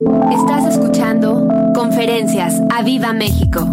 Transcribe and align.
Estás 0.00 0.76
escuchando 0.76 1.46
Conferencias 1.74 2.60
a 2.70 2.82
Viva 2.82 3.12
México. 3.12 3.60
De 3.60 3.66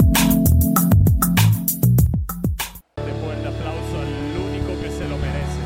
fuerte 3.21 3.47
aplauso 3.47 3.99
al 3.99 4.38
único 4.38 4.79
que 4.81 4.92
se 4.92 5.07
lo 5.10 5.18
merece. 5.18 5.62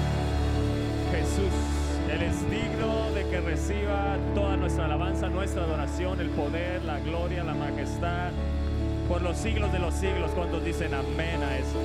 Jesús, 1.12 1.52
Él 2.10 2.22
es 2.24 2.50
digno 2.50 3.12
de 3.14 3.28
que 3.30 3.42
reciba 3.42 4.18
toda 4.34 4.56
nuestra 4.56 4.86
alabanza, 4.86 5.28
nuestra 5.28 5.64
adoración, 5.64 6.22
el 6.22 6.30
poder, 6.30 6.86
la 6.86 7.00
gloria, 7.00 7.44
la 7.44 7.54
majestad, 7.54 8.32
por 9.10 9.22
los 9.22 9.36
siglos 9.38 9.74
de 9.74 9.80
los 9.80 9.94
siglos. 9.94 10.32
¿Cuántos 10.32 10.64
dicen 10.64 10.94
amén 10.94 11.44
a 11.44 11.58
eso? 11.58 11.82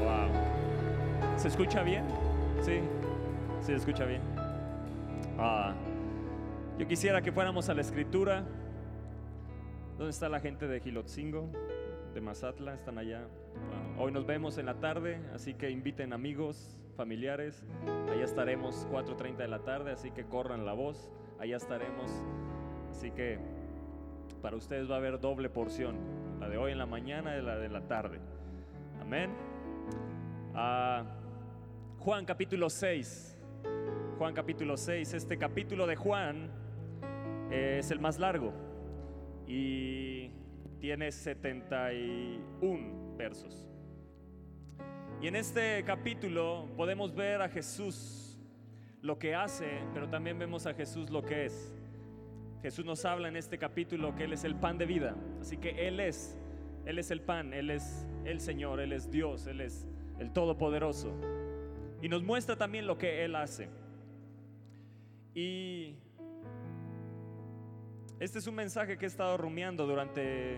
Wow. 0.00 0.28
¿Se 1.36 1.48
escucha 1.48 1.82
bien? 1.82 2.04
Sí 2.64 2.78
se 3.64 3.74
escucha 3.74 4.04
bien. 4.04 4.20
Ah, 5.38 5.72
yo 6.78 6.88
quisiera 6.88 7.22
que 7.22 7.30
fuéramos 7.30 7.68
a 7.68 7.74
la 7.74 7.82
escritura. 7.82 8.44
¿Dónde 9.96 10.10
está 10.10 10.28
la 10.28 10.40
gente 10.40 10.66
de 10.66 10.80
Gilotzingo? 10.80 11.50
De 12.12 12.20
Mazatla, 12.20 12.74
están 12.74 12.98
allá. 12.98 13.28
Ah, 13.56 14.00
hoy 14.00 14.10
nos 14.10 14.26
vemos 14.26 14.58
en 14.58 14.66
la 14.66 14.74
tarde, 14.80 15.20
así 15.32 15.54
que 15.54 15.70
inviten 15.70 16.12
amigos, 16.12 16.76
familiares. 16.96 17.64
Allá 18.10 18.24
estaremos 18.24 18.88
4.30 18.90 19.36
de 19.36 19.48
la 19.48 19.60
tarde, 19.60 19.92
así 19.92 20.10
que 20.10 20.24
corran 20.24 20.66
la 20.66 20.72
voz. 20.72 21.12
Allá 21.38 21.56
estaremos. 21.56 22.10
Así 22.90 23.12
que 23.12 23.38
para 24.42 24.56
ustedes 24.56 24.90
va 24.90 24.96
a 24.96 24.98
haber 24.98 25.20
doble 25.20 25.48
porción. 25.48 25.96
La 26.40 26.48
de 26.48 26.56
hoy 26.56 26.72
en 26.72 26.78
la 26.78 26.86
mañana 26.86 27.36
y 27.36 27.42
la 27.42 27.56
de 27.56 27.68
la 27.68 27.82
tarde. 27.82 28.18
Amén. 29.00 29.30
Ah, 30.54 31.04
Juan 32.00 32.24
capítulo 32.24 32.68
6. 32.68 33.38
Juan 34.18 34.34
capítulo 34.34 34.76
6. 34.76 35.14
Este 35.14 35.38
capítulo 35.38 35.86
de 35.86 35.94
Juan 35.94 36.63
es 37.54 37.90
el 37.90 38.00
más 38.00 38.18
largo 38.18 38.52
y 39.46 40.30
tiene 40.80 41.12
71 41.12 43.16
versos. 43.16 43.68
Y 45.20 45.28
en 45.28 45.36
este 45.36 45.82
capítulo 45.84 46.68
podemos 46.76 47.14
ver 47.14 47.40
a 47.40 47.48
Jesús 47.48 48.38
lo 49.00 49.18
que 49.18 49.34
hace, 49.34 49.80
pero 49.92 50.08
también 50.08 50.38
vemos 50.38 50.66
a 50.66 50.74
Jesús 50.74 51.10
lo 51.10 51.22
que 51.22 51.46
es. 51.46 51.72
Jesús 52.62 52.84
nos 52.84 53.04
habla 53.04 53.28
en 53.28 53.36
este 53.36 53.58
capítulo 53.58 54.14
que 54.14 54.24
Él 54.24 54.32
es 54.32 54.44
el 54.44 54.56
pan 54.56 54.78
de 54.78 54.86
vida. 54.86 55.14
Así 55.40 55.58
que 55.58 55.86
Él 55.86 56.00
es, 56.00 56.38
Él 56.86 56.98
es 56.98 57.10
el 57.10 57.20
pan, 57.20 57.52
Él 57.52 57.70
es 57.70 58.06
el 58.24 58.40
Señor, 58.40 58.80
Él 58.80 58.92
es 58.92 59.10
Dios, 59.10 59.46
Él 59.46 59.60
es 59.60 59.86
el 60.18 60.32
Todopoderoso. 60.32 61.14
Y 62.00 62.08
nos 62.08 62.22
muestra 62.22 62.56
también 62.56 62.86
lo 62.86 62.98
que 62.98 63.24
Él 63.24 63.36
hace. 63.36 63.68
Y 65.34 65.96
este 68.20 68.38
es 68.38 68.46
un 68.46 68.54
mensaje 68.54 68.96
que 68.96 69.06
he 69.06 69.08
estado 69.08 69.36
rumiando 69.36 69.86
durante 69.86 70.56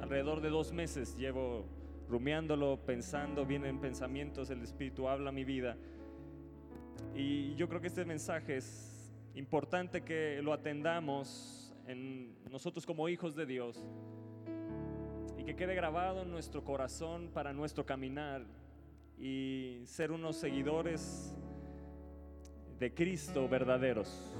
alrededor 0.00 0.40
de 0.40 0.50
dos 0.50 0.72
meses. 0.72 1.16
Llevo 1.16 1.64
rumiándolo, 2.08 2.78
pensando, 2.84 3.46
vienen 3.46 3.80
pensamientos, 3.80 4.50
el 4.50 4.62
Espíritu 4.62 5.08
habla 5.08 5.32
mi 5.32 5.44
vida. 5.44 5.76
Y 7.14 7.54
yo 7.54 7.68
creo 7.68 7.80
que 7.80 7.86
este 7.86 8.04
mensaje 8.04 8.56
es 8.56 9.12
importante 9.34 10.02
que 10.02 10.40
lo 10.42 10.52
atendamos 10.52 11.74
en 11.86 12.34
nosotros 12.50 12.84
como 12.84 13.08
hijos 13.08 13.36
de 13.36 13.46
Dios 13.46 13.86
y 15.38 15.44
que 15.44 15.54
quede 15.54 15.74
grabado 15.74 16.22
en 16.22 16.30
nuestro 16.30 16.64
corazón 16.64 17.30
para 17.32 17.52
nuestro 17.52 17.86
caminar 17.86 18.44
y 19.18 19.82
ser 19.84 20.10
unos 20.10 20.36
seguidores 20.36 21.34
de 22.78 22.92
Cristo 22.92 23.48
verdaderos. 23.48 24.34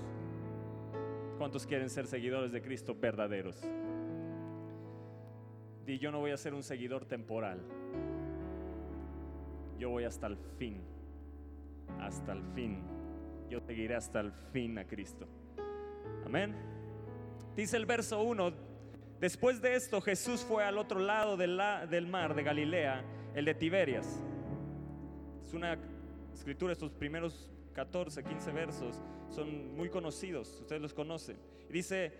¿Cuántos 1.38 1.66
quieren 1.66 1.90
ser 1.90 2.06
seguidores 2.06 2.50
de 2.50 2.62
Cristo 2.62 2.96
verdaderos? 2.98 3.62
Y 5.86 5.98
yo 5.98 6.10
no 6.10 6.20
voy 6.20 6.30
a 6.30 6.36
ser 6.36 6.54
un 6.54 6.62
seguidor 6.62 7.04
temporal. 7.04 7.60
Yo 9.78 9.90
voy 9.90 10.04
hasta 10.04 10.26
el 10.26 10.36
fin. 10.58 10.80
Hasta 12.00 12.32
el 12.32 12.42
fin. 12.54 12.82
Yo 13.50 13.60
seguiré 13.60 13.94
hasta 13.94 14.20
el 14.20 14.32
fin 14.52 14.78
a 14.78 14.86
Cristo. 14.86 15.26
Amén. 16.24 16.54
Dice 17.54 17.76
el 17.76 17.84
verso 17.84 18.22
1. 18.22 18.52
Después 19.20 19.60
de 19.60 19.76
esto 19.76 20.00
Jesús 20.00 20.40
fue 20.42 20.64
al 20.64 20.78
otro 20.78 20.98
lado 20.98 21.36
del, 21.36 21.60
del 21.90 22.06
mar 22.06 22.34
de 22.34 22.42
Galilea, 22.42 23.04
el 23.34 23.44
de 23.44 23.54
Tiberias. 23.54 24.22
Es 25.44 25.54
una 25.54 25.78
escritura, 26.34 26.72
estos 26.72 26.90
primeros 26.92 27.50
14, 27.76 28.24
15 28.24 28.52
versos 28.52 29.02
son 29.28 29.76
muy 29.76 29.90
conocidos, 29.90 30.60
ustedes 30.62 30.80
los 30.80 30.94
conocen. 30.94 31.36
Dice, 31.68 32.14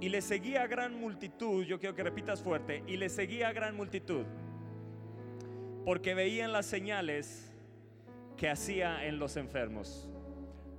y 0.00 0.08
le 0.08 0.22
seguía 0.22 0.68
gran 0.68 0.94
multitud, 0.94 1.64
yo 1.64 1.80
quiero 1.80 1.96
que 1.96 2.04
repitas 2.04 2.40
fuerte, 2.40 2.84
y 2.86 2.96
le 2.96 3.08
seguía 3.08 3.52
gran 3.52 3.74
multitud, 3.74 4.24
porque 5.84 6.14
veían 6.14 6.52
las 6.52 6.66
señales 6.66 7.52
que 8.36 8.48
hacía 8.48 9.04
en 9.04 9.18
los 9.18 9.36
enfermos. 9.36 10.08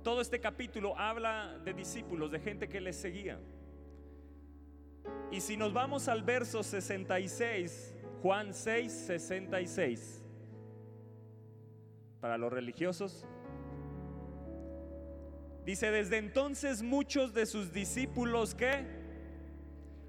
Todo 0.02 0.22
este 0.22 0.40
capítulo 0.40 0.98
habla 0.98 1.58
de 1.62 1.74
discípulos, 1.74 2.30
de 2.30 2.40
gente 2.40 2.70
que 2.70 2.80
le 2.80 2.94
seguía. 2.94 3.38
Y 5.30 5.42
si 5.42 5.58
nos 5.58 5.74
vamos 5.74 6.08
al 6.08 6.22
verso 6.22 6.62
66, 6.62 7.94
Juan 8.22 8.54
6, 8.54 8.90
66, 8.90 10.22
para 12.18 12.38
los 12.38 12.50
religiosos, 12.50 13.26
Dice, 15.64 15.92
desde 15.92 16.18
entonces 16.18 16.82
muchos 16.82 17.34
de 17.34 17.46
sus 17.46 17.72
discípulos 17.72 18.54
que 18.54 18.84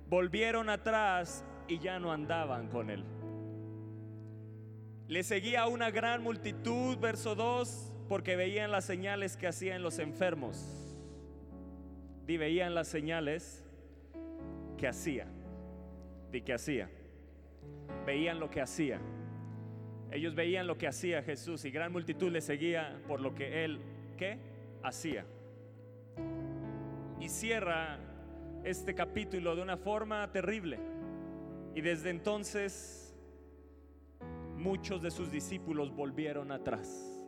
volvieron 0.09 0.67
atrás 0.69 1.45
y 1.67 1.77
ya 1.77 1.99
no 1.99 2.11
andaban 2.11 2.69
con 2.69 2.89
él. 2.89 3.03
Le 5.07 5.21
seguía 5.21 5.67
una 5.67 5.91
gran 5.91 6.23
multitud, 6.23 6.97
verso 6.97 7.35
2, 7.35 7.93
porque 8.09 8.35
veían 8.35 8.71
las 8.71 8.85
señales 8.85 9.37
que 9.37 9.47
hacían 9.47 9.83
los 9.83 9.99
enfermos. 9.99 10.97
Veían 12.25 12.73
las 12.73 12.87
señales 12.87 13.63
que 14.77 14.87
hacía. 14.87 15.27
Di 16.31 16.41
que 16.41 16.53
hacía. 16.53 16.89
Veían 18.07 18.39
lo 18.39 18.49
que 18.49 18.59
hacía. 18.59 18.99
Ellos 20.11 20.33
veían 20.33 20.65
lo 20.65 20.79
que 20.79 20.87
hacía 20.87 21.21
Jesús 21.21 21.63
y 21.65 21.69
gran 21.69 21.91
multitud 21.91 22.31
le 22.31 22.41
seguía 22.41 22.99
por 23.07 23.19
lo 23.19 23.35
que 23.35 23.65
él, 23.65 23.79
¿qué? 24.17 24.39
Hacía 24.81 25.25
y 27.23 27.29
cierra 27.29 27.97
este 28.65 28.93
capítulo 28.93 29.55
de 29.55 29.61
una 29.61 29.77
forma 29.77 30.29
terrible. 30.33 30.77
Y 31.73 31.79
desde 31.79 32.09
entonces 32.09 33.15
muchos 34.57 35.01
de 35.01 35.09
sus 35.09 35.31
discípulos 35.31 35.95
volvieron 35.95 36.51
atrás 36.51 37.25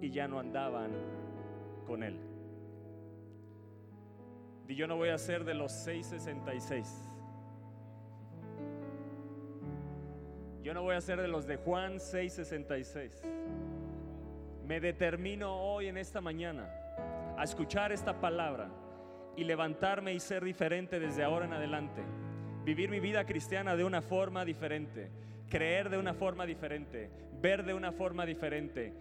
y 0.00 0.10
ya 0.10 0.28
no 0.28 0.38
andaban 0.38 0.92
con 1.84 2.04
él. 2.04 2.16
Y 4.68 4.76
yo 4.76 4.86
no 4.86 4.96
voy 4.96 5.08
a 5.08 5.18
ser 5.18 5.44
de 5.44 5.54
los 5.54 5.72
666. 5.72 7.10
Yo 10.62 10.74
no 10.74 10.82
voy 10.82 10.94
a 10.94 11.00
ser 11.00 11.20
de 11.20 11.26
los 11.26 11.48
de 11.48 11.56
Juan 11.56 11.98
666. 11.98 13.20
Me 14.64 14.78
determino 14.78 15.60
hoy 15.60 15.88
en 15.88 15.96
esta 15.96 16.20
mañana 16.20 16.72
a 17.36 17.42
escuchar 17.42 17.90
esta 17.90 18.20
palabra 18.20 18.70
y 19.36 19.44
levantarme 19.44 20.14
y 20.14 20.20
ser 20.20 20.44
diferente 20.44 21.00
desde 21.00 21.22
ahora 21.22 21.46
en 21.46 21.52
adelante. 21.52 22.02
Vivir 22.64 22.90
mi 22.90 23.00
vida 23.00 23.24
cristiana 23.24 23.76
de 23.76 23.84
una 23.84 24.02
forma 24.02 24.44
diferente, 24.44 25.10
creer 25.48 25.90
de 25.90 25.98
una 25.98 26.14
forma 26.14 26.46
diferente, 26.46 27.10
ver 27.40 27.64
de 27.64 27.74
una 27.74 27.92
forma 27.92 28.24
diferente, 28.24 28.92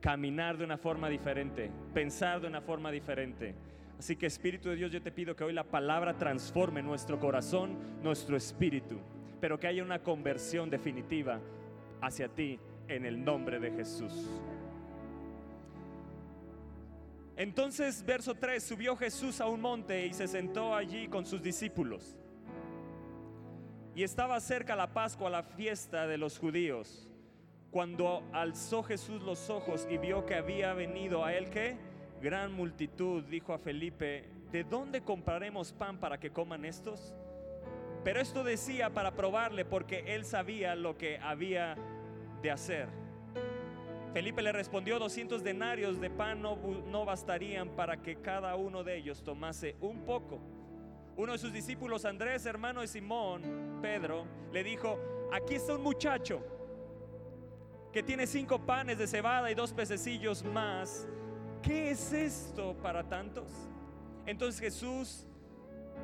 caminar 0.00 0.58
de 0.58 0.64
una 0.64 0.76
forma 0.76 1.08
diferente, 1.08 1.70
pensar 1.94 2.40
de 2.40 2.46
una 2.46 2.60
forma 2.60 2.90
diferente. 2.90 3.54
Así 3.98 4.16
que 4.16 4.26
Espíritu 4.26 4.68
de 4.68 4.76
Dios, 4.76 4.92
yo 4.92 5.00
te 5.00 5.10
pido 5.10 5.34
que 5.34 5.44
hoy 5.44 5.52
la 5.52 5.64
palabra 5.64 6.18
transforme 6.18 6.82
nuestro 6.82 7.18
corazón, 7.18 7.78
nuestro 8.02 8.36
espíritu, 8.36 9.00
pero 9.40 9.58
que 9.58 9.66
haya 9.66 9.82
una 9.82 10.02
conversión 10.02 10.68
definitiva 10.68 11.40
hacia 12.02 12.28
ti 12.28 12.58
en 12.88 13.06
el 13.06 13.24
nombre 13.24 13.58
de 13.58 13.70
Jesús. 13.72 14.12
Entonces, 17.36 18.04
verso 18.04 18.34
3, 18.34 18.62
subió 18.62 18.96
Jesús 18.96 19.40
a 19.42 19.46
un 19.46 19.60
monte 19.60 20.06
y 20.06 20.14
se 20.14 20.26
sentó 20.26 20.74
allí 20.74 21.06
con 21.06 21.26
sus 21.26 21.42
discípulos. 21.42 22.16
Y 23.94 24.02
estaba 24.02 24.40
cerca 24.40 24.74
la 24.74 24.92
Pascua, 24.92 25.28
la 25.28 25.42
fiesta 25.42 26.06
de 26.06 26.16
los 26.16 26.38
judíos. 26.38 27.10
Cuando 27.70 28.22
alzó 28.32 28.82
Jesús 28.82 29.22
los 29.22 29.50
ojos 29.50 29.86
y 29.90 29.98
vio 29.98 30.24
que 30.24 30.34
había 30.34 30.72
venido 30.72 31.24
a 31.24 31.34
él 31.34 31.50
que 31.50 31.76
gran 32.22 32.52
multitud, 32.52 33.22
dijo 33.24 33.52
a 33.52 33.58
Felipe, 33.58 34.30
¿de 34.50 34.64
dónde 34.64 35.02
compraremos 35.02 35.72
pan 35.72 35.98
para 35.98 36.18
que 36.18 36.30
coman 36.30 36.64
estos? 36.64 37.14
Pero 38.02 38.20
esto 38.20 38.44
decía 38.44 38.94
para 38.94 39.12
probarle 39.14 39.64
porque 39.64 40.14
él 40.14 40.24
sabía 40.24 40.74
lo 40.74 40.96
que 40.96 41.18
había 41.18 41.76
de 42.40 42.50
hacer. 42.50 42.88
Felipe 44.16 44.40
le 44.40 44.50
respondió, 44.50 44.98
200 44.98 45.44
denarios 45.44 46.00
de 46.00 46.08
pan 46.08 46.40
no, 46.40 46.56
no 46.86 47.04
bastarían 47.04 47.68
para 47.76 48.00
que 48.00 48.16
cada 48.16 48.56
uno 48.56 48.82
de 48.82 48.96
ellos 48.96 49.22
tomase 49.22 49.76
un 49.82 50.06
poco. 50.06 50.40
Uno 51.18 51.32
de 51.32 51.38
sus 51.38 51.52
discípulos, 51.52 52.06
Andrés, 52.06 52.46
hermano 52.46 52.80
de 52.80 52.86
Simón, 52.86 53.78
Pedro, 53.82 54.24
le 54.54 54.64
dijo, 54.64 54.98
aquí 55.30 55.56
está 55.56 55.74
un 55.74 55.82
muchacho 55.82 56.42
que 57.92 58.02
tiene 58.02 58.26
cinco 58.26 58.58
panes 58.58 58.96
de 58.96 59.06
cebada 59.06 59.50
y 59.50 59.54
dos 59.54 59.74
pececillos 59.74 60.42
más. 60.44 61.06
¿Qué 61.60 61.90
es 61.90 62.14
esto 62.14 62.74
para 62.82 63.06
tantos? 63.06 63.68
Entonces 64.24 64.58
Jesús 64.62 65.26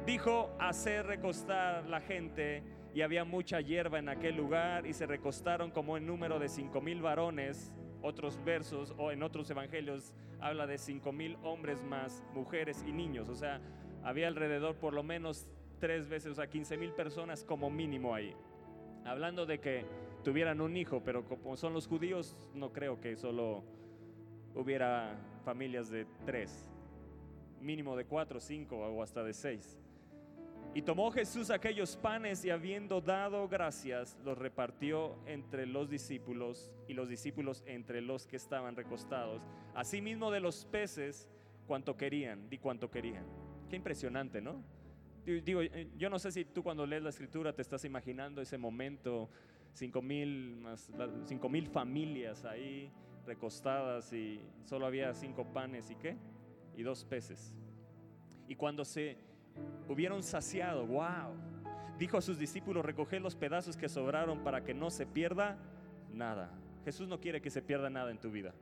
dijo 0.05 0.55
hacer 0.61 1.07
recostar 1.07 1.87
la 1.87 2.03
gente 2.03 2.63
y 2.93 3.01
había 3.01 3.25
mucha 3.25 3.63
hierba 3.63 3.99
en 3.99 4.11
aquel 4.11 4.37
lugar 4.37 4.85
y 4.87 4.93
se 4.93 5.07
recostaron 5.07 5.71
como 5.71 5.97
en 5.97 6.07
número 6.07 6.39
de 6.39 6.51
cinco 6.51 6.83
mil 6.83 7.01
varones. 7.01 7.73
Otros 8.03 8.43
versos 8.45 8.95
o 8.99 9.13
en 9.13 9.23
otros 9.23 9.49
evangelios 9.51 10.13
habla 10.41 10.67
de 10.67 10.79
cinco 10.79 11.13
mil 11.13 11.37
hombres 11.43 11.83
más, 11.85 12.25
mujeres 12.35 12.85
y 12.87 12.93
niños. 12.93 13.29
O 13.29 13.35
sea, 13.35 13.61
había 14.03 14.29
alrededor 14.29 14.77
por 14.77 14.93
lo 14.93 15.03
menos 15.03 15.47
tres 15.79 16.09
veces, 16.09 16.33
o 16.33 16.35
sea, 16.35 16.49
15 16.49 16.77
mil 16.77 16.93
personas 16.93 17.45
como 17.45 17.71
mínimo 17.71 18.15
ahí. 18.15 18.35
Hablando 19.05 19.47
de 19.47 19.59
que 19.59 19.85
tuvieran 20.23 20.61
un 20.61 20.77
hijo, 20.77 21.03
pero 21.05 21.25
como 21.25 21.57
son 21.57 21.73
los 21.73 21.89
judíos, 21.89 22.37
no 22.55 22.73
creo 22.73 23.01
que 23.01 23.17
solo 23.17 23.65
hubiera 24.55 25.17
familias 25.45 25.91
de 25.91 26.07
tres, 26.25 26.69
mínimo 27.61 27.97
de 27.97 28.05
cuatro, 28.05 28.39
cinco 28.39 28.77
o 28.77 29.03
hasta 29.03 29.25
de 29.25 29.33
seis. 29.33 29.82
Y 30.75 30.81
tomó 30.81 31.11
Jesús 31.11 31.51
aquellos 31.51 31.97
panes 31.99 32.45
y 32.47 32.51
habiendo 32.51 33.03
dado 33.03 33.47
gracias, 33.47 34.19
los 34.25 34.39
repartió 34.39 35.19
entre 35.27 35.67
los 35.67 35.91
discípulos 35.91 36.73
y 36.89 36.95
los 36.95 37.11
discípulos 37.11 37.63
entre 37.67 38.01
los 38.01 38.27
que 38.27 38.37
estaban 38.37 38.75
recostados. 38.75 39.43
Asimismo 39.75 40.31
de 40.31 40.41
los 40.41 40.65
peces, 40.65 41.29
cuanto 41.67 41.95
querían, 41.95 42.49
di 42.49 42.57
cuanto 42.57 42.91
querían. 42.91 43.27
Qué 43.69 43.77
impresionante, 43.77 44.41
¿no? 44.41 44.63
Digo, 45.27 45.61
eh, 45.61 45.91
yo 45.99 46.09
no 46.09 46.19
sé 46.19 46.33
si 46.33 46.47
tú 46.47 46.63
cuando 46.63 46.87
lees 46.87 47.03
la 47.03 47.11
escritura 47.11 47.53
te 47.53 47.61
estás 47.61 47.85
imaginando 47.85 48.41
ese 48.41 48.57
momento, 48.57 49.29
cinco 49.75 50.01
mil, 50.01 50.57
más, 50.57 50.91
cinco 51.25 51.51
mil 51.51 51.69
familias 51.69 52.47
ahí 52.47 52.91
recostadas 53.27 54.11
y 54.15 54.41
solo 54.65 54.87
había 54.87 55.13
cinco 55.13 55.45
panes 55.53 55.91
y 55.91 55.97
qué? 55.97 56.17
Y 56.77 56.83
dos 56.83 57.05
peces. 57.05 57.55
Y 58.49 58.57
cuando 58.57 58.85
se 58.85 59.32
hubieron 59.89 60.23
saciado, 60.23 60.87
wow, 60.87 61.35
dijo 61.99 62.19
a 62.19 62.23
sus 62.23 62.39
discípulos, 62.39 62.85
recoger 62.85 63.21
los 63.21 63.37
pedazos 63.37 63.77
que 63.77 63.89
sobraron 63.89 64.43
para 64.43 64.65
que 64.65 64.75
no 64.75 64.91
se 64.91 65.07
pierda 65.07 65.59
nada. 66.13 66.51
Jesús 66.85 67.09
no 67.09 67.21
quiere 67.21 67.41
que 67.41 67.51
se 67.51 67.63
pierda 67.63 67.91
nada 67.91 68.11
en 68.11 68.19
tu 68.19 68.31
vida. 68.31 68.55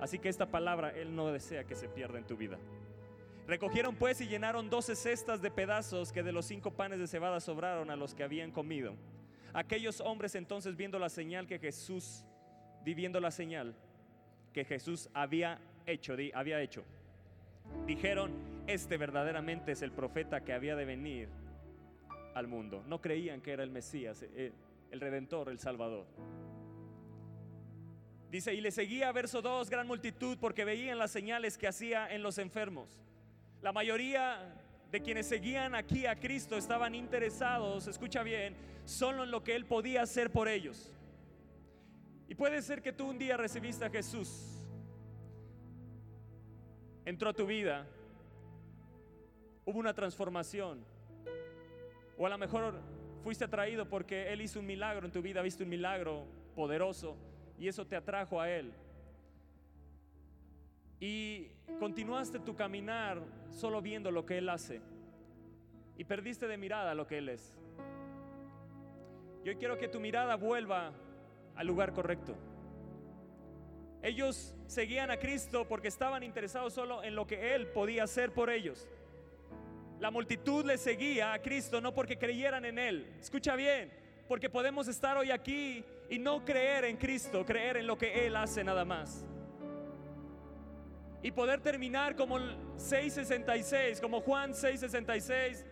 Así 0.00 0.18
que 0.18 0.28
esta 0.28 0.46
palabra 0.46 0.90
Él 0.90 1.14
no 1.14 1.30
desea 1.32 1.64
que 1.64 1.74
se 1.74 1.88
pierda 1.88 2.18
en 2.18 2.26
tu 2.26 2.36
vida. 2.36 2.58
Recogieron 3.46 3.94
pues 3.94 4.20
y 4.20 4.26
llenaron 4.26 4.70
doce 4.70 4.96
cestas 4.96 5.40
de 5.40 5.50
pedazos 5.50 6.12
que 6.12 6.22
de 6.22 6.32
los 6.32 6.46
cinco 6.46 6.72
panes 6.72 6.98
de 6.98 7.06
cebada 7.06 7.38
sobraron 7.40 7.90
a 7.90 7.96
los 7.96 8.14
que 8.14 8.24
habían 8.24 8.50
comido. 8.50 8.94
Aquellos 9.52 10.00
hombres 10.00 10.34
entonces 10.34 10.76
viendo 10.76 10.98
la 10.98 11.08
señal 11.08 11.46
que 11.46 11.58
Jesús, 11.58 12.24
viviendo 12.84 13.20
la 13.20 13.30
señal 13.30 13.74
que 14.52 14.64
Jesús 14.64 15.08
había 15.14 15.60
hecho, 15.86 16.16
había 16.34 16.60
hecho, 16.60 16.82
dijeron, 17.86 18.32
este 18.66 18.96
verdaderamente 18.96 19.72
es 19.72 19.82
el 19.82 19.92
profeta 19.92 20.42
que 20.42 20.52
había 20.52 20.76
de 20.76 20.84
venir 20.84 21.28
al 22.34 22.48
mundo. 22.48 22.84
No 22.86 23.00
creían 23.00 23.40
que 23.40 23.52
era 23.52 23.62
el 23.62 23.70
Mesías, 23.70 24.22
eh, 24.22 24.52
el 24.90 25.00
Redentor, 25.00 25.48
el 25.48 25.58
Salvador. 25.58 26.06
Dice, 28.30 28.52
y 28.54 28.60
le 28.60 28.70
seguía, 28.70 29.12
verso 29.12 29.40
2, 29.40 29.70
gran 29.70 29.86
multitud 29.86 30.36
porque 30.38 30.64
veían 30.64 30.98
las 30.98 31.10
señales 31.10 31.56
que 31.56 31.68
hacía 31.68 32.12
en 32.12 32.22
los 32.22 32.38
enfermos. 32.38 33.00
La 33.62 33.72
mayoría 33.72 34.54
de 34.90 35.00
quienes 35.00 35.26
seguían 35.26 35.74
aquí 35.74 36.06
a 36.06 36.18
Cristo 36.18 36.56
estaban 36.56 36.94
interesados, 36.94 37.86
escucha 37.86 38.22
bien, 38.22 38.56
solo 38.84 39.24
en 39.24 39.30
lo 39.30 39.42
que 39.42 39.54
Él 39.54 39.64
podía 39.64 40.02
hacer 40.02 40.30
por 40.30 40.48
ellos. 40.48 40.92
Y 42.28 42.34
puede 42.34 42.60
ser 42.62 42.82
que 42.82 42.92
tú 42.92 43.08
un 43.08 43.18
día 43.18 43.36
recibiste 43.36 43.84
a 43.84 43.90
Jesús, 43.90 44.66
entró 47.04 47.30
a 47.30 47.32
tu 47.32 47.46
vida, 47.46 47.86
hubo 49.66 49.78
una 49.78 49.92
transformación, 49.92 50.82
o 52.16 52.24
a 52.24 52.30
lo 52.30 52.38
mejor 52.38 52.80
fuiste 53.22 53.44
atraído 53.44 53.86
porque 53.86 54.32
Él 54.32 54.40
hizo 54.40 54.60
un 54.60 54.66
milagro 54.66 55.04
en 55.04 55.12
tu 55.12 55.20
vida, 55.20 55.42
viste 55.42 55.64
un 55.64 55.68
milagro 55.68 56.24
poderoso 56.54 57.16
y 57.58 57.68
eso 57.68 57.86
te 57.86 57.96
atrajo 57.96 58.40
a 58.40 58.48
Él 58.48 58.72
y 61.00 61.48
continuaste 61.78 62.38
tu 62.38 62.54
caminar 62.54 63.20
solo 63.50 63.82
viendo 63.82 64.10
lo 64.10 64.24
que 64.24 64.38
Él 64.38 64.48
hace 64.48 64.80
y 65.98 66.04
perdiste 66.04 66.46
de 66.46 66.56
mirada 66.56 66.94
lo 66.94 67.06
que 67.06 67.18
Él 67.18 67.28
es. 67.28 67.58
Yo 69.44 69.56
quiero 69.58 69.78
que 69.78 69.88
tu 69.88 70.00
mirada 70.00 70.36
vuelva 70.36 70.92
al 71.54 71.66
lugar 71.66 71.92
correcto. 71.92 72.36
Ellos 74.02 74.54
seguían 74.66 75.10
a 75.10 75.18
Cristo 75.18 75.66
porque 75.68 75.88
estaban 75.88 76.22
interesados 76.22 76.72
solo 76.72 77.02
en 77.02 77.14
lo 77.14 77.26
que 77.26 77.54
Él 77.54 77.66
podía 77.68 78.04
hacer 78.04 78.32
por 78.32 78.50
ellos. 78.50 78.88
La 80.00 80.10
multitud 80.10 80.64
le 80.64 80.78
seguía 80.78 81.32
a 81.32 81.40
Cristo 81.40 81.80
no 81.80 81.94
porque 81.94 82.18
creyeran 82.18 82.64
en 82.64 82.78
Él. 82.78 83.06
Escucha 83.20 83.56
bien, 83.56 83.90
porque 84.28 84.50
podemos 84.50 84.88
estar 84.88 85.16
hoy 85.16 85.30
aquí 85.30 85.84
y 86.10 86.18
no 86.18 86.44
creer 86.44 86.84
en 86.84 86.96
Cristo, 86.96 87.44
creer 87.44 87.78
en 87.78 87.86
lo 87.86 87.96
que 87.96 88.26
Él 88.26 88.36
hace 88.36 88.62
nada 88.62 88.84
más 88.84 89.26
y 91.26 91.32
poder 91.32 91.60
terminar 91.60 92.14
como 92.14 92.38
666, 92.76 94.00
como 94.00 94.20
Juan 94.20 94.54
666 94.54 95.66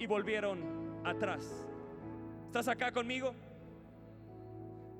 y 0.00 0.06
volvieron 0.06 1.00
atrás. 1.04 1.64
¿Estás 2.46 2.66
acá 2.66 2.90
conmigo? 2.90 3.32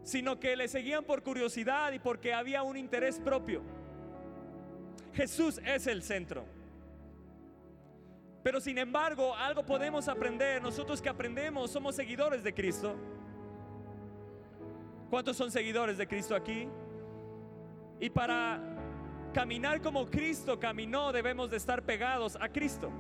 Sino 0.05 0.39
que 0.39 0.55
le 0.55 0.69
seguían 0.69 1.03
por 1.03 1.25
curiosidad 1.25 1.91
y 1.91 1.99
porque 1.99 2.33
había 2.33 2.63
un 2.63 2.77
interés 2.77 3.19
propio. 3.19 3.63
Jesús 5.13 5.61
es 5.65 5.89
el 5.89 6.05
centro. 6.05 6.45
Pero 8.43 8.61
sin 8.61 8.79
embargo, 8.79 9.35
algo 9.35 9.65
podemos 9.65 10.09
aprender. 10.09 10.63
Nosotros 10.63 11.03
que 11.03 11.09
aprendemos 11.09 11.71
somos 11.71 11.95
seguidores 11.95 12.43
de 12.43 12.55
Cristo. 12.55 12.97
¿Cuántos 15.11 15.37
son 15.37 15.51
seguidores 15.51 15.99
de 15.99 16.07
Cristo 16.07 16.35
aquí? 16.35 16.69
Y 17.99 18.09
para 18.09 18.61
caminar 19.35 19.83
como 19.83 20.07
Cristo 20.07 20.59
caminó, 20.59 21.13
debemos 21.13 21.51
de 21.51 21.57
estar 21.57 21.83
pegados 21.83 22.37
a 22.41 22.49
Cristo. 22.49 22.91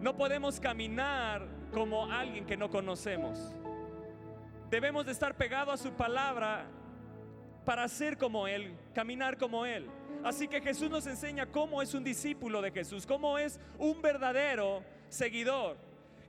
No 0.00 0.16
podemos 0.16 0.60
caminar 0.60 1.48
como 1.72 2.10
alguien 2.10 2.44
que 2.44 2.56
no 2.56 2.70
conocemos. 2.70 3.54
Debemos 4.70 5.06
de 5.06 5.12
estar 5.12 5.34
pegados 5.34 5.80
a 5.80 5.82
su 5.82 5.92
palabra 5.92 6.66
para 7.64 7.88
ser 7.88 8.16
como 8.18 8.46
Él, 8.46 8.76
caminar 8.94 9.38
como 9.38 9.66
Él. 9.66 9.88
Así 10.24 10.48
que 10.48 10.62
Jesús 10.62 10.90
nos 10.90 11.06
enseña 11.06 11.46
cómo 11.46 11.82
es 11.82 11.92
un 11.92 12.02
discípulo 12.02 12.62
de 12.62 12.70
Jesús, 12.70 13.06
cómo 13.06 13.36
es 13.36 13.60
un 13.78 14.00
verdadero 14.00 14.82
seguidor. 15.10 15.76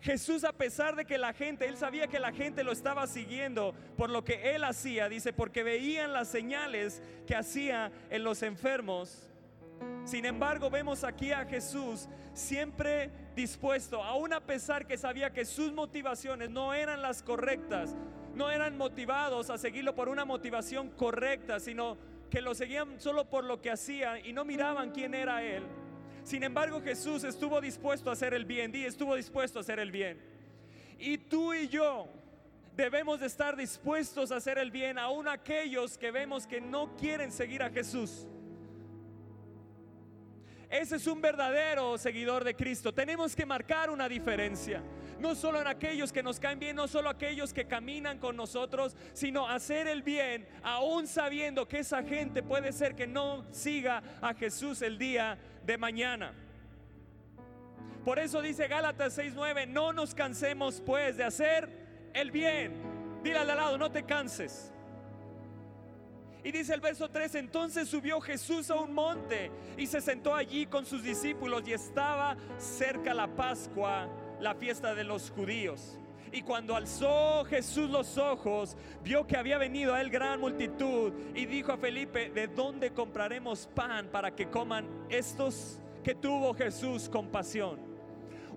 Jesús 0.01 0.43
a 0.43 0.51
pesar 0.51 0.95
de 0.95 1.05
que 1.05 1.17
la 1.17 1.33
gente, 1.33 1.65
él 1.65 1.77
sabía 1.77 2.07
que 2.07 2.19
la 2.19 2.33
gente 2.33 2.63
lo 2.63 2.73
estaba 2.73 3.07
siguiendo 3.07 3.73
por 3.97 4.09
lo 4.09 4.23
que 4.23 4.53
él 4.53 4.65
hacía, 4.65 5.07
dice, 5.07 5.33
porque 5.33 5.63
veían 5.63 6.13
las 6.13 6.27
señales 6.27 7.01
que 7.25 7.35
hacía 7.35 7.91
en 8.09 8.23
los 8.23 8.43
enfermos. 8.43 9.31
Sin 10.03 10.25
embargo, 10.25 10.69
vemos 10.69 11.03
aquí 11.03 11.31
a 11.31 11.45
Jesús 11.45 12.07
siempre 12.33 13.09
dispuesto, 13.35 14.03
aún 14.03 14.33
a 14.33 14.41
pesar 14.41 14.85
que 14.85 14.97
sabía 14.97 15.31
que 15.31 15.45
sus 15.45 15.71
motivaciones 15.71 16.49
no 16.49 16.73
eran 16.73 17.01
las 17.01 17.23
correctas, 17.23 17.95
no 18.35 18.51
eran 18.51 18.77
motivados 18.77 19.49
a 19.49 19.57
seguirlo 19.57 19.95
por 19.95 20.09
una 20.09 20.25
motivación 20.25 20.89
correcta, 20.89 21.59
sino 21.59 21.97
que 22.29 22.41
lo 22.41 22.55
seguían 22.55 22.99
solo 22.99 23.29
por 23.29 23.43
lo 23.43 23.61
que 23.61 23.71
hacía 23.71 24.19
y 24.19 24.33
no 24.33 24.45
miraban 24.45 24.91
quién 24.91 25.13
era 25.13 25.43
él. 25.43 25.63
Sin 26.23 26.43
embargo, 26.43 26.81
Jesús 26.81 27.23
estuvo 27.23 27.61
dispuesto 27.61 28.09
a 28.09 28.13
hacer 28.13 28.33
el 28.33 28.45
bien, 28.45 28.75
y 28.75 28.83
estuvo 28.83 29.15
dispuesto 29.15 29.59
a 29.59 29.61
hacer 29.61 29.79
el 29.79 29.91
bien. 29.91 30.19
Y 30.97 31.19
tú 31.19 31.53
y 31.53 31.67
yo 31.67 32.07
debemos 32.75 33.19
de 33.19 33.27
estar 33.27 33.55
dispuestos 33.55 34.31
a 34.31 34.37
hacer 34.37 34.57
el 34.57 34.71
bien, 34.71 34.97
aún 34.97 35.27
aquellos 35.27 35.97
que 35.97 36.11
vemos 36.11 36.47
que 36.47 36.59
no 36.59 36.95
quieren 36.95 37.31
seguir 37.31 37.61
a 37.61 37.69
Jesús. 37.69 38.27
Ese 40.69 40.95
es 40.95 41.07
un 41.07 41.21
verdadero 41.21 41.97
seguidor 41.97 42.43
de 42.43 42.55
Cristo. 42.55 42.91
Tenemos 42.91 43.35
que 43.35 43.45
marcar 43.45 43.89
una 43.89 44.09
diferencia. 44.09 44.81
No 45.25 45.33
solo 45.33 45.59
en 45.59 45.65
aquellos 45.65 46.13
que 46.13 46.21
nos 46.21 46.39
caen 46.39 46.59
bien, 46.59 46.75
no 46.75 46.87
solo 46.87 47.09
aquellos 47.09 47.51
que 47.51 47.65
caminan 47.65 48.19
con 48.19 48.35
nosotros, 48.35 48.95
sino 49.13 49.49
hacer 49.49 49.87
el 49.87 50.03
bien, 50.03 50.47
aún 50.61 51.07
sabiendo 51.07 51.67
que 51.67 51.79
esa 51.79 52.03
gente 52.03 52.43
puede 52.43 52.71
ser 52.71 52.95
que 52.95 53.07
no 53.07 53.43
siga 53.51 54.03
a 54.21 54.35
Jesús 54.35 54.83
el 54.83 54.99
día 54.99 55.39
de 55.65 55.79
mañana. 55.79 56.31
Por 58.03 58.19
eso 58.19 58.39
dice 58.39 58.67
Gálatas 58.67 59.17
6:9, 59.17 59.65
no 59.67 59.93
nos 59.93 60.13
cansemos 60.13 60.79
pues 60.85 61.17
de 61.17 61.23
hacer 61.23 61.69
el 62.13 62.29
bien. 62.29 62.73
Dile 63.23 63.39
al 63.39 63.47
lado, 63.47 63.79
no 63.79 63.89
te 63.89 64.03
canses. 64.03 64.71
Y 66.43 66.51
dice 66.51 66.75
el 66.75 66.81
verso 66.81 67.09
3, 67.09 67.33
entonces 67.33 67.89
subió 67.89 68.21
Jesús 68.21 68.69
a 68.69 68.75
un 68.75 68.93
monte 68.93 69.49
y 69.75 69.87
se 69.87 70.01
sentó 70.01 70.35
allí 70.35 70.67
con 70.67 70.85
sus 70.85 71.01
discípulos 71.01 71.63
y 71.65 71.73
estaba 71.73 72.37
cerca 72.59 73.15
la 73.15 73.25
Pascua, 73.25 74.07
la 74.39 74.55
fiesta 74.55 74.95
de 74.95 75.03
los 75.03 75.31
judíos. 75.31 75.99
Y 76.31 76.41
cuando 76.41 76.75
alzó 76.75 77.45
Jesús 77.45 77.89
los 77.89 78.17
ojos, 78.17 78.75
vio 79.03 79.25
que 79.25 79.37
había 79.37 79.57
venido 79.57 79.93
a 79.93 80.01
él 80.01 80.09
gran 80.09 80.41
multitud 80.41 81.13
y 81.33 81.45
dijo 81.45 81.71
a 81.71 81.77
Felipe, 81.77 82.29
¿de 82.29 82.47
dónde 82.47 82.91
compraremos 82.91 83.69
pan 83.73 84.09
para 84.11 84.35
que 84.35 84.49
coman 84.49 84.85
estos 85.09 85.79
que 86.03 86.13
tuvo 86.13 86.53
Jesús 86.53 87.07
compasión? 87.07 87.79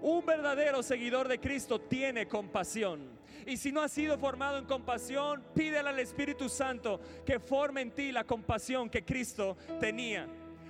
Un 0.01 0.27
verdadero 0.27 0.83
seguidor 0.83 1.29
de 1.29 1.39
Cristo 1.39 1.81
tiene 1.81 2.27
compasión. 2.27 3.19
Y 3.47 3.57
si 3.57 3.73
no 3.73 3.81
has 3.81 3.93
sido 3.93 4.19
formado 4.19 4.59
en 4.59 4.65
compasión, 4.65 5.45
pídele 5.55 5.89
al 5.89 5.99
Espíritu 5.99 6.49
Santo 6.49 7.01
que 7.25 7.39
forme 7.39 7.83
en 7.83 7.93
ti 7.93 8.13
la 8.13 8.25
compasión 8.25 8.91
que 8.91 9.05
Cristo 9.05 9.57
tenía. 9.81 10.27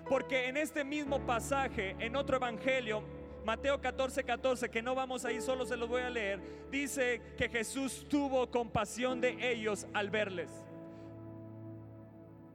Porque 0.08 0.48
en 0.48 0.56
este 0.56 0.84
mismo 0.84 1.20
pasaje, 1.26 1.96
en 1.98 2.16
otro 2.16 2.36
evangelio, 2.36 3.02
Mateo 3.48 3.80
14, 3.80 4.24
14, 4.24 4.68
que 4.68 4.82
no 4.82 4.94
vamos 4.94 5.24
a 5.24 5.32
ir, 5.32 5.40
solo 5.40 5.64
se 5.64 5.74
los 5.74 5.88
voy 5.88 6.02
a 6.02 6.10
leer, 6.10 6.38
dice 6.70 7.22
que 7.38 7.48
Jesús 7.48 8.04
tuvo 8.06 8.50
compasión 8.50 9.22
de 9.22 9.38
ellos 9.50 9.86
al 9.94 10.10
verles. 10.10 10.50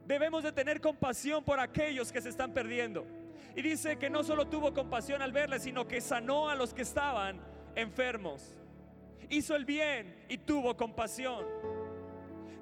Debemos 0.06 0.44
de 0.44 0.52
tener 0.52 0.80
compasión 0.80 1.42
por 1.42 1.58
aquellos 1.58 2.12
que 2.12 2.20
se 2.20 2.28
están 2.28 2.54
perdiendo. 2.54 3.04
Y 3.56 3.62
dice 3.62 3.98
que 3.98 4.08
no 4.08 4.22
solo 4.22 4.46
tuvo 4.46 4.72
compasión 4.72 5.20
al 5.20 5.32
verles, 5.32 5.64
sino 5.64 5.88
que 5.88 6.00
sanó 6.00 6.48
a 6.48 6.54
los 6.54 6.72
que 6.72 6.82
estaban 6.82 7.40
enfermos 7.74 8.56
hizo 9.30 9.56
el 9.56 9.64
bien 9.64 10.14
y 10.28 10.38
tuvo 10.38 10.76
compasión. 10.76 11.44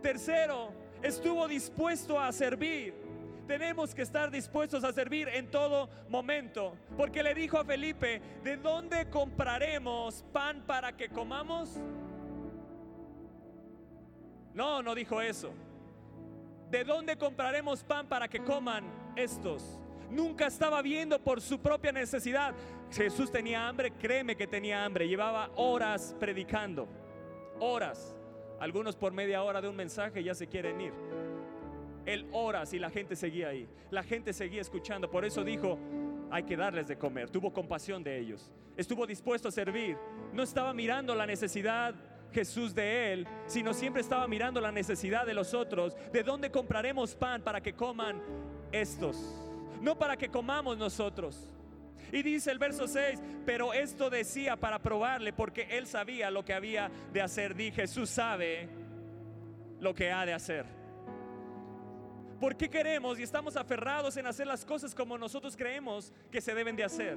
Tercero, 0.00 0.72
estuvo 1.02 1.46
dispuesto 1.46 2.18
a 2.18 2.32
servir. 2.32 2.94
Tenemos 3.46 3.94
que 3.94 4.02
estar 4.02 4.30
dispuestos 4.30 4.84
a 4.84 4.92
servir 4.92 5.28
en 5.28 5.50
todo 5.50 5.88
momento. 6.08 6.76
Porque 6.96 7.22
le 7.22 7.34
dijo 7.34 7.58
a 7.58 7.64
Felipe, 7.64 8.20
¿de 8.42 8.56
dónde 8.56 9.08
compraremos 9.10 10.24
pan 10.32 10.62
para 10.66 10.96
que 10.96 11.08
comamos? 11.08 11.78
No, 14.54 14.82
no 14.82 14.94
dijo 14.94 15.20
eso. 15.20 15.52
¿De 16.70 16.84
dónde 16.84 17.16
compraremos 17.16 17.82
pan 17.84 18.06
para 18.06 18.28
que 18.28 18.42
coman 18.42 18.84
estos? 19.16 19.78
Nunca 20.10 20.46
estaba 20.46 20.82
viendo 20.82 21.18
por 21.18 21.40
su 21.40 21.58
propia 21.58 21.90
necesidad. 21.92 22.54
Jesús 22.90 23.32
tenía 23.32 23.66
hambre, 23.66 23.92
créeme 23.92 24.36
que 24.36 24.46
tenía 24.46 24.84
hambre. 24.84 25.08
Llevaba 25.08 25.50
horas 25.56 26.14
predicando. 26.20 26.86
Horas. 27.58 28.14
Algunos 28.60 28.94
por 28.94 29.12
media 29.12 29.42
hora 29.42 29.60
de 29.60 29.68
un 29.68 29.76
mensaje 29.76 30.22
ya 30.22 30.34
se 30.34 30.46
quieren 30.46 30.80
ir. 30.80 30.92
Él 32.06 32.26
horas 32.32 32.72
y 32.72 32.78
la 32.78 32.90
gente 32.90 33.16
seguía 33.16 33.48
ahí. 33.48 33.68
La 33.90 34.02
gente 34.02 34.32
seguía 34.32 34.60
escuchando. 34.60 35.10
Por 35.10 35.24
eso 35.24 35.44
dijo, 35.44 35.78
hay 36.30 36.42
que 36.44 36.56
darles 36.56 36.88
de 36.88 36.96
comer. 36.96 37.30
Tuvo 37.30 37.52
compasión 37.52 38.02
de 38.02 38.18
ellos. 38.18 38.50
Estuvo 38.76 39.06
dispuesto 39.06 39.48
a 39.48 39.52
servir. 39.52 39.96
No 40.32 40.42
estaba 40.42 40.72
mirando 40.74 41.14
la 41.14 41.26
necesidad 41.26 41.94
Jesús 42.32 42.74
de 42.74 43.12
él, 43.12 43.28
sino 43.46 43.74
siempre 43.74 44.00
estaba 44.00 44.26
mirando 44.26 44.60
la 44.60 44.72
necesidad 44.72 45.26
de 45.26 45.34
los 45.34 45.52
otros. 45.54 45.96
¿De 46.12 46.22
dónde 46.22 46.50
compraremos 46.50 47.14
pan 47.14 47.42
para 47.42 47.60
que 47.60 47.74
coman 47.74 48.22
estos? 48.72 49.42
no 49.82 49.98
para 49.98 50.16
que 50.16 50.28
comamos 50.28 50.78
nosotros. 50.78 51.52
Y 52.12 52.22
dice 52.22 52.50
el 52.50 52.58
verso 52.58 52.86
6, 52.86 53.20
pero 53.44 53.74
esto 53.74 54.10
decía 54.10 54.56
para 54.56 54.78
probarle 54.78 55.32
porque 55.32 55.66
él 55.70 55.86
sabía 55.86 56.30
lo 56.30 56.44
que 56.44 56.54
había 56.54 56.90
de 57.12 57.20
hacer. 57.20 57.54
Dije, 57.54 57.82
Jesús 57.82 58.08
sabe 58.08 58.68
lo 59.80 59.94
que 59.94 60.12
ha 60.12 60.24
de 60.24 60.34
hacer. 60.34 60.64
¿Por 62.42 62.56
qué 62.56 62.68
queremos 62.68 63.20
y 63.20 63.22
estamos 63.22 63.56
aferrados 63.56 64.16
en 64.16 64.26
hacer 64.26 64.48
las 64.48 64.64
cosas 64.64 64.96
como 64.96 65.16
nosotros 65.16 65.56
creemos 65.56 66.12
que 66.28 66.40
se 66.40 66.52
deben 66.56 66.74
de 66.74 66.82
hacer? 66.82 67.16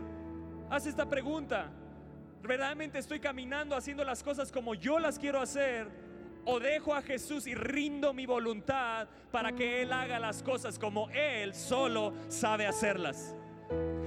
Haz 0.70 0.86
esta 0.86 1.10
pregunta. 1.10 1.72
¿Verdaderamente 2.44 3.00
estoy 3.00 3.20
caminando 3.20 3.76
haciendo 3.76 4.04
las 4.04 4.22
cosas 4.22 4.52
como 4.52 4.76
yo 4.76 5.00
las 5.00 5.18
quiero 5.18 5.42
hacer? 5.42 6.06
o 6.48 6.60
dejo 6.60 6.94
a 6.94 7.02
Jesús 7.02 7.48
y 7.48 7.56
rindo 7.56 8.14
mi 8.14 8.28
voluntad 8.28 9.08
para 9.32 9.52
que 9.54 9.82
Él 9.82 9.92
haga 9.92 10.20
las 10.20 10.44
cosas 10.44 10.78
como 10.78 11.10
Él 11.10 11.56
solo 11.56 12.14
sabe 12.28 12.68
hacerlas. 12.68 13.36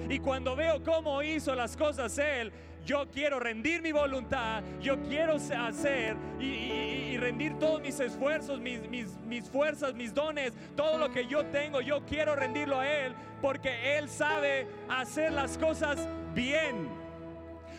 Y 0.09 0.21
cuando 0.21 0.55
veo 0.55 0.85
cómo 0.85 1.21
hizo 1.21 1.53
las 1.57 1.77
cosas 1.77 2.17
Él, 2.19 2.53
yo 2.85 3.09
quiero 3.11 3.39
rendir 3.39 3.83
mi 3.83 3.93
voluntad, 3.93 4.63
yo 4.81 5.01
quiero 5.03 5.37
hacer 5.37 6.17
y, 6.41 7.17
rendir 7.19 7.59
todos 7.59 7.81
mis 7.83 7.99
esfuerzos, 7.99 8.61
mis, 8.61 8.81
mis 8.89 9.51
fuerzas, 9.51 9.93
mis 9.95 10.15
dones, 10.15 10.53
todo 10.77 10.99
lo 10.99 11.11
que 11.11 11.27
yo 11.27 11.45
tengo, 11.47 11.81
yo 11.81 12.05
quiero 12.07 12.37
rendirlo 12.37 12.79
a 12.79 12.89
Él 12.89 13.15
porque 13.41 13.99
Él 13.99 14.09
sabe 14.09 14.67
hacer 14.89 15.33
las 15.33 15.59
cosas 15.59 16.09
bien. 16.35 16.89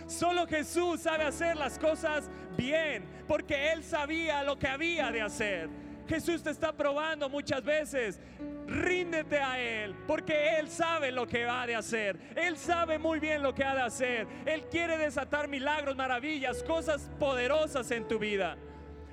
Solo 0.07 0.47
Jesús 0.47 1.01
sabe 1.01 1.23
hacer 1.23 1.55
las 1.55 1.77
cosas 1.77 2.29
bien, 2.57 3.05
porque 3.27 3.71
Él 3.71 3.83
sabía 3.83 4.43
lo 4.43 4.57
que 4.57 4.67
había 4.67 5.11
de 5.11 5.21
hacer. 5.21 5.69
Jesús 6.07 6.41
te 6.41 6.49
está 6.49 6.73
probando 6.73 7.29
muchas 7.29 7.63
veces. 7.63 8.19
Ríndete 8.69 9.39
a 9.39 9.59
Él, 9.59 9.95
porque 10.07 10.57
Él 10.59 10.69
sabe 10.69 11.11
lo 11.11 11.27
que 11.27 11.45
va 11.45 11.65
de 11.65 11.75
hacer. 11.75 12.17
Él 12.35 12.57
sabe 12.57 12.99
muy 12.99 13.19
bien 13.19 13.41
lo 13.41 13.53
que 13.53 13.63
ha 13.63 13.75
de 13.75 13.81
hacer. 13.81 14.27
Él 14.45 14.65
quiere 14.69 14.97
desatar 14.97 15.47
milagros, 15.47 15.95
maravillas, 15.95 16.63
cosas 16.63 17.09
poderosas 17.19 17.89
en 17.91 18.07
tu 18.07 18.19
vida. 18.19 18.57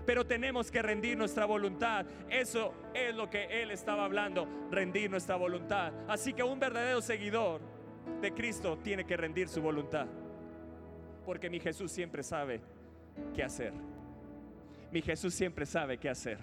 Pero 0.04 0.24
tenemos 0.24 0.70
que 0.70 0.82
rendir 0.82 1.16
nuestra 1.16 1.46
voluntad. 1.46 2.06
Eso 2.30 2.74
es 2.94 3.14
lo 3.14 3.28
que 3.28 3.62
Él 3.62 3.70
estaba 3.70 4.04
hablando, 4.04 4.46
rendir 4.70 5.10
nuestra 5.10 5.36
voluntad. 5.36 5.92
Así 6.06 6.32
que 6.32 6.42
un 6.42 6.60
verdadero 6.60 7.00
seguidor 7.00 7.60
de 8.20 8.32
Cristo 8.32 8.78
tiene 8.78 9.04
que 9.04 9.16
rendir 9.16 9.48
su 9.48 9.60
voluntad 9.60 10.06
porque 11.26 11.50
mi 11.50 11.58
Jesús 11.58 11.90
siempre 11.90 12.22
sabe 12.22 12.60
qué 13.34 13.42
hacer. 13.42 13.72
Mi 14.92 15.02
Jesús 15.02 15.34
siempre 15.34 15.66
sabe 15.66 15.98
qué 15.98 16.08
hacer. 16.08 16.38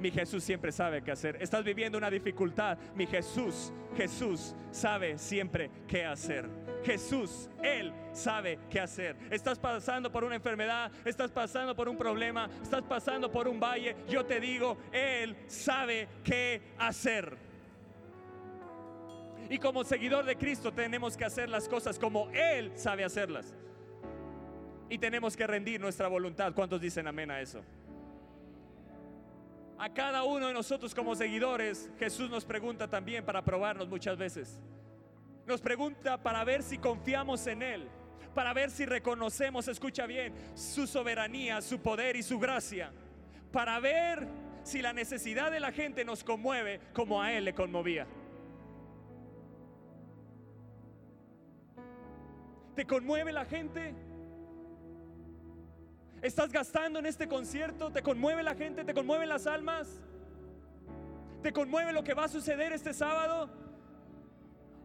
Mi 0.00 0.10
Jesús 0.10 0.42
siempre 0.42 0.72
sabe 0.72 1.02
qué 1.02 1.12
hacer. 1.12 1.36
Estás 1.40 1.62
viviendo 1.62 1.98
una 1.98 2.10
dificultad. 2.10 2.78
Mi 2.94 3.06
Jesús, 3.06 3.72
Jesús 3.96 4.54
sabe 4.70 5.18
siempre 5.18 5.70
qué 5.86 6.06
hacer. 6.06 6.48
Jesús, 6.84 7.50
Él 7.62 7.92
sabe 8.12 8.58
qué 8.70 8.80
hacer. 8.80 9.16
Estás 9.30 9.58
pasando 9.58 10.10
por 10.10 10.24
una 10.24 10.36
enfermedad, 10.36 10.90
estás 11.04 11.30
pasando 11.30 11.76
por 11.76 11.88
un 11.88 11.98
problema, 11.98 12.48
estás 12.62 12.82
pasando 12.82 13.30
por 13.30 13.46
un 13.46 13.60
valle. 13.60 13.94
Yo 14.08 14.24
te 14.24 14.40
digo, 14.40 14.78
Él 14.90 15.36
sabe 15.46 16.08
qué 16.24 16.62
hacer. 16.78 17.36
Y 19.50 19.58
como 19.58 19.84
seguidor 19.84 20.24
de 20.24 20.36
Cristo 20.36 20.72
tenemos 20.72 21.16
que 21.16 21.24
hacer 21.26 21.50
las 21.50 21.68
cosas 21.68 21.98
como 21.98 22.30
Él 22.30 22.72
sabe 22.74 23.04
hacerlas 23.04 23.54
y 24.90 24.98
tenemos 24.98 25.36
que 25.36 25.46
rendir 25.46 25.80
nuestra 25.80 26.08
voluntad. 26.08 26.52
¿Cuántos 26.52 26.80
dicen 26.80 27.06
amén 27.06 27.30
a 27.30 27.40
eso? 27.40 27.62
A 29.80 29.88
cada 29.88 30.24
uno 30.24 30.48
de 30.48 30.52
nosotros 30.52 30.94
como 30.94 31.14
seguidores, 31.14 31.88
Jesús 31.98 32.28
nos 32.28 32.44
pregunta 32.44 32.86
también 32.86 33.24
para 33.24 33.42
probarnos 33.42 33.88
muchas 33.88 34.18
veces. 34.18 34.60
Nos 35.46 35.62
pregunta 35.62 36.22
para 36.22 36.44
ver 36.44 36.62
si 36.62 36.76
confiamos 36.76 37.46
en 37.46 37.62
Él, 37.62 37.88
para 38.34 38.52
ver 38.52 38.70
si 38.70 38.84
reconocemos, 38.84 39.68
escucha 39.68 40.04
bien, 40.04 40.34
su 40.54 40.86
soberanía, 40.86 41.62
su 41.62 41.80
poder 41.80 42.16
y 42.16 42.22
su 42.22 42.38
gracia, 42.38 42.92
para 43.52 43.80
ver 43.80 44.28
si 44.64 44.82
la 44.82 44.92
necesidad 44.92 45.50
de 45.50 45.60
la 45.60 45.72
gente 45.72 46.04
nos 46.04 46.24
conmueve 46.24 46.78
como 46.92 47.22
a 47.22 47.32
Él 47.32 47.46
le 47.46 47.54
conmovía. 47.54 48.06
¿Te 52.76 52.84
conmueve 52.86 53.32
la 53.32 53.46
gente? 53.46 53.94
¿Estás 56.22 56.52
gastando 56.52 56.98
en 56.98 57.06
este 57.06 57.26
concierto? 57.26 57.90
¿Te 57.90 58.02
conmueve 58.02 58.42
la 58.42 58.54
gente? 58.54 58.84
¿Te 58.84 58.92
conmueven 58.92 59.28
las 59.28 59.46
almas? 59.46 60.02
¿Te 61.42 61.50
conmueve 61.50 61.94
lo 61.94 62.04
que 62.04 62.12
va 62.12 62.24
a 62.24 62.28
suceder 62.28 62.72
este 62.72 62.92
sábado? 62.92 63.48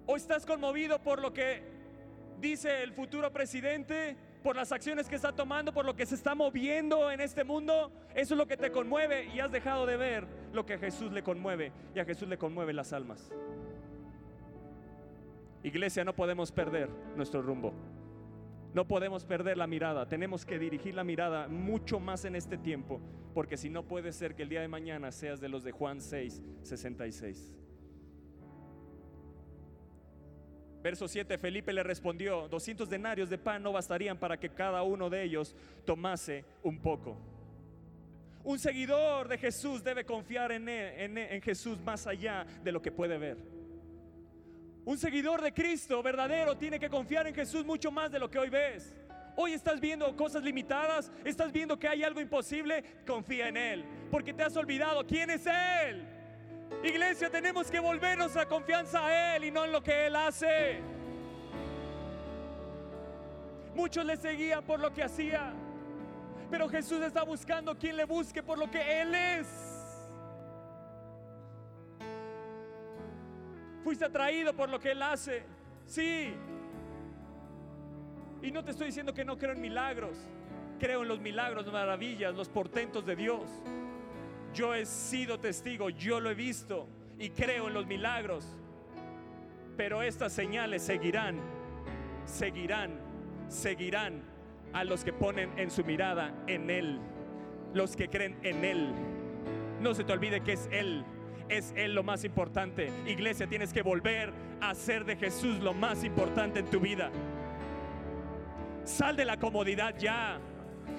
¿O 0.06 0.16
estás 0.16 0.46
conmovido 0.46 1.02
por 1.02 1.22
lo 1.22 1.34
que 1.34 1.62
dice 2.40 2.84
el 2.84 2.94
futuro 2.94 3.34
presidente? 3.34 4.16
¿Por 4.44 4.56
las 4.56 4.72
acciones 4.72 5.10
que 5.10 5.16
está 5.16 5.34
tomando? 5.34 5.74
¿Por 5.74 5.86
lo 5.86 5.96
que 5.96 6.06
se 6.06 6.16
está 6.16 6.36
moviendo 6.36 7.12
en 7.12 7.20
este 7.20 7.44
mundo? 7.44 7.92
Eso 8.14 8.36
es 8.36 8.38
lo 8.38 8.48
que 8.48 8.56
te 8.56 8.72
conmueve 8.72 9.26
y 9.26 9.42
has 9.42 9.52
dejado 9.52 9.86
de 9.86 9.98
ver 9.98 10.26
lo 10.54 10.66
que 10.66 10.76
a 10.76 10.78
Jesús 10.78 11.12
le 11.12 11.22
conmueve. 11.22 11.74
Y 11.94 12.00
a 12.00 12.06
Jesús 12.06 12.30
le 12.30 12.38
conmueve 12.38 12.72
las 12.72 12.94
almas. 12.94 13.30
Iglesia, 15.64 16.06
no 16.06 16.14
podemos 16.14 16.52
perder 16.54 16.90
nuestro 17.18 17.42
rumbo. 17.42 17.74
No 18.76 18.86
podemos 18.86 19.24
perder 19.24 19.56
la 19.56 19.68
mirada, 19.68 20.06
tenemos 20.06 20.46
que 20.46 20.60
dirigir 20.60 20.96
la 20.96 21.06
mirada 21.06 21.48
mucho 21.48 21.98
más 21.98 22.26
en 22.26 22.36
este 22.36 22.58
tiempo, 22.58 23.00
porque 23.34 23.56
si 23.56 23.70
no 23.70 23.88
puede 23.88 24.12
ser 24.12 24.36
que 24.36 24.44
el 24.44 24.50
día 24.50 24.60
de 24.60 24.68
mañana 24.68 25.14
seas 25.14 25.40
de 25.40 25.48
los 25.48 25.64
de 25.64 25.72
Juan 25.72 26.02
6, 26.02 26.42
66. 26.62 27.56
Verso 30.84 31.08
7, 31.08 31.38
Felipe 31.38 31.72
le 31.72 31.84
respondió, 31.84 32.50
200 32.50 32.90
denarios 32.90 33.30
de 33.30 33.38
pan 33.38 33.64
no 33.64 33.72
bastarían 33.72 34.18
para 34.18 34.38
que 34.38 34.50
cada 34.50 34.84
uno 34.84 35.10
de 35.10 35.24
ellos 35.24 35.56
tomase 35.86 36.44
un 36.62 36.78
poco. 36.82 37.18
Un 38.44 38.60
seguidor 38.60 39.30
de 39.30 39.38
Jesús 39.38 39.86
debe 39.86 40.04
confiar 40.04 40.52
en, 40.52 40.68
en, 40.68 41.18
en 41.18 41.42
Jesús 41.42 41.80
más 41.80 42.08
allá 42.08 42.46
de 42.62 42.74
lo 42.74 42.82
que 42.82 42.92
puede 42.92 43.18
ver. 43.18 43.55
Un 44.86 45.00
seguidor 45.00 45.42
de 45.42 45.52
Cristo 45.52 46.04
verdadero 46.04 46.56
tiene 46.56 46.80
que 46.80 46.90
confiar 46.90 47.26
en 47.26 47.34
Jesús 47.34 47.66
mucho 47.66 47.92
más 47.92 48.12
de 48.12 48.20
lo 48.20 48.30
que 48.30 48.38
hoy 48.38 48.50
ves. 48.50 48.94
Hoy 49.36 49.54
estás 49.54 49.80
viendo 49.80 50.16
cosas 50.16 50.44
limitadas, 50.44 51.12
estás 51.26 51.52
viendo 51.52 51.78
que 51.78 51.88
hay 51.88 52.04
algo 52.04 52.22
imposible, 52.22 52.84
confía 53.06 53.48
en 53.48 53.58
Él, 53.58 53.86
porque 54.12 54.32
te 54.32 54.44
has 54.44 54.56
olvidado 54.56 55.06
quién 55.06 55.32
es 55.32 55.46
Él. 55.48 56.08
Iglesia, 56.84 57.32
tenemos 57.32 57.72
que 57.72 57.80
volver 57.80 58.16
nuestra 58.18 58.46
confianza 58.46 59.06
a 59.06 59.36
Él 59.36 59.46
y 59.46 59.52
no 59.52 59.66
en 59.66 59.72
lo 59.72 59.82
que 59.82 60.06
Él 60.06 60.16
hace. 60.16 60.80
Muchos 63.74 64.06
le 64.06 64.18
seguían 64.18 64.64
por 64.64 64.80
lo 64.80 64.94
que 64.94 65.04
hacía, 65.04 65.52
pero 66.52 66.70
Jesús 66.70 67.02
está 67.02 67.24
buscando 67.24 67.76
quien 67.76 67.98
le 67.98 68.06
busque 68.06 68.44
por 68.44 68.60
lo 68.60 68.70
que 68.70 69.02
Él 69.02 69.16
es. 69.16 69.65
Fuiste 73.86 74.04
atraído 74.04 74.52
por 74.52 74.68
lo 74.68 74.80
que 74.80 74.94
Él 74.94 75.04
hace, 75.04 75.44
sí. 75.86 76.34
Y 78.42 78.50
no 78.50 78.64
te 78.64 78.72
estoy 78.72 78.88
diciendo 78.88 79.14
que 79.14 79.24
no 79.24 79.38
creo 79.38 79.54
en 79.54 79.62
milagros. 79.62 80.18
Creo 80.80 81.04
en 81.04 81.08
los 81.08 81.20
milagros, 81.20 81.72
maravillas, 81.72 82.34
los 82.34 82.50
portentos 82.50 83.06
de 83.06 83.16
Dios. 83.16 83.44
Yo 84.56 84.74
he 84.74 84.88
sido 84.88 85.40
testigo, 85.40 85.92
yo 85.92 86.20
lo 86.20 86.32
he 86.32 86.34
visto 86.34 86.88
y 87.20 87.30
creo 87.30 87.68
en 87.68 87.76
los 87.76 87.86
milagros. 87.86 88.58
Pero 89.78 90.02
estas 90.02 90.34
señales 90.34 90.82
seguirán, 90.82 91.40
seguirán, 92.26 93.00
seguirán 93.50 94.24
a 94.74 94.84
los 94.84 95.04
que 95.04 95.14
ponen 95.14 95.60
en 95.60 95.70
su 95.70 95.84
mirada 95.84 96.34
en 96.48 96.72
Él, 96.72 97.00
los 97.76 97.96
que 97.96 98.10
creen 98.10 98.36
en 98.42 98.66
Él. 98.66 98.90
No 99.80 99.94
se 99.94 100.04
te 100.04 100.12
olvide 100.12 100.42
que 100.42 100.54
es 100.54 100.68
Él, 100.72 101.06
es 101.50 101.74
Él 101.76 101.94
lo 101.94 102.04
más 102.04 102.24
importante. 102.24 102.92
Iglesia, 103.06 103.48
tienes 103.48 103.74
que 103.74 103.82
volver 103.82 104.32
a 104.62 104.74
ser 104.74 105.06
de 105.06 105.16
Jesús 105.16 105.60
lo 105.60 105.74
más 105.74 106.04
importante 106.04 106.60
en 106.60 106.66
tu 106.68 106.80
vida. 106.80 107.12
Sal 108.84 109.16
de 109.16 109.26
la 109.26 109.38
comodidad 109.38 109.96
ya. 109.98 110.38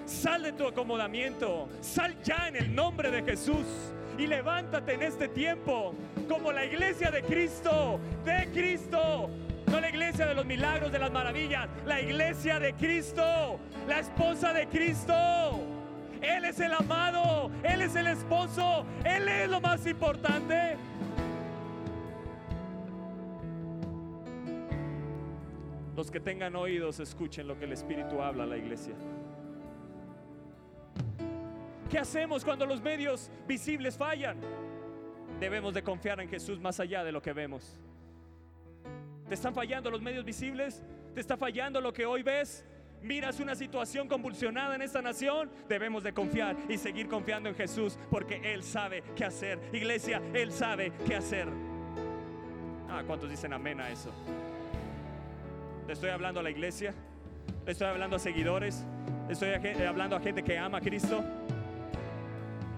Sal 0.05 0.43
de 0.43 0.53
tu 0.53 0.67
acomodamiento. 0.67 1.69
Sal 1.81 2.21
ya 2.23 2.49
en 2.49 2.57
el 2.57 2.75
nombre 2.75 3.11
de 3.11 3.23
Jesús. 3.23 3.67
Y 4.19 4.27
levántate 4.27 4.95
en 4.95 5.03
este 5.03 5.29
tiempo 5.29 5.95
como 6.29 6.51
la 6.51 6.65
iglesia 6.65 7.11
de 7.11 7.23
Cristo, 7.23 8.01
de 8.25 8.49
Cristo. 8.53 9.31
No 9.71 9.81
la 9.81 9.89
iglesia 9.89 10.27
de 10.27 10.35
los 10.35 10.47
milagros, 10.47 10.91
de 10.91 10.99
las 10.99 11.13
maravillas. 11.13 11.69
La 11.85 12.01
iglesia 12.01 12.59
de 12.59 12.73
Cristo. 12.75 13.59
La 13.87 14.01
esposa 14.01 14.53
de 14.53 14.67
Cristo. 14.69 15.76
Él 16.27 16.45
es 16.45 16.59
el 16.61 16.73
amado. 16.73 17.51
Él 17.63 17.83
es 17.83 17.95
el 17.95 18.09
esposo. 18.09 18.85
Él 19.05 19.29
es 19.29 19.49
lo 19.49 19.61
más 19.61 19.87
importante. 19.87 20.77
Los 25.95 26.11
que 26.11 26.21
tengan 26.21 26.57
oídos 26.57 27.01
escuchen 27.01 27.47
lo 27.47 27.59
que 27.59 27.65
el 27.65 27.73
Espíritu 27.73 28.21
habla 28.21 28.43
a 28.45 28.47
la 28.47 28.57
iglesia. 28.57 28.95
¿Qué 31.89 31.99
hacemos 31.99 32.45
cuando 32.45 32.67
los 32.67 32.83
medios 32.83 33.31
visibles 33.47 33.97
fallan? 33.97 34.39
Debemos 35.39 35.73
de 35.73 35.83
confiar 35.83 36.21
en 36.21 36.29
Jesús 36.29 36.61
más 36.61 36.81
allá 36.81 37.05
de 37.05 37.13
lo 37.13 37.23
que 37.23 37.33
vemos. 37.33 37.79
¿Te 39.29 39.35
están 39.35 39.55
fallando 39.55 39.91
los 39.91 40.03
medios 40.03 40.25
visibles? 40.25 40.83
¿Te 41.15 41.21
está 41.21 41.37
fallando 41.37 41.81
lo 41.81 41.93
que 41.93 42.05
hoy 42.05 42.23
ves? 42.23 42.67
Miras 43.03 43.41
una 43.41 43.55
situación 43.55 44.09
convulsionada 44.09 44.75
en 44.75 44.83
esta 44.83 45.01
nación, 45.01 45.51
debemos 45.69 46.03
de 46.03 46.13
confiar 46.13 46.57
y 46.69 46.77
seguir 46.77 47.09
confiando 47.09 47.49
en 47.49 47.55
Jesús 47.55 47.99
porque 48.11 48.41
Él 48.43 48.63
sabe 48.63 49.03
qué 49.15 49.25
hacer. 49.25 49.61
Iglesia, 49.73 50.21
Él 50.35 50.51
sabe 50.51 50.93
qué 51.07 51.17
hacer. 51.17 51.49
Ah, 52.89 53.03
¿cuántos 53.07 53.31
dicen 53.31 53.53
amén 53.53 53.81
a 53.81 53.91
eso? 53.91 54.11
Le 55.87 55.93
estoy 55.93 56.11
hablando 56.11 56.41
a 56.41 56.43
la 56.43 56.51
iglesia, 56.51 56.95
le 57.65 57.73
estoy 57.73 57.87
hablando 57.87 58.17
a 58.17 58.19
seguidores, 58.19 58.85
le 59.27 59.33
estoy 59.35 59.51
hablando 59.85 60.17
a 60.17 60.21
gente 60.21 60.43
que 60.43 60.59
ama 60.59 60.79
a 60.79 60.81
Cristo. 60.81 61.23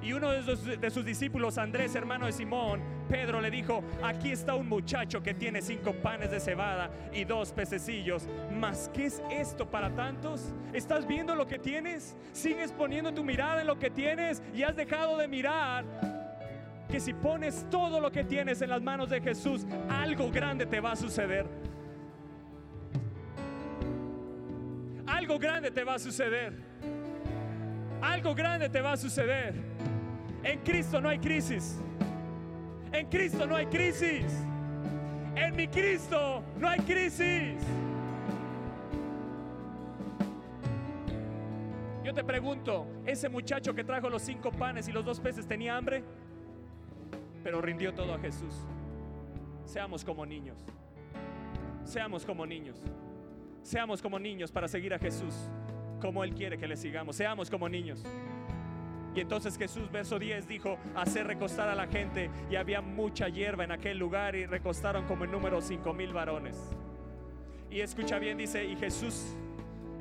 Y 0.01 0.13
uno 0.13 0.31
de 0.31 0.91
sus, 0.91 1.05
discípulos, 1.05 1.59
Andrés, 1.59 1.95
hermano 1.95 2.27
de 2.27 2.33
Simón, 2.33 2.81
Pedro 3.09 3.41
le 3.41 3.51
dijo, 3.51 3.83
aquí 4.03 4.31
está 4.31 4.55
un 4.55 4.69
muchacho 4.69 5.23
que 5.23 5.35
tiene 5.35 5.61
cinco 5.61 5.93
panes 5.93 6.31
de 6.31 6.39
cebada 6.39 6.91
y 7.13 7.25
dos 7.25 7.53
pececillos. 7.53 8.29
¿Mas 8.53 8.91
qué 8.95 9.07
es 9.07 9.23
esto 9.31 9.69
para 9.69 9.91
tantos? 9.91 10.55
¿Estás 10.73 11.07
viendo 11.07 11.35
lo 11.35 11.47
que 11.49 11.59
tienes? 11.59 12.17
¿Sigues 12.33 12.71
poniendo 12.73 13.13
tu 13.13 13.25
mirada 13.25 13.61
en 13.61 13.67
lo 13.67 13.79
que 13.79 13.91
tienes 13.91 14.43
y 14.55 14.63
has 14.63 14.77
dejado 14.77 15.17
de 15.17 15.27
mirar? 15.27 15.85
Que 16.89 17.01
si 17.01 17.13
pones 17.13 17.67
todo 17.69 18.01
lo 18.01 18.13
que 18.13 18.25
tienes 18.25 18.63
en 18.63 18.71
las 18.71 18.83
manos 18.83 19.11
de 19.11 19.21
Jesús, 19.21 19.67
algo 19.91 20.31
grande 20.31 20.65
te 20.65 20.81
va 20.81 20.93
a 20.93 20.97
suceder. 20.97 21.47
Algo 25.07 25.39
grande 25.39 25.71
te 25.71 25.83
va 25.83 25.95
a 25.95 25.99
suceder. 25.99 26.69
Algo 28.01 28.35
grande 28.35 28.69
te 28.69 28.81
va 28.81 28.93
a 28.93 28.97
suceder. 28.97 29.55
En 30.45 30.61
Cristo 30.61 31.01
no 31.01 31.09
hay 31.09 31.19
crisis. 31.19 31.81
En 32.93 33.07
Cristo 33.09 33.47
no 33.47 33.57
hay 33.57 33.67
crisis. 33.67 34.25
En 35.35 35.55
mi 35.57 35.69
Cristo 35.69 36.43
no 36.57 36.69
hay 36.69 36.81
crisis. 36.81 37.57
Yo 42.05 42.15
te 42.15 42.25
pregunto, 42.25 42.87
ese 43.05 43.29
muchacho 43.29 43.75
que 43.75 43.85
trajo 43.85 44.09
los 44.09 44.23
cinco 44.23 44.51
panes 44.51 44.89
y 44.89 44.93
los 44.93 45.05
dos 45.05 45.21
peces 45.21 45.47
tenía 45.47 45.77
hambre, 45.77 46.03
pero 47.45 47.61
rindió 47.61 47.93
todo 47.93 48.15
a 48.15 48.19
Jesús. 48.19 48.55
Seamos 49.65 50.05
como 50.05 50.25
niños. 50.25 50.65
Seamos 51.85 52.25
como 52.25 52.47
niños. 52.47 52.81
Seamos 53.63 54.01
como 54.01 54.19
niños 54.19 54.51
para 54.51 54.69
seguir 54.69 54.95
a 54.95 54.99
Jesús 54.99 55.51
como 55.99 56.25
Él 56.25 56.35
quiere 56.35 56.59
que 56.59 56.67
le 56.67 56.77
sigamos. 56.77 57.17
Seamos 57.17 57.51
como 57.51 57.69
niños. 57.69 58.05
Y 59.15 59.21
entonces 59.21 59.59
Jesús, 59.59 59.91
verso 59.91 60.19
10, 60.19 60.47
dijo, 60.47 60.79
hacer 60.95 61.27
recostar 61.27 61.69
a 61.69 61.75
la 61.75 61.87
gente. 61.87 62.31
Y 62.51 62.57
había 62.57 62.81
mucha 62.81 63.29
hierba 63.29 63.65
en 63.65 63.73
aquel 63.73 63.99
lugar 63.99 64.37
y 64.37 64.47
recostaron 64.47 65.07
como 65.07 65.25
en 65.25 65.33
número 65.33 65.61
cinco 65.61 65.93
mil 65.93 66.13
varones. 66.13 66.57
Y 67.71 67.81
escucha 67.81 68.19
bien, 68.19 68.39
dice, 68.39 68.65
y 68.65 68.77
Jesús, 68.77 69.35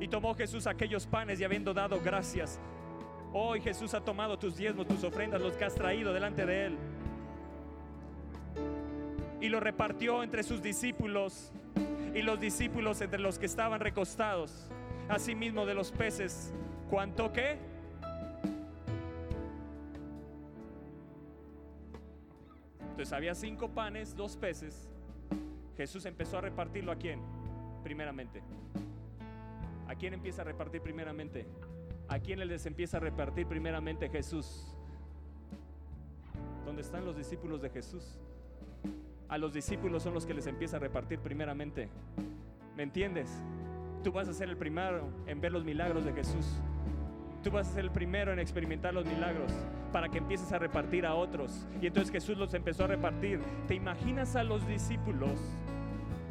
y 0.00 0.08
tomó 0.08 0.34
Jesús 0.34 0.66
aquellos 0.66 1.06
panes 1.06 1.40
y 1.40 1.44
habiendo 1.44 1.74
dado 1.74 2.00
gracias. 2.00 2.60
Hoy 3.32 3.60
Jesús 3.60 3.92
ha 3.92 4.00
tomado 4.00 4.38
tus 4.38 4.56
diezmos, 4.56 4.86
tus 4.86 5.04
ofrendas, 5.04 5.40
los 5.40 5.54
que 5.54 5.64
has 5.64 5.74
traído 5.74 6.12
delante 6.12 6.46
de 6.46 6.66
Él. 6.66 6.78
Y 9.40 9.48
lo 9.48 9.60
repartió 9.60 10.22
entre 10.22 10.42
sus 10.42 10.62
discípulos 10.62 11.52
y 12.14 12.22
los 12.22 12.40
discípulos 12.40 13.00
entre 13.00 13.18
los 13.18 13.38
que 13.38 13.46
estaban 13.46 13.80
recostados. 13.80 14.70
Asimismo 15.08 15.64
de 15.64 15.74
los 15.74 15.90
peces, 15.90 16.52
¿cuánto 16.90 17.32
qué? 17.32 17.58
Entonces 22.90 23.12
había 23.12 23.34
cinco 23.34 23.70
panes, 23.70 24.14
dos 24.14 24.36
peces. 24.36 24.88
Jesús 25.76 26.04
empezó 26.04 26.38
a 26.38 26.40
repartirlo 26.42 26.92
a 26.92 26.96
quién? 26.96 27.20
Primeramente. 27.82 28.42
¿A 29.86 29.94
quién 29.94 30.12
empieza 30.12 30.42
a 30.42 30.44
repartir 30.44 30.82
primeramente? 30.82 31.46
¿A 32.08 32.18
quién 32.18 32.40
les 32.40 32.66
empieza 32.66 32.98
a 32.98 33.00
repartir 33.00 33.46
primeramente 33.46 34.10
Jesús? 34.10 34.74
¿Dónde 36.66 36.82
están 36.82 37.06
los 37.06 37.16
discípulos 37.16 37.62
de 37.62 37.70
Jesús? 37.70 38.18
A 39.28 39.38
los 39.38 39.54
discípulos 39.54 40.02
son 40.02 40.12
los 40.12 40.26
que 40.26 40.34
les 40.34 40.46
empieza 40.46 40.76
a 40.76 40.80
repartir 40.80 41.18
primeramente. 41.20 41.88
¿Me 42.76 42.82
entiendes? 42.82 43.42
Tú 44.02 44.12
vas 44.12 44.28
a 44.28 44.32
ser 44.32 44.48
el 44.48 44.56
primero 44.56 45.08
en 45.26 45.40
ver 45.40 45.52
los 45.52 45.64
milagros 45.64 46.04
de 46.04 46.12
Jesús. 46.12 46.60
Tú 47.42 47.50
vas 47.50 47.68
a 47.68 47.72
ser 47.72 47.84
el 47.84 47.90
primero 47.90 48.32
en 48.32 48.38
experimentar 48.38 48.94
los 48.94 49.04
milagros 49.06 49.52
para 49.92 50.08
que 50.08 50.18
empieces 50.18 50.52
a 50.52 50.58
repartir 50.58 51.06
a 51.06 51.14
otros. 51.14 51.66
Y 51.80 51.86
entonces 51.86 52.12
Jesús 52.12 52.36
los 52.36 52.52
empezó 52.54 52.84
a 52.84 52.88
repartir. 52.88 53.40
¿Te 53.66 53.74
imaginas 53.74 54.36
a 54.36 54.42
los 54.42 54.66
discípulos? 54.66 55.38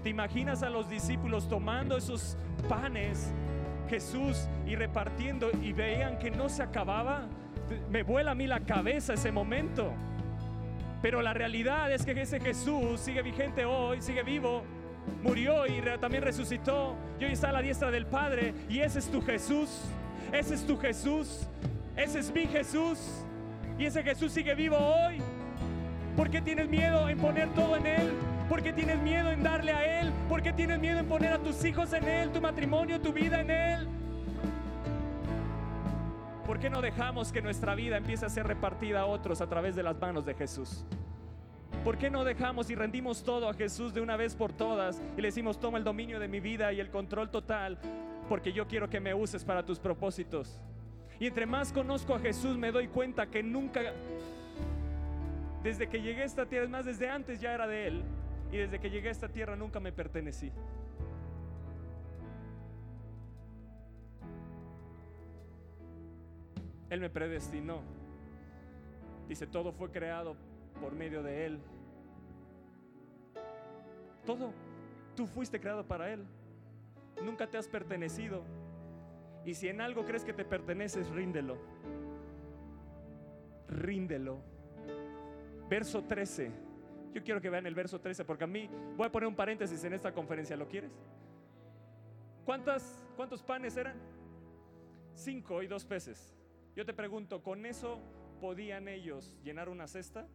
¿Te 0.04 0.10
imaginas 0.10 0.64
a 0.64 0.70
los 0.70 0.90
discípulos 0.90 1.48
tomando 1.50 1.98
esos 1.98 2.38
panes, 2.70 3.34
Jesús, 3.90 4.48
y 4.66 4.76
repartiendo 4.76 5.50
y 5.62 5.74
veían 5.74 6.20
que 6.20 6.32
no 6.32 6.50
se 6.50 6.64
acababa? 6.64 7.28
Me 7.90 8.04
vuela 8.04 8.32
a 8.32 8.36
mí 8.36 8.48
la 8.48 8.62
cabeza 8.62 9.14
ese 9.14 9.32
momento. 9.32 9.92
Pero 11.02 11.22
la 11.22 11.34
realidad 11.34 11.92
es 11.92 12.06
que 12.06 12.20
ese 12.20 12.40
Jesús 12.40 13.00
sigue 13.00 13.22
vigente 13.22 13.66
hoy, 13.66 14.02
sigue 14.02 14.24
vivo, 14.24 14.64
murió 15.24 15.65
y 15.67 15.82
también 16.00 16.24
resucitó 16.24 16.96
y 17.20 17.26
hoy 17.26 17.34
está 17.34 17.50
a 17.50 17.54
la 17.54 17.62
diestra 17.62 17.91
del 17.91 18.06
Padre. 18.06 18.54
Y 18.70 18.80
ese 18.80 19.00
es 19.00 19.10
tu 19.10 19.22
Jesús, 19.22 19.70
ese 20.32 20.56
es 20.56 20.65
tu 20.65 20.78
Jesús, 20.78 21.48
ese 21.96 22.20
es 22.20 22.34
mi 22.34 22.46
Jesús. 22.48 23.00
Y 23.78 23.86
ese 23.86 24.04
Jesús 24.04 24.32
sigue 24.32 24.56
vivo 24.56 24.78
hoy. 24.78 25.20
¿Por 26.15 26.32
qué 26.32 26.41
tienes 26.41 26.67
miedo 26.67 27.08
en 27.10 27.17
poner 27.20 27.48
todo 27.50 27.76
en 27.76 27.86
Él? 27.86 28.12
¿Por 28.50 28.63
qué 28.63 28.74
tienes 28.74 29.00
miedo 29.02 29.32
en 29.32 29.43
darle 29.43 29.72
a 29.72 30.02
Él? 30.02 30.12
¿Por 30.28 30.41
qué 30.41 30.52
tienes 30.52 30.80
miedo 30.80 31.00
en 31.00 31.06
poner 31.06 31.34
a 31.34 31.38
tus 31.38 31.63
hijos 31.63 31.93
en 31.93 32.04
Él, 32.06 32.32
tu 32.32 32.41
matrimonio, 32.41 33.00
tu 33.00 33.13
vida 33.13 33.41
en 33.41 33.52
Él? 33.52 33.88
¿Por 36.46 36.60
qué 36.60 36.70
no 36.70 36.82
dejamos 36.82 37.32
que 37.32 37.41
nuestra 37.41 37.76
vida 37.76 37.98
empiece 37.98 38.26
a 38.26 38.30
ser 38.30 38.48
repartida 38.48 39.02
a 39.02 39.06
otros 39.06 39.41
a 39.41 39.48
través 39.48 39.76
de 39.76 39.84
las 39.84 40.00
manos 40.00 40.26
de 40.26 40.34
Jesús? 40.34 40.86
¿Por 41.88 41.97
qué 41.97 42.10
no 42.10 42.26
dejamos 42.26 42.69
y 42.69 42.76
rendimos 42.76 43.23
todo 43.23 43.47
a 43.47 43.54
Jesús 43.54 43.93
de 43.93 44.02
una 44.02 44.17
vez 44.17 44.36
por 44.36 44.52
todas 44.52 45.02
y 45.15 45.21
le 45.21 45.30
decimos, 45.30 45.58
toma 45.58 45.78
el 45.78 45.86
dominio 45.86 46.19
de 46.19 46.28
mi 46.28 46.41
vida 46.41 46.73
y 46.73 46.82
el 46.82 46.89
control 46.89 47.32
total, 47.32 47.78
porque 48.28 48.52
yo 48.52 48.67
quiero 48.67 48.89
que 48.89 49.00
me 49.00 49.13
uses 49.13 49.45
para 49.45 49.63
tus 49.65 49.80
propósitos? 49.80 50.60
Y 51.17 51.28
entre 51.28 51.45
más 51.45 51.71
conozco 51.71 52.13
a 52.13 52.19
Jesús 52.19 52.58
me 52.58 52.73
doy 52.73 52.89
cuenta 52.89 53.28
que 53.28 53.41
nunca, 53.41 53.80
desde 55.63 55.88
que 55.88 56.02
llegué 56.02 56.23
a 56.23 56.26
esta 56.26 56.45
tierra, 56.45 56.65
es 56.65 56.69
más, 56.69 56.84
desde 56.84 57.10
antes 57.10 57.39
ya 57.39 57.54
era 57.54 57.65
de 57.65 57.88
Él, 57.88 58.04
y 58.52 58.58
desde 58.58 58.80
que 58.82 58.89
llegué 58.89 59.08
a 59.08 59.12
esta 59.12 59.30
tierra 59.30 59.56
nunca 59.56 59.80
me 59.80 59.93
pertenecí. 59.93 60.52
Él 66.89 67.00
me 67.00 67.10
predestinó. 67.10 67.80
Dice, 69.30 69.47
todo 69.47 69.71
fue 69.71 69.89
creado 69.89 70.36
por 70.82 70.91
medio 70.91 71.23
de 71.23 71.45
Él. 71.45 71.62
Todo. 74.28 74.54
Tú 75.16 75.26
fuiste 75.26 75.60
creado 75.60 75.88
para 75.88 76.13
Él. 76.13 76.24
Nunca 77.24 77.48
te 77.48 77.58
has 77.58 77.68
pertenecido. 77.68 78.44
Y 79.46 79.56
si 79.56 79.70
en 79.70 79.80
algo 79.80 80.06
crees 80.06 80.26
que 80.26 80.34
te 80.34 80.44
perteneces, 80.44 81.10
ríndelo. 81.10 81.58
Ríndelo. 83.70 84.40
Verso 85.70 86.04
13. 86.04 86.52
Yo 87.13 87.24
quiero 87.24 87.42
que 87.42 87.50
vean 87.50 87.66
el 87.66 87.74
verso 87.74 88.00
13 88.00 88.26
porque 88.26 88.44
a 88.44 88.48
mí 88.48 88.70
voy 88.96 89.08
a 89.08 89.12
poner 89.12 89.28
un 89.28 89.36
paréntesis 89.36 89.84
en 89.86 89.94
esta 89.94 90.13
conferencia. 90.13 90.58
¿Lo 90.58 90.68
quieres? 90.68 90.92
¿Cuántas, 92.46 93.06
¿Cuántos 93.16 93.42
panes 93.42 93.76
eran? 93.78 93.96
Cinco 95.16 95.63
y 95.63 95.68
dos 95.68 95.86
peces. 95.86 96.36
Yo 96.76 96.86
te 96.86 96.94
pregunto, 96.94 97.42
¿con 97.42 97.66
eso 97.66 98.00
podían 98.40 98.88
ellos 98.88 99.34
llenar 99.44 99.70
una 99.70 99.88
cesta? 99.88 100.28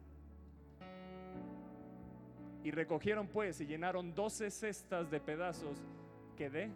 Y 2.63 2.71
recogieron 2.71 3.27
pues 3.27 3.59
y 3.61 3.65
llenaron 3.65 4.13
doce 4.13 4.49
cestas 4.49 5.11
de 5.11 5.19
pedazos 5.19 5.77
que 6.37 6.49
de 6.49 6.69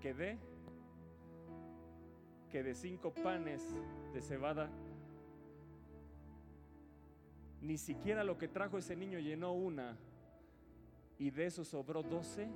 que 0.00 0.12
de 0.12 0.38
que 2.50 2.62
de 2.62 2.74
cinco 2.74 3.12
panes 3.12 3.62
de 4.12 4.20
cebada 4.20 4.70
ni 7.62 7.78
siquiera 7.78 8.22
lo 8.22 8.36
que 8.36 8.48
trajo 8.48 8.76
ese 8.76 8.94
niño 8.94 9.18
llenó 9.18 9.54
una 9.54 9.96
y 11.18 11.30
de 11.30 11.46
eso 11.46 11.64
sobró 11.64 12.02
doce 12.02 12.48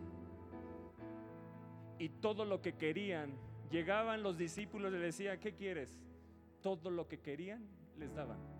y 1.99 2.09
todo 2.09 2.45
lo 2.45 2.61
que 2.61 2.75
querían. 2.75 3.31
Llegaban 3.71 4.23
los 4.23 4.39
discípulos 4.39 4.91
y 4.91 4.97
le 4.97 5.01
decían, 5.01 5.39
¿qué 5.41 5.55
quieres? 5.55 5.95
Todo 6.63 6.91
lo 6.91 7.09
que 7.09 7.21
querían 7.21 7.67
les 7.99 8.15
daban. 8.15 8.58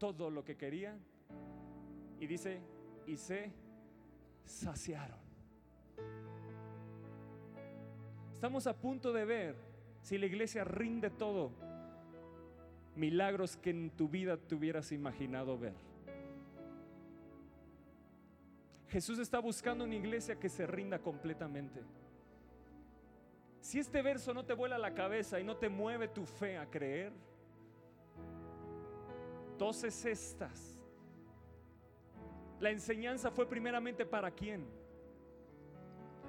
Todo 0.00 0.30
lo 0.30 0.42
que 0.42 0.56
querían. 0.56 0.98
Y 2.18 2.26
dice, 2.26 2.60
y 3.06 3.16
se 3.16 3.52
saciaron. 4.44 5.18
Estamos 8.32 8.66
a 8.66 8.74
punto 8.74 9.12
de 9.12 9.26
ver 9.26 9.56
si 10.00 10.16
la 10.16 10.24
iglesia 10.24 10.64
rinde 10.64 11.10
todo. 11.10 11.52
Milagros 12.96 13.58
que 13.58 13.68
en 13.68 13.90
tu 13.90 14.08
vida 14.08 14.38
te 14.38 14.54
hubieras 14.54 14.90
imaginado 14.90 15.58
ver. 15.58 15.74
Jesús 18.88 19.18
está 19.18 19.38
buscando 19.38 19.84
una 19.84 19.94
iglesia 19.94 20.36
que 20.40 20.48
se 20.48 20.66
rinda 20.66 20.98
completamente. 20.98 21.82
Si 23.60 23.78
este 23.78 24.00
verso 24.00 24.32
no 24.32 24.46
te 24.46 24.54
vuela 24.54 24.78
la 24.78 24.94
cabeza 24.94 25.38
y 25.38 25.44
no 25.44 25.58
te 25.58 25.68
mueve 25.68 26.08
tu 26.08 26.24
fe 26.24 26.56
a 26.56 26.64
creer, 26.64 27.12
doce 29.60 29.90
cestas. 29.90 30.80
La 32.60 32.70
enseñanza 32.70 33.30
fue 33.30 33.46
primeramente 33.46 34.06
para 34.06 34.30
quién? 34.30 34.66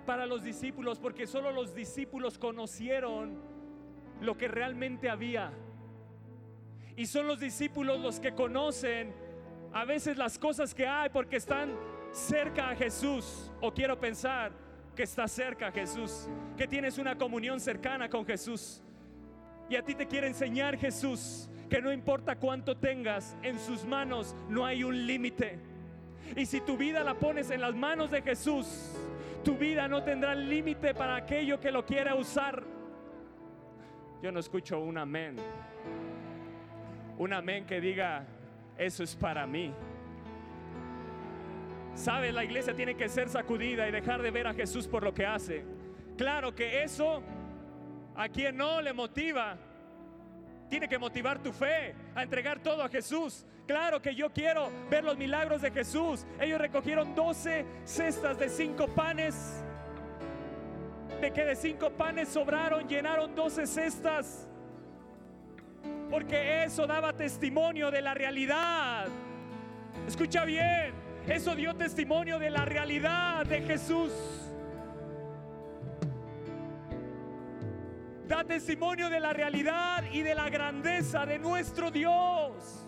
Para 0.06 0.26
los 0.26 0.44
discípulos, 0.44 1.00
porque 1.00 1.26
solo 1.26 1.52
los 1.52 1.74
discípulos 1.74 2.38
conocieron 2.38 3.42
lo 4.20 4.38
que 4.38 4.50
realmente 4.50 5.10
había. 5.10 5.54
Y 6.98 7.06
son 7.06 7.26
los 7.26 7.40
discípulos 7.40 8.02
los 8.02 8.20
que 8.20 8.36
conocen 8.36 9.14
a 9.72 9.86
veces 9.86 10.18
las 10.18 10.38
cosas 10.38 10.74
que 10.74 10.86
hay 10.86 11.10
porque 11.10 11.38
están 11.38 11.74
cerca 12.12 12.72
a 12.72 12.76
Jesús, 12.76 13.50
o 13.62 13.74
quiero 13.74 13.98
pensar 13.98 14.52
que 14.94 15.04
estás 15.04 15.32
cerca 15.32 15.68
a 15.68 15.72
Jesús, 15.72 16.28
que 16.58 16.68
tienes 16.68 16.98
una 16.98 17.18
comunión 17.18 17.62
cercana 17.62 18.10
con 18.10 18.26
Jesús. 18.26 18.84
Y 19.70 19.78
a 19.78 19.84
ti 19.84 19.96
te 19.96 20.06
quiere 20.06 20.28
enseñar 20.28 20.78
Jesús 20.78 21.50
que 21.72 21.82
no 21.82 21.94
importa 21.94 22.36
cuánto 22.36 22.76
tengas, 22.76 23.38
en 23.44 23.58
sus 23.58 23.86
manos 23.86 24.36
no 24.50 24.66
hay 24.66 24.84
un 24.84 25.08
límite. 25.08 25.58
Y 26.36 26.46
si 26.46 26.60
tu 26.60 26.76
vida 26.76 27.02
la 27.02 27.14
pones 27.14 27.50
en 27.50 27.62
las 27.62 27.74
manos 27.74 28.12
de 28.12 28.22
Jesús, 28.22 28.92
tu 29.42 29.56
vida 29.56 29.88
no 29.88 30.04
tendrá 30.04 30.36
límite 30.36 30.94
para 30.94 31.16
aquello 31.16 31.62
que 31.62 31.72
lo 31.72 31.86
quiera 31.86 32.14
usar. 32.16 32.62
Yo 34.22 34.34
no 34.34 34.42
escucho 34.42 34.82
un 34.82 34.98
amén. 34.98 35.38
Un 37.18 37.32
amén 37.32 37.66
que 37.66 37.80
diga, 37.80 38.26
eso 38.78 39.02
es 39.04 39.16
para 39.16 39.48
mí. 39.48 39.72
Sabes, 41.96 42.34
la 42.34 42.44
iglesia 42.44 42.74
tiene 42.74 42.96
que 42.96 43.08
ser 43.08 43.30
sacudida 43.30 43.88
y 43.88 43.92
dejar 43.92 44.22
de 44.22 44.32
ver 44.32 44.48
a 44.48 44.54
Jesús 44.54 44.90
por 44.90 45.04
lo 45.04 45.14
que 45.14 45.26
hace. 45.26 45.64
Claro 46.18 46.54
que 46.54 46.84
eso 46.84 47.24
a 48.14 48.28
quien 48.28 48.58
no 48.58 48.82
le 48.82 48.92
motiva, 48.92 49.58
tiene 50.72 50.88
que 50.88 50.98
motivar 50.98 51.38
tu 51.40 51.52
fe 51.52 51.94
a 52.16 52.24
entregar 52.24 52.60
todo 52.60 52.82
a 52.82 52.88
Jesús. 52.88 53.46
Claro 53.68 54.02
que 54.02 54.16
yo 54.16 54.32
quiero 54.32 54.72
ver 54.90 55.04
los 55.04 55.18
milagros 55.18 55.62
de 55.62 55.70
Jesús. 55.70 56.26
Ellos 56.40 56.62
recogieron 56.62 57.14
12 57.14 57.66
cestas 57.84 58.40
de 58.40 58.48
cinco 58.48 58.88
panes. 58.88 59.62
De 61.20 61.34
que 61.34 61.44
de 61.44 61.58
cinco 61.58 61.90
panes 61.90 62.30
sobraron, 62.30 62.88
llenaron 62.88 63.36
12 63.36 63.68
cestas. 63.68 64.48
Porque 66.10 66.64
eso 66.64 66.88
daba 66.88 67.12
testimonio 67.12 67.92
de 67.92 68.02
la 68.02 68.14
realidad. 68.14 69.08
Escucha 70.08 70.46
bien. 70.46 70.94
Eso 71.28 71.54
dio 71.54 71.76
testimonio 71.76 72.40
de 72.40 72.50
la 72.50 72.64
realidad 72.64 73.46
de 73.46 73.62
Jesús. 73.62 74.14
Da 78.32 78.46
testimonio 78.46 79.10
de 79.10 79.20
la 79.20 79.34
realidad 79.34 80.06
y 80.10 80.22
de 80.22 80.34
la 80.34 80.50
grandeza 80.50 81.26
de 81.26 81.38
nuestro 81.38 81.92
Dios. 81.92 82.88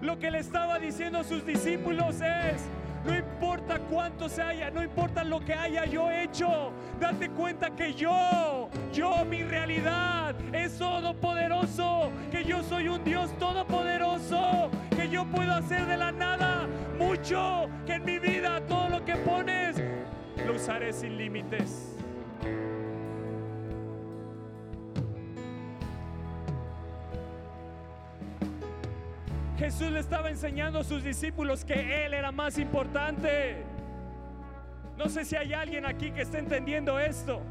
Lo 0.00 0.20
que 0.20 0.30
le 0.30 0.38
estaba 0.38 0.78
diciendo 0.78 1.18
a 1.18 1.24
sus 1.24 1.44
discípulos 1.44 2.20
es, 2.20 2.62
no 3.04 3.12
importa 3.12 3.80
cuánto 3.80 4.28
se 4.28 4.40
haya, 4.40 4.70
no 4.70 4.84
importa 4.84 5.24
lo 5.24 5.40
que 5.40 5.52
haya 5.52 5.84
yo 5.84 6.12
hecho. 6.12 6.70
Date 7.00 7.28
cuenta 7.30 7.70
que 7.70 7.92
yo, 7.92 8.70
yo, 8.92 9.24
mi 9.24 9.42
realidad 9.42 10.36
es 10.52 10.78
todopoderoso. 10.78 12.12
Que 12.30 12.44
yo 12.44 12.62
soy 12.62 12.86
un 12.86 13.02
Dios 13.02 13.36
todopoderoso. 13.40 14.70
Que 14.94 15.08
yo 15.08 15.24
puedo 15.24 15.52
hacer 15.52 15.86
de 15.86 15.96
la 15.96 16.12
nada 16.12 16.68
mucho. 17.00 17.68
Que 17.84 17.94
en 17.94 18.04
mi 18.04 18.20
vida 18.20 18.60
todo 18.68 18.88
lo 18.88 19.04
que 19.04 19.16
pones 19.16 19.74
lo 20.46 20.54
usaré 20.54 20.92
sin 20.92 21.18
límites. 21.18 21.96
Jesús 29.60 29.90
le 29.90 30.00
estaba 30.00 30.30
enseñando 30.30 30.78
a 30.78 30.84
sus 30.84 31.04
discípulos 31.04 31.66
que 31.66 32.06
Él 32.06 32.14
era 32.14 32.32
más 32.32 32.56
importante. 32.56 33.62
No 34.96 35.10
sé 35.10 35.26
si 35.26 35.36
hay 35.36 35.52
alguien 35.52 35.84
aquí 35.84 36.12
que 36.12 36.22
esté 36.22 36.38
entendiendo 36.38 36.98
esto. 36.98 37.42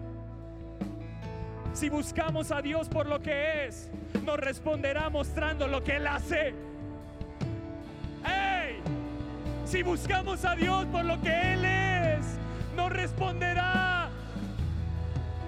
Si 1.71 1.87
buscamos 1.87 2.51
a 2.51 2.63
Dios 2.63 2.89
por 2.89 3.05
lo 3.05 3.21
que 3.21 3.67
es, 3.67 3.91
nos 4.25 4.39
responderá 4.39 5.11
mostrando 5.11 5.67
lo 5.67 5.83
que 5.83 5.97
Él 5.97 6.07
hace. 6.07 6.55
¡Hey! 8.25 8.79
Si 9.65 9.83
buscamos 9.83 10.43
a 10.45 10.55
Dios 10.55 10.87
por 10.87 11.05
lo 11.05 11.21
que 11.21 11.53
Él 11.53 11.63
es, 11.63 12.25
nos 12.75 12.91
responderá 12.91 14.09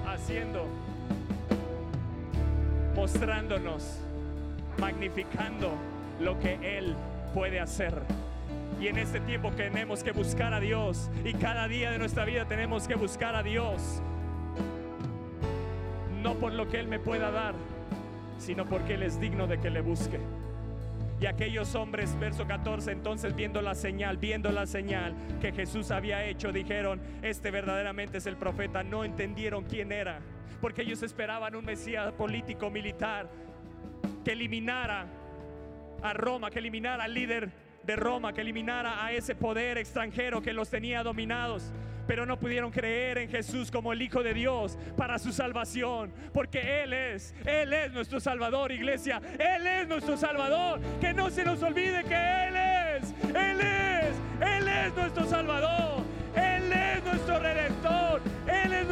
haciendo, 0.05 0.67
mostrándonos, 2.95 3.97
magnificando 4.77 5.90
lo 6.21 6.39
que 6.39 6.77
Él 6.77 6.95
puede 7.33 7.59
hacer. 7.59 7.93
Y 8.79 8.87
en 8.87 8.97
este 8.97 9.19
tiempo 9.19 9.51
tenemos 9.51 10.03
que 10.03 10.11
buscar 10.11 10.53
a 10.53 10.59
Dios. 10.59 11.09
Y 11.23 11.33
cada 11.33 11.67
día 11.67 11.91
de 11.91 11.99
nuestra 11.99 12.25
vida 12.25 12.45
tenemos 12.45 12.87
que 12.87 12.95
buscar 12.95 13.35
a 13.35 13.43
Dios. 13.43 14.01
No 16.23 16.35
por 16.35 16.53
lo 16.53 16.67
que 16.69 16.79
Él 16.79 16.87
me 16.87 16.99
pueda 16.99 17.31
dar, 17.31 17.53
sino 18.39 18.65
porque 18.65 18.95
Él 18.95 19.03
es 19.03 19.19
digno 19.19 19.47
de 19.47 19.59
que 19.59 19.69
le 19.69 19.81
busque. 19.81 20.19
Y 21.19 21.27
aquellos 21.27 21.75
hombres, 21.75 22.17
verso 22.19 22.47
14, 22.47 22.91
entonces 22.91 23.35
viendo 23.35 23.61
la 23.61 23.75
señal, 23.75 24.17
viendo 24.17 24.51
la 24.51 24.65
señal 24.65 25.13
que 25.39 25.51
Jesús 25.51 25.91
había 25.91 26.25
hecho, 26.25 26.51
dijeron, 26.51 26.99
este 27.21 27.51
verdaderamente 27.51 28.17
es 28.17 28.25
el 28.25 28.37
profeta. 28.37 28.81
No 28.81 29.03
entendieron 29.03 29.65
quién 29.65 29.91
era, 29.91 30.19
porque 30.59 30.81
ellos 30.81 31.03
esperaban 31.03 31.55
un 31.55 31.65
Mesías 31.65 32.11
político, 32.13 32.71
militar, 32.71 33.29
que 34.25 34.31
eliminara 34.31 35.05
a 36.01 36.13
Roma, 36.13 36.49
que 36.51 36.59
eliminara 36.59 37.03
al 37.03 37.13
líder 37.13 37.51
de 37.83 37.95
Roma, 37.95 38.33
que 38.33 38.41
eliminara 38.41 39.03
a 39.03 39.11
ese 39.11 39.35
poder 39.35 39.77
extranjero 39.77 40.41
que 40.41 40.53
los 40.53 40.69
tenía 40.69 41.03
dominados. 41.03 41.71
Pero 42.07 42.25
no 42.25 42.37
pudieron 42.37 42.71
creer 42.71 43.19
en 43.19 43.29
Jesús 43.29 43.71
como 43.71 43.93
el 43.93 44.01
Hijo 44.01 44.23
de 44.23 44.33
Dios 44.33 44.77
para 44.97 45.19
su 45.19 45.31
salvación, 45.31 46.11
porque 46.33 46.83
Él 46.83 46.93
es, 46.93 47.33
Él 47.45 47.71
es 47.71 47.93
nuestro 47.93 48.19
Salvador, 48.19 48.71
iglesia, 48.71 49.21
Él 49.39 49.65
es 49.65 49.87
nuestro 49.87 50.17
Salvador, 50.17 50.81
que 50.99 51.13
no 51.13 51.29
se 51.29 51.45
nos 51.45 51.61
olvide 51.61 52.03
que 52.03 52.47
Él 52.47 52.55
es, 52.55 53.13
Él 53.29 53.61
es, 53.61 54.15
Él 54.41 54.67
es 54.67 54.95
nuestro 54.95 55.25
Salvador, 55.25 56.03
Él 56.35 56.73
es 56.73 57.03
nuestro 57.05 57.39
Redentor, 57.39 57.70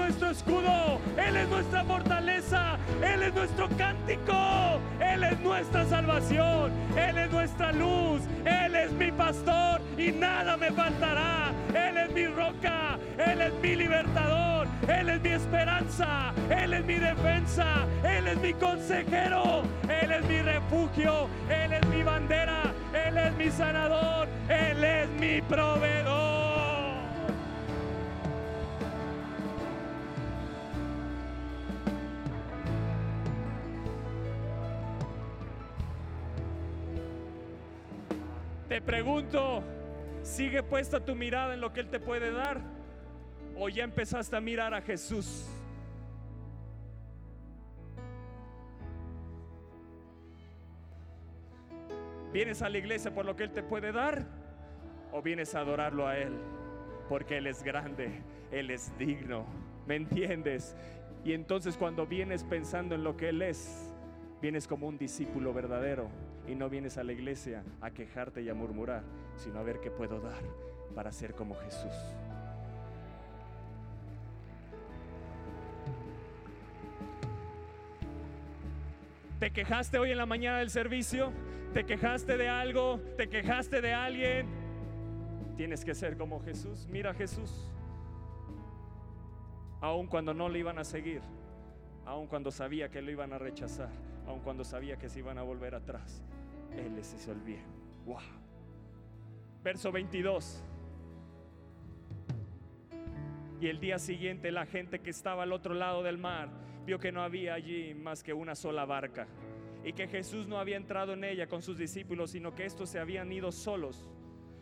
nuestro 0.09 0.31
escudo, 0.31 0.99
Él 1.17 1.37
es 1.37 1.47
nuestra 1.49 1.83
fortaleza, 1.83 2.77
Él 3.03 3.21
es 3.21 3.33
nuestro 3.35 3.69
cántico, 3.77 4.79
Él 4.99 5.23
es 5.23 5.39
nuestra 5.41 5.85
salvación, 5.85 6.71
Él 6.97 7.17
es 7.19 7.31
nuestra 7.31 7.71
luz, 7.71 8.23
Él 8.43 8.75
es 8.75 8.91
mi 8.93 9.11
pastor 9.11 9.81
y 9.99 10.11
nada 10.11 10.57
me 10.57 10.71
faltará, 10.71 11.51
Él 11.75 11.97
es 11.97 12.11
mi 12.11 12.25
roca, 12.25 12.97
Él 13.19 13.39
es 13.39 13.53
mi 13.61 13.75
libertador, 13.75 14.67
Él 14.87 15.09
es 15.09 15.21
mi 15.21 15.29
esperanza, 15.29 16.33
Él 16.49 16.73
es 16.73 16.85
mi 16.85 16.95
defensa, 16.95 17.85
Él 18.03 18.27
es 18.29 18.37
mi 18.39 18.53
consejero, 18.53 19.61
Él 19.87 20.11
es 20.11 20.25
mi 20.25 20.41
refugio, 20.41 21.29
Él 21.49 21.73
es 21.73 21.85
mi 21.85 22.01
bandera, 22.01 22.63
Él 22.93 23.15
es 23.15 23.35
mi 23.35 23.51
sanador, 23.51 24.27
Él 24.49 24.83
es 24.83 25.09
mi 25.19 25.39
proveedor. 25.43 26.48
Te 38.69 38.83
pregunto, 38.83 39.63
¿sigue 40.21 40.61
puesta 40.61 41.03
tu 41.03 41.15
mirada 41.15 41.55
en 41.55 41.59
lo 41.59 41.73
que 41.73 41.79
Él 41.79 41.89
te 41.89 41.99
puede 41.99 42.31
dar? 42.31 42.61
¿O 43.57 43.67
ya 43.67 43.83
empezaste 43.83 44.35
a 44.35 44.41
mirar 44.41 44.75
a 44.75 44.81
Jesús? 44.83 45.49
¿Vienes 52.31 52.61
a 52.61 52.69
la 52.69 52.77
iglesia 52.77 53.11
por 53.11 53.25
lo 53.25 53.35
que 53.35 53.45
Él 53.45 53.51
te 53.51 53.63
puede 53.63 53.91
dar? 53.91 54.27
¿O 55.11 55.23
vienes 55.23 55.55
a 55.55 55.61
adorarlo 55.61 56.07
a 56.07 56.19
Él? 56.19 56.37
Porque 57.09 57.39
Él 57.39 57.47
es 57.47 57.63
grande, 57.63 58.21
Él 58.51 58.69
es 58.69 58.95
digno. 58.99 59.47
¿Me 59.87 59.95
entiendes? 59.95 60.75
Y 61.25 61.33
entonces 61.33 61.75
cuando 61.75 62.05
vienes 62.05 62.43
pensando 62.43 62.93
en 62.93 63.03
lo 63.03 63.17
que 63.17 63.29
Él 63.29 63.41
es, 63.41 63.91
vienes 64.43 64.67
como 64.67 64.87
un 64.87 64.99
discípulo 64.99 65.55
verdadero 65.55 66.28
y 66.49 66.55
no 66.55 66.67
vienes 66.67 66.97
a 66.97 67.03
la 67.03 67.13
iglesia 67.13 67.63
a 67.79 67.91
quejarte 67.91 68.41
y 68.41 68.49
a 68.49 68.55
murmurar, 68.55 69.03
sino 69.35 69.59
a 69.59 69.63
ver 69.63 69.79
qué 69.79 69.91
puedo 69.91 70.19
dar 70.19 70.41
para 70.95 71.11
ser 71.11 71.35
como 71.35 71.53
Jesús. 71.55 71.93
¿Te 79.39 79.51
quejaste 79.51 79.99
hoy 79.99 80.11
en 80.11 80.17
la 80.17 80.25
mañana 80.25 80.57
del 80.57 80.71
servicio? 80.71 81.31
¿Te 81.73 81.85
quejaste 81.85 82.35
de 82.35 82.49
algo? 82.49 82.99
¿Te 83.15 83.29
quejaste 83.29 83.79
de 83.79 83.93
alguien? 83.93 84.47
Tienes 85.55 85.85
que 85.85 85.93
ser 85.93 86.17
como 86.17 86.41
Jesús. 86.41 86.87
Mira 86.89 87.11
a 87.11 87.13
Jesús. 87.13 87.71
Aun 89.81 90.07
cuando 90.07 90.33
no 90.33 90.49
le 90.49 90.59
iban 90.59 90.79
a 90.79 90.83
seguir, 90.83 91.21
aun 92.05 92.27
cuando 92.27 92.51
sabía 92.51 92.89
que 92.89 93.01
lo 93.01 93.11
iban 93.11 93.31
a 93.31 93.37
rechazar, 93.37 93.91
aun 94.27 94.41
cuando 94.41 94.65
sabía 94.65 94.97
que 94.97 95.07
se 95.07 95.19
iban 95.19 95.37
a 95.37 95.43
volver 95.43 95.73
atrás, 95.73 96.21
Él 96.77 96.95
les 96.95 97.13
hizo 97.13 97.31
el. 97.31 97.39
Wow. 98.05 98.17
Verso 99.63 99.91
22. 99.91 100.63
Y 103.61 103.67
el 103.67 103.79
día 103.79 103.99
siguiente 103.99 104.51
la 104.51 104.65
gente 104.65 104.99
que 104.99 105.09
estaba 105.09 105.43
al 105.43 105.51
otro 105.51 105.73
lado 105.73 106.01
del 106.01 106.17
mar 106.17 106.49
vio 106.85 106.97
que 106.97 107.11
no 107.11 107.21
había 107.21 107.55
allí 107.55 107.93
más 107.93 108.23
que 108.23 108.33
una 108.33 108.55
sola 108.55 108.85
barca 108.85 109.27
y 109.83 109.93
que 109.93 110.07
Jesús 110.07 110.47
no 110.47 110.57
había 110.57 110.77
entrado 110.77 111.13
en 111.13 111.23
ella 111.23 111.47
con 111.47 111.61
sus 111.61 111.77
discípulos, 111.77 112.31
sino 112.31 112.55
que 112.55 112.65
estos 112.65 112.89
se 112.89 112.99
habían 112.99 113.31
ido 113.31 113.51
solos. 113.51 114.07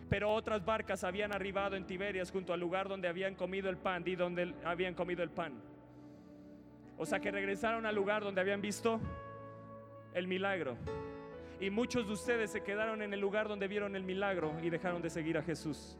Pero 0.09 0.31
otras 0.31 0.63
barcas 0.63 1.03
habían 1.03 1.33
arribado 1.33 1.75
en 1.75 1.85
Tiberias 1.85 2.31
junto 2.31 2.53
al 2.53 2.59
lugar 2.59 2.87
donde 2.87 3.07
habían 3.07 3.35
comido 3.35 3.69
el 3.69 3.77
pan 3.77 4.03
y 4.05 4.15
donde 4.15 4.53
habían 4.63 4.93
comido 4.93 5.21
el 5.21 5.29
pan. 5.29 5.61
O 6.97 7.05
sea 7.05 7.19
que 7.19 7.29
regresaron 7.29 7.85
al 7.85 7.95
lugar 7.95 8.23
donde 8.23 8.41
habían 8.41 8.61
visto 8.61 8.99
el 10.13 10.27
milagro. 10.27 10.77
Y 11.59 11.69
muchos 11.69 12.07
de 12.07 12.13
ustedes 12.13 12.51
se 12.51 12.61
quedaron 12.61 13.01
en 13.01 13.13
el 13.13 13.19
lugar 13.19 13.47
donde 13.47 13.67
vieron 13.67 13.95
el 13.95 14.03
milagro 14.03 14.53
y 14.61 14.69
dejaron 14.69 15.01
de 15.01 15.09
seguir 15.09 15.37
a 15.37 15.41
Jesús. 15.41 15.97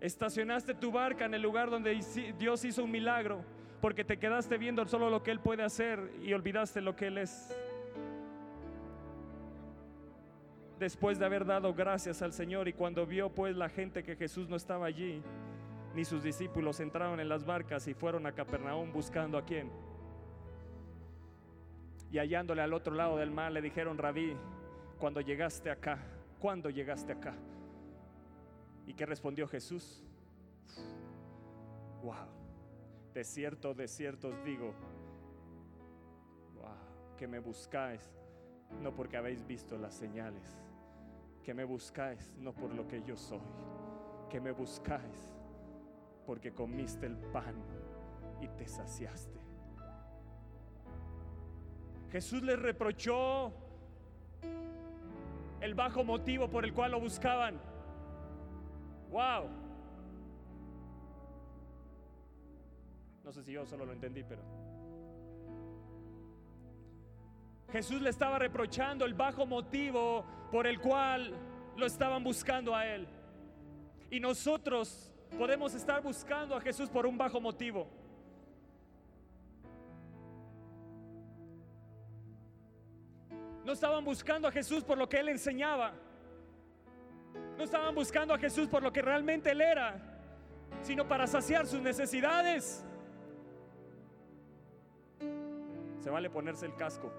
Estacionaste 0.00 0.74
tu 0.74 0.90
barca 0.90 1.26
en 1.26 1.34
el 1.34 1.42
lugar 1.42 1.70
donde 1.70 2.00
Dios 2.36 2.64
hizo 2.64 2.82
un 2.82 2.90
milagro 2.90 3.44
porque 3.80 4.04
te 4.04 4.16
quedaste 4.16 4.58
viendo 4.58 4.84
solo 4.86 5.08
lo 5.08 5.22
que 5.22 5.30
Él 5.30 5.38
puede 5.38 5.62
hacer 5.62 6.10
y 6.22 6.32
olvidaste 6.32 6.80
lo 6.80 6.96
que 6.96 7.06
Él 7.06 7.18
es. 7.18 7.56
Después 10.80 11.20
de 11.20 11.26
haber 11.26 11.44
dado 11.44 11.72
gracias 11.72 12.22
al 12.22 12.32
Señor 12.32 12.66
y 12.66 12.72
cuando 12.72 13.06
vio 13.06 13.30
pues 13.30 13.56
la 13.56 13.68
gente 13.68 14.02
que 14.02 14.16
Jesús 14.16 14.48
no 14.48 14.56
estaba 14.56 14.86
allí, 14.86 15.22
ni 15.94 16.04
sus 16.04 16.24
discípulos 16.24 16.80
entraron 16.80 17.20
en 17.20 17.28
las 17.28 17.44
barcas 17.44 17.86
y 17.86 17.94
fueron 17.94 18.26
a 18.26 18.32
Capernaum 18.32 18.92
buscando 18.92 19.38
a 19.38 19.44
quién. 19.44 19.70
Y 22.12 22.18
hallándole 22.18 22.60
al 22.60 22.74
otro 22.74 22.94
lado 22.94 23.16
del 23.16 23.30
mar 23.30 23.50
le 23.50 23.62
dijeron, 23.62 23.96
rabí, 23.96 24.36
cuando 24.98 25.22
llegaste 25.22 25.70
acá, 25.70 25.98
¿cuándo 26.38 26.68
llegaste 26.68 27.12
acá? 27.12 27.34
¿Y 28.86 28.92
qué 28.92 29.06
respondió 29.06 29.48
Jesús? 29.48 30.04
Wow, 32.02 32.28
de 33.14 33.24
cierto, 33.24 33.72
de 33.72 33.88
cierto 33.88 34.28
os 34.28 34.44
digo, 34.44 34.74
wow, 36.54 37.16
que 37.16 37.26
me 37.26 37.38
buscáis, 37.38 38.14
no 38.82 38.94
porque 38.94 39.16
habéis 39.16 39.46
visto 39.46 39.78
las 39.78 39.94
señales, 39.94 40.58
que 41.42 41.54
me 41.54 41.64
buscáis, 41.64 42.36
no 42.38 42.52
por 42.52 42.74
lo 42.74 42.86
que 42.86 43.02
yo 43.02 43.16
soy, 43.16 43.40
que 44.28 44.38
me 44.38 44.52
buscáis 44.52 45.30
porque 46.26 46.52
comiste 46.52 47.06
el 47.06 47.16
pan 47.16 47.56
y 48.42 48.48
te 48.48 48.68
saciaste. 48.68 49.41
Jesús 52.12 52.42
les 52.42 52.58
reprochó 52.58 53.50
el 55.62 55.74
bajo 55.74 56.04
motivo 56.04 56.46
por 56.46 56.62
el 56.62 56.74
cual 56.74 56.90
lo 56.90 57.00
buscaban. 57.00 57.58
Wow. 59.10 59.48
No 63.24 63.32
sé 63.32 63.42
si 63.42 63.52
yo 63.52 63.64
solo 63.64 63.86
lo 63.86 63.92
entendí, 63.94 64.22
pero 64.24 64.42
Jesús 67.70 68.02
le 68.02 68.10
estaba 68.10 68.38
reprochando 68.38 69.06
el 69.06 69.14
bajo 69.14 69.46
motivo 69.46 70.26
por 70.50 70.66
el 70.66 70.80
cual 70.80 71.32
lo 71.78 71.86
estaban 71.86 72.22
buscando 72.22 72.76
a 72.76 72.86
él. 72.86 73.08
Y 74.10 74.20
nosotros 74.20 75.10
podemos 75.38 75.72
estar 75.74 76.02
buscando 76.02 76.54
a 76.54 76.60
Jesús 76.60 76.90
por 76.90 77.06
un 77.06 77.16
bajo 77.16 77.40
motivo. 77.40 78.01
No 83.64 83.72
estaban 83.72 84.04
buscando 84.04 84.48
a 84.48 84.52
Jesús 84.52 84.82
por 84.82 84.98
lo 84.98 85.08
que 85.08 85.18
Él 85.18 85.28
enseñaba. 85.28 85.92
No 87.56 87.64
estaban 87.64 87.94
buscando 87.94 88.34
a 88.34 88.38
Jesús 88.38 88.68
por 88.68 88.82
lo 88.82 88.92
que 88.92 89.02
realmente 89.02 89.52
Él 89.52 89.60
era, 89.60 90.00
sino 90.82 91.06
para 91.06 91.26
saciar 91.26 91.66
sus 91.66 91.80
necesidades. 91.80 92.84
Se 96.00 96.10
vale 96.10 96.28
ponerse 96.28 96.66
el 96.66 96.74
casco. 96.74 97.12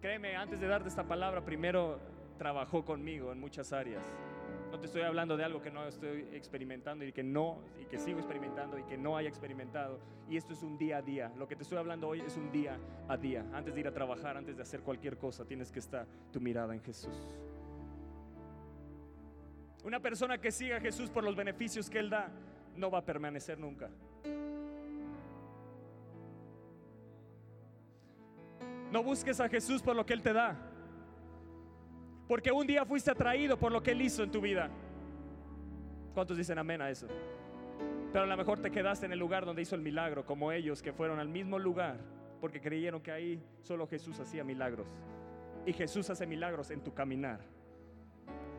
Créeme, 0.00 0.36
antes 0.36 0.60
de 0.60 0.68
darte 0.68 0.88
esta 0.88 1.02
palabra, 1.02 1.44
primero 1.44 1.98
trabajó 2.36 2.84
conmigo 2.84 3.32
en 3.32 3.40
muchas 3.40 3.72
áreas. 3.72 4.04
No 4.74 4.80
te 4.80 4.86
estoy 4.86 5.02
hablando 5.02 5.36
de 5.36 5.44
algo 5.44 5.62
que 5.62 5.70
no 5.70 5.86
estoy 5.86 6.26
experimentando 6.32 7.04
y 7.04 7.12
que 7.12 7.22
no 7.22 7.60
y 7.80 7.84
que 7.84 7.96
sigo 7.96 8.18
experimentando 8.18 8.76
y 8.76 8.82
que 8.82 8.98
no 8.98 9.16
haya 9.16 9.28
experimentado. 9.28 10.00
Y 10.28 10.36
esto 10.36 10.52
es 10.52 10.64
un 10.64 10.76
día 10.76 10.96
a 10.96 11.02
día. 11.02 11.30
Lo 11.36 11.46
que 11.46 11.54
te 11.54 11.62
estoy 11.62 11.78
hablando 11.78 12.08
hoy 12.08 12.22
es 12.22 12.36
un 12.36 12.50
día 12.50 12.76
a 13.06 13.16
día. 13.16 13.46
Antes 13.52 13.72
de 13.72 13.82
ir 13.82 13.86
a 13.86 13.92
trabajar, 13.92 14.36
antes 14.36 14.56
de 14.56 14.62
hacer 14.64 14.80
cualquier 14.80 15.16
cosa, 15.16 15.44
tienes 15.44 15.70
que 15.70 15.78
estar 15.78 16.08
tu 16.32 16.40
mirada 16.40 16.74
en 16.74 16.82
Jesús. 16.82 17.14
Una 19.84 20.00
persona 20.00 20.38
que 20.38 20.50
siga 20.50 20.78
a 20.78 20.80
Jesús 20.80 21.08
por 21.08 21.22
los 21.22 21.36
beneficios 21.36 21.88
que 21.88 22.00
Él 22.00 22.10
da, 22.10 22.32
no 22.74 22.90
va 22.90 22.98
a 22.98 23.04
permanecer 23.04 23.56
nunca. 23.56 23.90
No 28.90 29.04
busques 29.04 29.38
a 29.38 29.48
Jesús 29.48 29.82
por 29.82 29.94
lo 29.94 30.04
que 30.04 30.14
Él 30.14 30.22
te 30.22 30.32
da. 30.32 30.73
Porque 32.26 32.50
un 32.50 32.66
día 32.66 32.84
fuiste 32.84 33.10
atraído 33.10 33.58
por 33.58 33.72
lo 33.72 33.82
que 33.82 33.90
Él 33.90 34.02
hizo 34.02 34.22
en 34.22 34.30
tu 34.30 34.40
vida. 34.40 34.70
¿Cuántos 36.14 36.36
dicen 36.36 36.58
amén 36.58 36.80
a 36.80 36.90
eso? 36.90 37.06
Pero 38.12 38.24
a 38.24 38.26
lo 38.26 38.36
mejor 38.36 38.60
te 38.60 38.70
quedaste 38.70 39.06
en 39.06 39.12
el 39.12 39.18
lugar 39.18 39.44
donde 39.44 39.62
hizo 39.62 39.74
el 39.74 39.82
milagro, 39.82 40.24
como 40.24 40.52
ellos 40.52 40.80
que 40.80 40.92
fueron 40.92 41.18
al 41.18 41.28
mismo 41.28 41.58
lugar, 41.58 41.98
porque 42.40 42.60
creyeron 42.60 43.00
que 43.00 43.10
ahí 43.10 43.42
solo 43.60 43.86
Jesús 43.86 44.20
hacía 44.20 44.44
milagros. 44.44 44.86
Y 45.66 45.72
Jesús 45.72 46.08
hace 46.10 46.26
milagros 46.26 46.70
en 46.70 46.80
tu 46.80 46.94
caminar. 46.94 47.40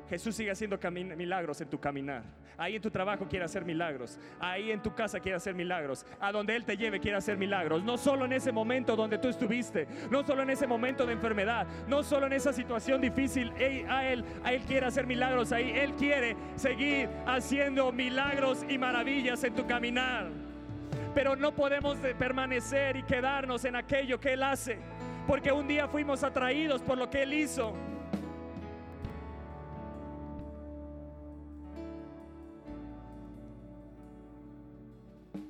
Jesús 0.09 0.35
sigue 0.35 0.51
haciendo 0.51 0.77
milagros 0.91 1.61
en 1.61 1.69
tu 1.69 1.79
caminar. 1.79 2.23
Ahí 2.57 2.75
en 2.75 2.81
tu 2.81 2.89
trabajo 2.89 3.27
quiere 3.27 3.45
hacer 3.45 3.65
milagros. 3.65 4.17
Ahí 4.39 4.71
en 4.71 4.81
tu 4.81 4.93
casa 4.93 5.19
quiere 5.19 5.35
hacer 5.35 5.53
milagros. 5.53 6.05
A 6.19 6.31
donde 6.31 6.55
Él 6.55 6.63
te 6.63 6.77
lleve 6.77 6.99
quiere 6.99 7.17
hacer 7.17 7.37
milagros. 7.37 7.83
No 7.83 7.97
solo 7.97 8.25
en 8.25 8.33
ese 8.33 8.51
momento 8.51 8.95
donde 8.95 9.17
tú 9.17 9.27
estuviste. 9.27 9.87
No 10.09 10.23
solo 10.23 10.43
en 10.43 10.51
ese 10.51 10.67
momento 10.67 11.05
de 11.05 11.13
enfermedad. 11.13 11.67
No 11.87 12.03
solo 12.03 12.27
en 12.27 12.33
esa 12.33 12.53
situación 12.53 13.01
difícil. 13.01 13.51
a 13.89 14.07
Él, 14.07 14.23
a 14.43 14.53
Él 14.53 14.61
quiere 14.61 14.85
hacer 14.85 15.05
milagros 15.05 15.51
ahí. 15.51 15.71
Él 15.71 15.93
quiere 15.95 16.35
seguir 16.55 17.09
haciendo 17.25 17.91
milagros 17.91 18.65
y 18.69 18.77
maravillas 18.77 19.43
en 19.43 19.53
tu 19.53 19.65
caminar. 19.67 20.27
Pero 21.13 21.35
no 21.35 21.53
podemos 21.53 21.97
permanecer 22.17 22.97
y 22.97 23.03
quedarnos 23.03 23.65
en 23.65 23.75
aquello 23.75 24.19
que 24.19 24.33
Él 24.33 24.43
hace. 24.43 24.77
Porque 25.27 25.51
un 25.51 25.67
día 25.67 25.87
fuimos 25.87 26.23
atraídos 26.23 26.81
por 26.81 26.97
lo 26.97 27.09
que 27.09 27.23
Él 27.23 27.33
hizo. 27.33 27.73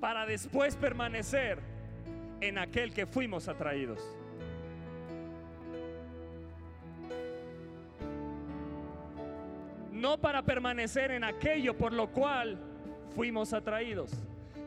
Para 0.05 0.27
después 0.27 0.75
permanecer 0.75 1.57
en 2.39 2.59
aquel 2.59 2.93
que 2.93 3.07
fuimos 3.07 3.47
atraídos. 3.47 3.99
No 9.91 10.19
para 10.19 10.43
permanecer 10.43 11.09
en 11.09 11.23
aquello 11.23 11.75
por 11.75 11.91
lo 11.91 12.11
cual 12.11 12.55
fuimos 13.15 13.51
atraídos, 13.51 14.11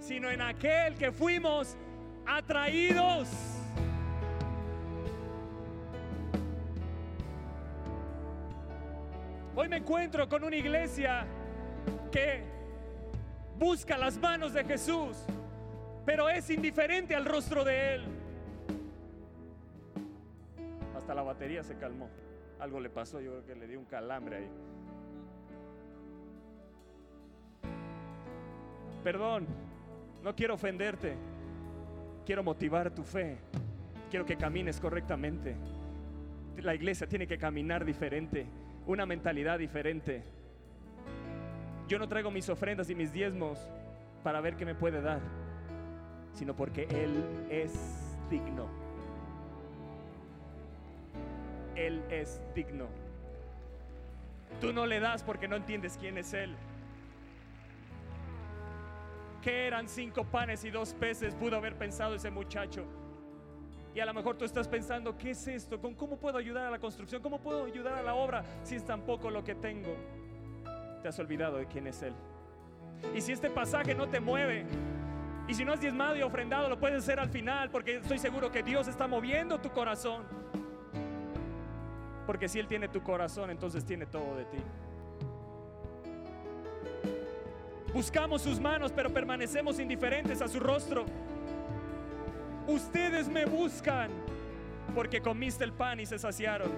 sino 0.00 0.28
en 0.28 0.42
aquel 0.42 0.96
que 0.96 1.12
fuimos 1.12 1.76
atraídos. 2.26 3.28
Hoy 9.54 9.68
me 9.68 9.76
encuentro 9.76 10.28
con 10.28 10.42
una 10.42 10.56
iglesia 10.56 11.24
que 12.10 12.57
busca 13.58 13.98
las 13.98 14.16
manos 14.18 14.52
de 14.52 14.64
Jesús, 14.64 15.16
pero 16.06 16.28
es 16.28 16.48
indiferente 16.50 17.14
al 17.14 17.24
rostro 17.24 17.64
de 17.64 17.94
Él. 17.94 18.04
Hasta 20.96 21.14
la 21.14 21.22
batería 21.22 21.62
se 21.62 21.76
calmó. 21.76 22.08
Algo 22.60 22.80
le 22.80 22.90
pasó, 22.90 23.20
yo 23.20 23.30
creo 23.30 23.46
que 23.46 23.54
le 23.54 23.66
dio 23.66 23.78
un 23.78 23.84
calambre 23.84 24.36
ahí. 24.36 24.48
Perdón, 29.02 29.46
no 30.22 30.34
quiero 30.34 30.54
ofenderte. 30.54 31.14
Quiero 32.26 32.42
motivar 32.42 32.90
tu 32.90 33.04
fe. 33.04 33.38
Quiero 34.10 34.26
que 34.26 34.36
camines 34.36 34.80
correctamente. 34.80 35.56
La 36.58 36.74
iglesia 36.74 37.06
tiene 37.06 37.26
que 37.26 37.38
caminar 37.38 37.84
diferente, 37.84 38.46
una 38.86 39.06
mentalidad 39.06 39.58
diferente. 39.58 40.24
Yo 41.88 41.98
no 41.98 42.06
traigo 42.06 42.30
mis 42.30 42.48
ofrendas 42.50 42.90
y 42.90 42.94
mis 42.94 43.12
diezmos 43.12 43.58
para 44.22 44.42
ver 44.42 44.56
qué 44.56 44.66
me 44.66 44.74
puede 44.74 45.00
dar, 45.00 45.20
sino 46.34 46.54
porque 46.54 46.82
Él 46.90 47.24
es 47.48 47.72
digno. 48.30 48.66
Él 51.74 52.02
es 52.10 52.42
digno. 52.54 52.88
Tú 54.60 54.74
no 54.74 54.84
le 54.84 55.00
das 55.00 55.22
porque 55.22 55.48
no 55.48 55.56
entiendes 55.56 55.96
quién 55.98 56.18
es 56.18 56.34
Él. 56.34 56.54
¿Qué 59.42 59.66
eran 59.66 59.88
cinco 59.88 60.24
panes 60.24 60.64
y 60.64 60.70
dos 60.70 60.92
peces? 60.92 61.34
Pudo 61.34 61.56
haber 61.56 61.76
pensado 61.76 62.14
ese 62.14 62.30
muchacho. 62.30 62.84
Y 63.94 64.00
a 64.00 64.04
lo 64.04 64.12
mejor 64.12 64.36
tú 64.36 64.44
estás 64.44 64.68
pensando, 64.68 65.16
¿qué 65.16 65.30
es 65.30 65.48
esto? 65.48 65.80
¿Con 65.80 65.94
¿Cómo 65.94 66.18
puedo 66.18 66.36
ayudar 66.36 66.66
a 66.66 66.70
la 66.70 66.78
construcción? 66.78 67.22
¿Cómo 67.22 67.38
puedo 67.40 67.64
ayudar 67.64 67.94
a 67.94 68.02
la 68.02 68.14
obra 68.14 68.44
si 68.62 68.74
es 68.74 68.84
tan 68.84 69.00
poco 69.02 69.30
lo 69.30 69.42
que 69.42 69.54
tengo? 69.54 69.96
Te 70.98 71.08
has 71.08 71.18
olvidado 71.18 71.58
de 71.58 71.66
quién 71.66 71.86
es 71.86 72.02
Él. 72.02 72.14
Y 73.14 73.20
si 73.20 73.32
este 73.32 73.50
pasaje 73.50 73.94
no 73.94 74.08
te 74.08 74.20
mueve, 74.20 74.66
y 75.48 75.54
si 75.54 75.64
no 75.64 75.72
has 75.72 75.80
diezmado 75.80 76.16
y 76.16 76.22
ofrendado, 76.22 76.68
lo 76.68 76.78
puedes 76.78 76.98
hacer 76.98 77.18
al 77.18 77.30
final, 77.30 77.70
porque 77.70 77.96
estoy 77.96 78.18
seguro 78.18 78.52
que 78.52 78.62
Dios 78.62 78.86
está 78.86 79.06
moviendo 79.06 79.58
tu 79.58 79.70
corazón. 79.70 80.24
Porque 82.26 82.48
si 82.48 82.58
Él 82.58 82.66
tiene 82.66 82.88
tu 82.88 83.02
corazón, 83.02 83.50
entonces 83.50 83.84
tiene 83.84 84.04
todo 84.04 84.36
de 84.36 84.44
ti. 84.44 84.58
Buscamos 87.94 88.42
sus 88.42 88.60
manos, 88.60 88.92
pero 88.92 89.10
permanecemos 89.10 89.80
indiferentes 89.80 90.42
a 90.42 90.48
su 90.48 90.60
rostro. 90.60 91.06
Ustedes 92.66 93.28
me 93.28 93.46
buscan 93.46 94.10
porque 94.94 95.22
comiste 95.22 95.64
el 95.64 95.72
pan 95.72 96.00
y 96.00 96.06
se 96.06 96.18
saciaron. 96.18 96.70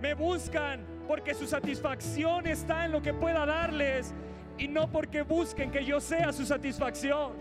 Me 0.00 0.14
buscan 0.14 0.84
porque 1.06 1.34
su 1.34 1.46
satisfacción 1.46 2.46
está 2.46 2.84
en 2.84 2.92
lo 2.92 3.02
que 3.02 3.12
pueda 3.12 3.44
darles 3.46 4.14
y 4.58 4.68
no 4.68 4.90
porque 4.90 5.22
busquen 5.22 5.70
que 5.70 5.84
yo 5.84 6.00
sea 6.00 6.32
su 6.32 6.44
satisfacción. 6.44 7.32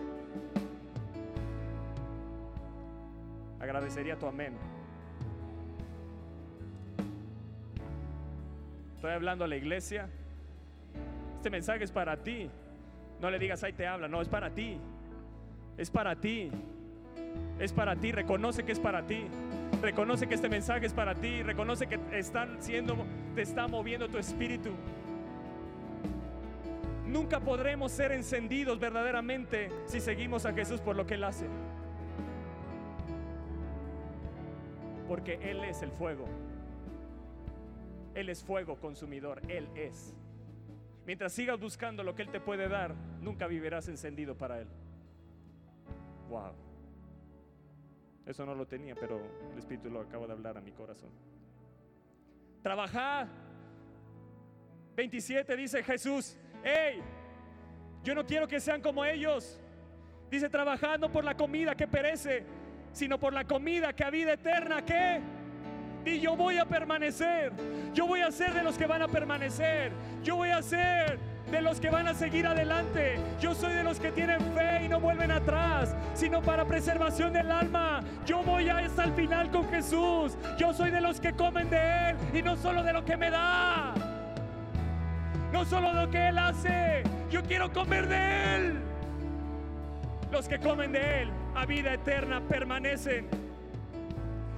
Agradecería 3.59 4.17
tu 4.17 4.27
amén. 4.27 4.53
Estoy 8.95 9.11
hablando 9.11 9.45
a 9.45 9.47
la 9.47 9.55
iglesia. 9.55 10.09
Este 11.35 11.49
mensaje 11.49 11.83
es 11.83 11.91
para 11.91 12.17
ti. 12.17 12.49
No 13.19 13.29
le 13.29 13.39
digas, 13.39 13.63
ahí 13.63 13.73
te 13.73 13.85
habla. 13.85 14.07
No, 14.07 14.21
es 14.21 14.27
para 14.27 14.49
ti. 14.49 14.79
Es 15.77 15.91
para 15.91 16.15
ti. 16.15 16.51
Es 17.59 17.73
para 17.73 17.95
ti. 17.95 18.11
Reconoce 18.11 18.63
que 18.63 18.71
es 18.71 18.79
para 18.79 19.05
ti. 19.05 19.27
Reconoce 19.81 20.27
que 20.27 20.35
este 20.35 20.49
mensaje 20.49 20.85
es 20.85 20.93
para 20.93 21.15
ti. 21.15 21.43
Reconoce 21.43 21.87
que 21.87 21.99
están 22.13 22.61
siendo, 22.61 22.95
te 23.35 23.41
está 23.41 23.67
moviendo 23.67 24.07
tu 24.09 24.17
espíritu. 24.17 24.71
Nunca 27.05 27.39
podremos 27.39 27.91
ser 27.91 28.11
encendidos 28.11 28.79
verdaderamente 28.79 29.69
si 29.85 30.01
seguimos 30.01 30.45
a 30.45 30.53
Jesús 30.53 30.81
por 30.81 30.95
lo 30.95 31.05
que 31.05 31.13
Él 31.13 31.23
hace. 31.23 31.45
Porque 35.07 35.39
Él 35.41 35.63
es 35.63 35.81
el 35.81 35.91
fuego. 35.91 36.25
Él 38.13 38.29
es 38.29 38.43
fuego 38.43 38.77
consumidor. 38.77 39.41
Él 39.47 39.69
es. 39.75 40.13
Mientras 41.05 41.31
sigas 41.31 41.59
buscando 41.59 42.03
lo 42.03 42.15
que 42.15 42.23
Él 42.23 42.29
te 42.29 42.41
puede 42.41 42.67
dar, 42.67 42.93
nunca 43.21 43.47
vivirás 43.47 43.87
encendido 43.87 44.35
para 44.35 44.59
Él. 44.59 44.67
Wow. 46.29 46.66
Eso 48.27 48.45
no 48.45 48.53
lo 48.53 48.67
tenía, 48.67 48.93
pero 48.93 49.21
el 49.53 49.57
Espíritu 49.57 49.89
lo 49.89 50.01
acaba 50.01 50.27
de 50.27 50.33
hablar 50.33 50.57
a 50.57 50.61
mi 50.61 50.73
corazón. 50.73 51.09
Trabajad. 52.61 53.27
27 54.97 55.55
dice 55.55 55.83
Jesús, 55.83 56.37
hey, 56.63 57.01
yo 58.03 58.13
no 58.13 58.25
quiero 58.25 58.47
que 58.47 58.59
sean 58.59 58.81
como 58.81 59.05
ellos. 59.05 59.61
Dice, 60.29 60.49
trabajando 60.49 61.09
por 61.09 61.23
la 61.23 61.37
comida 61.37 61.75
que 61.75 61.87
perece, 61.87 62.43
sino 62.91 63.17
por 63.17 63.31
la 63.31 63.45
comida 63.45 63.93
que 63.93 64.03
a 64.03 64.09
vida 64.09 64.33
eterna 64.33 64.83
que... 64.83 65.21
Y 66.03 66.19
yo 66.19 66.35
voy 66.35 66.57
a 66.57 66.65
permanecer. 66.65 67.51
Yo 67.93 68.07
voy 68.07 68.21
a 68.21 68.31
ser 68.31 68.53
de 68.53 68.63
los 68.63 68.77
que 68.77 68.87
van 68.87 69.01
a 69.01 69.07
permanecer. 69.07 69.91
Yo 70.23 70.35
voy 70.37 70.49
a 70.49 70.61
ser 70.61 71.19
de 71.51 71.61
los 71.61 71.79
que 71.79 71.89
van 71.89 72.07
a 72.07 72.13
seguir 72.13 72.45
adelante. 72.45 73.19
Yo 73.39 73.53
soy 73.55 73.73
de 73.73 73.83
los 73.83 73.99
que 73.99 74.11
tienen 74.11 74.39
fe 74.53 74.85
y 74.85 74.89
no 74.89 74.99
vuelven 74.99 75.31
atrás, 75.31 75.95
sino 76.13 76.41
para 76.41 76.65
preservación 76.65 77.33
del 77.33 77.51
alma. 77.51 78.01
Yo 78.25 78.43
voy 78.43 78.69
hasta 78.69 79.05
el 79.05 79.13
final 79.13 79.49
con 79.49 79.69
Jesús. 79.69 80.37
Yo 80.57 80.73
soy 80.73 80.91
de 80.91 81.01
los 81.01 81.19
que 81.19 81.33
comen 81.33 81.69
de 81.69 82.09
Él 82.09 82.17
y 82.33 82.41
no 82.41 82.55
solo 82.55 82.83
de 82.83 82.93
lo 82.93 83.05
que 83.05 83.17
me 83.17 83.29
da. 83.29 83.93
No 85.51 85.65
solo 85.65 85.93
de 85.93 86.05
lo 86.05 86.09
que 86.09 86.27
Él 86.27 86.37
hace. 86.37 87.03
Yo 87.29 87.41
quiero 87.43 87.71
comer 87.71 88.07
de 88.07 88.55
Él. 88.55 88.79
Los 90.31 90.47
que 90.47 90.59
comen 90.59 90.91
de 90.91 91.21
Él 91.23 91.29
a 91.55 91.65
vida 91.65 91.93
eterna 91.93 92.41
permanecen 92.41 93.27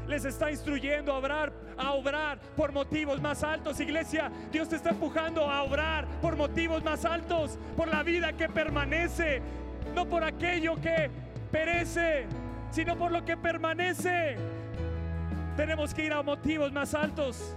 les 0.09 0.25
está 0.25 0.49
instruyendo 0.49 1.13
a 1.13 1.19
obrar, 1.19 1.53
a 1.79 1.93
obrar 1.93 2.39
por 2.55 2.71
motivos 2.71 3.21
más 3.21 3.43
altos. 3.43 3.79
Iglesia, 3.79 4.31
Dios 4.51 4.69
te 4.69 4.75
está 4.75 4.89
empujando 4.89 5.49
a 5.49 5.63
obrar 5.63 6.05
por 6.21 6.35
motivos 6.35 6.83
más 6.83 7.05
altos, 7.05 7.57
por 7.75 7.87
la 7.87 8.03
vida 8.03 8.33
que 8.33 8.49
permanece, 8.49 9.41
no 9.95 10.05
por 10.05 10.23
aquello 10.23 10.75
que 10.75 11.09
perece, 11.51 12.25
sino 12.71 12.95
por 12.95 13.11
lo 13.11 13.23
que 13.25 13.37
permanece. 13.37 14.35
Tenemos 15.55 15.93
que 15.93 16.05
ir 16.05 16.13
a 16.13 16.21
motivos 16.21 16.71
más 16.71 16.93
altos. 16.93 17.55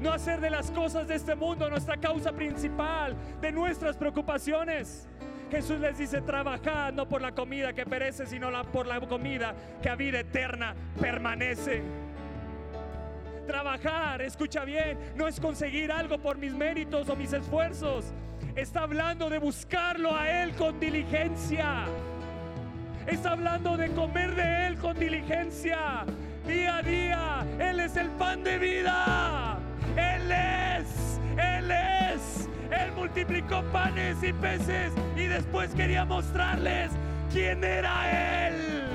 No 0.00 0.12
hacer 0.12 0.40
de 0.40 0.50
las 0.50 0.70
cosas 0.70 1.08
de 1.08 1.16
este 1.16 1.34
mundo 1.34 1.68
nuestra 1.68 1.96
causa 1.96 2.32
principal, 2.32 3.16
de 3.40 3.50
nuestras 3.50 3.96
preocupaciones. 3.96 5.08
Jesús 5.50 5.80
les 5.80 5.98
dice, 5.98 6.20
trabajad 6.20 6.92
no 6.92 7.08
por 7.08 7.22
la 7.22 7.32
comida 7.32 7.72
que 7.72 7.84
perece, 7.84 8.26
sino 8.26 8.50
por 8.64 8.86
la 8.86 9.00
comida 9.00 9.54
que 9.82 9.88
a 9.88 9.96
vida 9.96 10.20
eterna 10.20 10.74
permanece. 11.00 11.82
Trabajar, 13.48 14.20
escucha 14.20 14.62
bien, 14.66 14.98
no 15.16 15.26
es 15.26 15.40
conseguir 15.40 15.90
algo 15.90 16.18
por 16.18 16.36
mis 16.36 16.52
méritos 16.52 17.08
o 17.08 17.16
mis 17.16 17.32
esfuerzos. 17.32 18.12
Está 18.54 18.82
hablando 18.82 19.30
de 19.30 19.38
buscarlo 19.38 20.14
a 20.14 20.42
Él 20.42 20.52
con 20.52 20.78
diligencia. 20.78 21.86
Está 23.06 23.30
hablando 23.30 23.78
de 23.78 23.90
comer 23.92 24.34
de 24.34 24.66
Él 24.66 24.76
con 24.76 24.98
diligencia. 24.98 26.04
Día 26.46 26.76
a 26.76 26.82
día. 26.82 27.46
Él 27.58 27.80
es 27.80 27.96
el 27.96 28.10
pan 28.10 28.44
de 28.44 28.58
vida. 28.58 29.58
Él 29.96 30.30
es. 30.30 31.18
Él 31.38 31.70
es. 31.70 32.50
Él 32.70 32.92
multiplicó 32.92 33.62
panes 33.72 34.22
y 34.22 34.34
peces 34.34 34.92
y 35.16 35.22
después 35.22 35.74
quería 35.74 36.04
mostrarles 36.04 36.90
quién 37.32 37.64
era 37.64 38.48
Él. 38.48 38.87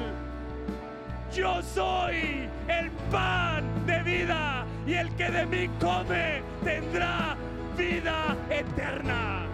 Yo 1.36 1.64
soy 1.64 2.48
el 2.68 2.92
pan 3.12 3.64
de 3.88 4.04
vida 4.04 4.68
y 4.86 4.94
el 4.94 5.10
que 5.16 5.32
de 5.32 5.46
mí 5.48 5.68
come 5.80 6.44
tendrá 6.64 7.36
vida 7.76 8.38
eterna. 8.52 9.48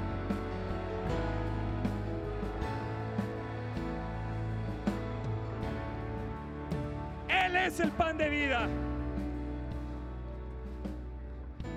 Él 7.30 7.56
es 7.56 7.80
el 7.80 7.92
pan 7.92 8.18
de 8.18 8.30
vida. 8.30 8.68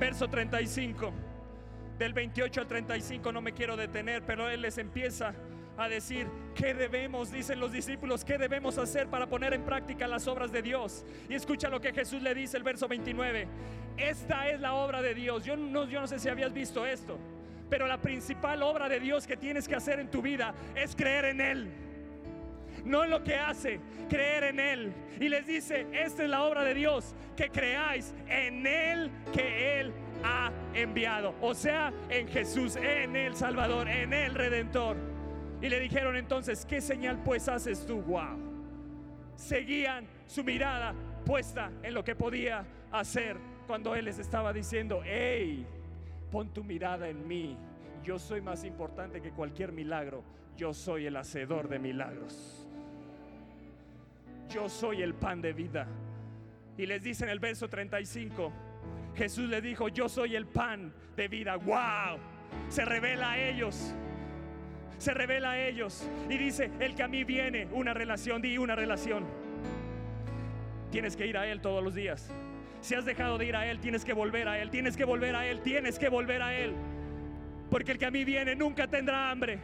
Verso 0.01 0.27
35. 0.27 1.13
Del 1.97 2.13
28 2.13 2.61
al 2.61 2.67
35 2.67 3.31
no 3.31 3.41
me 3.41 3.53
quiero 3.53 3.77
detener, 3.77 4.25
pero 4.27 4.51
Él 4.51 4.63
les 4.63 4.79
empieza 4.79 5.33
a 5.77 5.89
decir, 5.89 6.27
¿qué 6.55 6.75
debemos? 6.75 7.31
Dicen 7.31 7.59
los 7.61 7.73
discípulos, 7.73 8.25
¿qué 8.25 8.39
debemos 8.39 8.79
hacer 8.79 9.09
para 9.09 9.27
poner 9.27 9.55
en 9.55 9.65
práctica 9.65 10.07
las 10.07 10.27
obras 10.27 10.53
de 10.53 10.63
Dios? 10.63 11.05
Y 11.29 11.35
escucha 11.35 11.69
lo 11.69 11.81
que 11.81 11.93
Jesús 11.93 12.23
le 12.23 12.35
dice, 12.35 12.57
el 12.57 12.63
verso 12.63 12.89
29. 12.89 13.49
Esta 13.97 14.49
es 14.49 14.61
la 14.61 14.75
obra 14.75 15.03
de 15.03 15.15
Dios. 15.15 15.45
Yo 15.45 15.57
no, 15.57 15.87
yo 15.87 16.01
no 16.01 16.07
sé 16.07 16.19
si 16.19 16.29
habías 16.29 16.53
visto 16.53 16.87
esto, 16.87 17.19
pero 17.69 17.87
la 17.87 18.01
principal 18.01 18.63
obra 18.63 18.89
de 18.89 19.01
Dios 19.01 19.27
que 19.27 19.37
tienes 19.37 19.67
que 19.67 19.77
hacer 19.77 19.99
en 19.99 20.11
tu 20.11 20.23
vida 20.23 20.55
es 20.75 20.95
creer 20.95 21.27
en 21.27 21.41
Él. 21.41 21.69
No 22.85 23.05
en 23.05 23.11
lo 23.11 23.23
que 23.23 23.37
hace, 23.37 23.81
creer 24.09 24.45
en 24.45 24.61
Él. 24.61 24.93
Y 25.21 25.29
les 25.29 25.47
dice, 25.47 25.87
esta 25.93 26.25
es 26.25 26.31
la 26.31 26.43
obra 26.43 26.65
de 26.65 26.75
Dios, 26.75 27.15
que 27.37 27.49
creáis 27.49 28.13
en 28.29 28.67
Él 28.67 29.11
que 29.33 29.81
Él 29.81 29.93
ha 30.25 30.51
enviado. 30.75 31.35
O 31.41 31.55
sea, 31.55 31.93
en 32.09 32.29
Jesús, 32.29 32.77
en 32.77 33.17
el 33.17 33.37
Salvador, 33.37 33.89
en 33.89 34.13
el 34.13 34.35
Redentor. 34.35 35.12
Y 35.63 35.69
le 35.69 35.79
dijeron 35.79 36.17
entonces, 36.17 36.67
¿qué 36.67 36.81
señal 36.81 37.23
pues 37.23 37.49
haces 37.49 37.87
tú? 37.87 38.03
Wow. 38.03 38.37
Seguían 39.37 40.07
su 40.27 40.43
mirada 40.43 40.93
puesta 41.25 41.71
en 41.85 41.95
lo 41.95 42.03
que 42.03 42.17
podía 42.17 42.67
hacer 42.91 43.37
cuando 43.69 43.95
Él 43.95 44.07
les 44.07 44.19
estaba 44.19 44.53
diciendo, 44.53 45.03
hey, 45.05 45.65
pon 46.33 46.53
tu 46.53 46.65
mirada 46.65 47.09
en 47.09 47.29
mí. 47.29 47.57
Yo 48.03 48.19
soy 48.19 48.41
más 48.41 48.65
importante 48.65 49.23
que 49.23 49.31
cualquier 49.31 49.71
milagro. 49.71 50.25
Yo 50.57 50.75
soy 50.75 51.07
el 51.07 51.17
hacedor 51.17 51.69
de 51.69 51.79
milagros. 51.79 52.67
Yo 54.51 54.69
soy 54.69 55.01
el 55.01 55.15
pan 55.15 55.41
de 55.41 55.53
vida. 55.53 55.87
Y 56.77 56.87
les 56.87 57.05
dice 57.05 57.23
en 57.23 57.31
el 57.31 57.39
verso 57.39 57.69
35, 57.69 58.53
Jesús 59.15 59.49
le 59.49 59.61
dijo, 59.61 59.87
yo 59.89 60.09
soy 60.09 60.35
el 60.35 60.47
pan 60.47 60.93
de 61.15 61.29
vida. 61.29 61.55
¡Wow! 61.55 62.19
Se 62.69 62.85
revela 62.85 63.33
a 63.33 63.39
ellos 63.39 63.95
se 65.03 65.13
revela 65.13 65.53
a 65.53 65.59
ellos 65.59 66.09
y 66.31 66.39
dice, 66.39 66.71
el 66.79 66.95
que 66.95 67.03
a 67.03 67.09
mí 67.09 67.25
viene, 67.25 67.67
una 67.73 67.93
relación, 67.93 68.41
di 68.41 68.57
una 68.57 68.77
relación. 68.77 69.27
Tienes 70.93 71.17
que 71.17 71.27
ir 71.27 71.37
a 71.37 71.47
Él 71.49 71.61
todos 71.61 71.83
los 71.83 71.93
días. 71.93 72.31
Si 72.81 72.95
has 72.95 73.05
dejado 73.05 73.37
de 73.37 73.47
ir 73.47 73.57
a 73.57 73.67
Él, 73.67 73.81
tienes 73.81 74.05
que 74.05 74.13
volver 74.13 74.47
a 74.47 74.61
Él, 74.61 74.71
tienes 74.71 74.97
que 74.97 75.05
volver 75.05 75.35
a 75.35 75.45
Él, 75.45 75.61
tienes 75.61 75.99
que 75.99 76.09
volver 76.09 76.41
a 76.41 76.55
Él. 76.57 76.75
Porque 77.69 77.91
el 77.91 77.99
que 77.99 78.07
a 78.07 78.13
mí 78.13 78.25
viene 78.25 78.55
nunca 78.55 78.87
tendrá 78.87 79.33
hambre. 79.33 79.59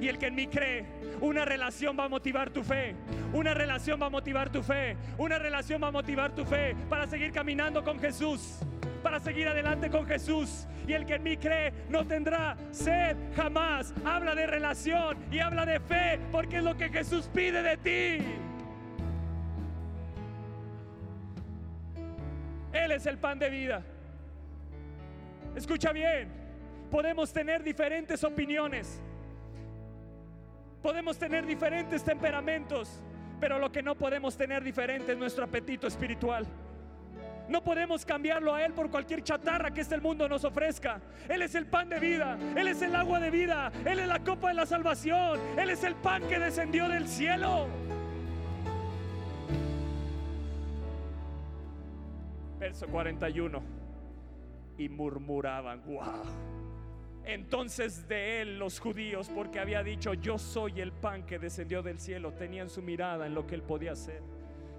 Y 0.00 0.08
el 0.08 0.16
que 0.16 0.28
en 0.28 0.36
mí 0.36 0.46
cree, 0.46 0.86
una 1.20 1.44
relación 1.44 1.94
va 1.98 2.04
a 2.04 2.08
motivar 2.08 2.48
tu 2.48 2.62
fe. 2.62 2.94
Una 3.34 3.52
relación 3.52 4.00
va 4.00 4.06
a 4.06 4.10
motivar 4.10 4.50
tu 4.50 4.62
fe. 4.62 4.96
Una 5.18 5.38
relación 5.38 5.82
va 5.82 5.88
a 5.88 5.92
motivar 5.92 6.34
tu 6.34 6.46
fe 6.46 6.74
para 6.88 7.06
seguir 7.06 7.30
caminando 7.30 7.84
con 7.84 8.00
Jesús. 8.00 8.60
Para 9.02 9.18
seguir 9.18 9.48
adelante 9.48 9.90
con 9.90 10.06
Jesús 10.06 10.66
y 10.86 10.92
el 10.92 11.04
que 11.04 11.14
en 11.14 11.22
mí 11.22 11.36
cree 11.36 11.72
no 11.88 12.06
tendrá 12.06 12.56
sed 12.70 13.16
jamás. 13.34 13.92
Habla 14.04 14.34
de 14.34 14.46
relación 14.46 15.18
y 15.30 15.40
habla 15.40 15.66
de 15.66 15.80
fe 15.80 16.20
porque 16.30 16.58
es 16.58 16.62
lo 16.62 16.76
que 16.76 16.88
Jesús 16.88 17.28
pide 17.32 17.62
de 17.62 17.76
ti. 17.76 18.24
Él 22.72 22.92
es 22.92 23.06
el 23.06 23.18
pan 23.18 23.38
de 23.38 23.50
vida. 23.50 23.82
Escucha 25.54 25.92
bien, 25.92 26.28
podemos 26.90 27.32
tener 27.32 27.62
diferentes 27.62 28.24
opiniones, 28.24 29.00
podemos 30.82 31.18
tener 31.18 31.44
diferentes 31.44 32.02
temperamentos, 32.02 33.02
pero 33.38 33.58
lo 33.58 33.70
que 33.70 33.82
no 33.82 33.94
podemos 33.94 34.36
tener 34.36 34.64
diferente 34.64 35.12
es 35.12 35.18
nuestro 35.18 35.44
apetito 35.44 35.86
espiritual. 35.86 36.46
No 37.52 37.62
podemos 37.62 38.06
cambiarlo 38.06 38.54
a 38.54 38.64
Él 38.64 38.72
por 38.72 38.90
cualquier 38.90 39.22
chatarra 39.22 39.74
que 39.74 39.82
este 39.82 40.00
mundo 40.00 40.26
nos 40.26 40.42
ofrezca. 40.42 41.02
Él 41.28 41.42
es 41.42 41.54
el 41.54 41.66
pan 41.66 41.86
de 41.90 42.00
vida, 42.00 42.38
Él 42.56 42.66
es 42.66 42.80
el 42.80 42.96
agua 42.96 43.20
de 43.20 43.28
vida, 43.28 43.70
Él 43.84 43.98
es 43.98 44.08
la 44.08 44.20
copa 44.20 44.48
de 44.48 44.54
la 44.54 44.64
salvación, 44.64 45.38
Él 45.58 45.68
es 45.68 45.84
el 45.84 45.94
pan 45.94 46.22
que 46.26 46.38
descendió 46.38 46.88
del 46.88 47.06
cielo. 47.06 47.68
Verso 52.58 52.86
41. 52.86 53.62
Y 54.78 54.88
murmuraban, 54.88 55.84
wow. 55.84 56.24
Entonces 57.26 58.08
de 58.08 58.40
él 58.40 58.58
los 58.58 58.80
judíos, 58.80 59.28
porque 59.28 59.60
había 59.60 59.82
dicho, 59.82 60.14
yo 60.14 60.38
soy 60.38 60.80
el 60.80 60.90
pan 60.90 61.26
que 61.26 61.38
descendió 61.38 61.82
del 61.82 62.00
cielo, 62.00 62.32
tenían 62.32 62.70
su 62.70 62.80
mirada 62.80 63.26
en 63.26 63.34
lo 63.34 63.46
que 63.46 63.54
él 63.56 63.62
podía 63.62 63.92
hacer. 63.92 64.22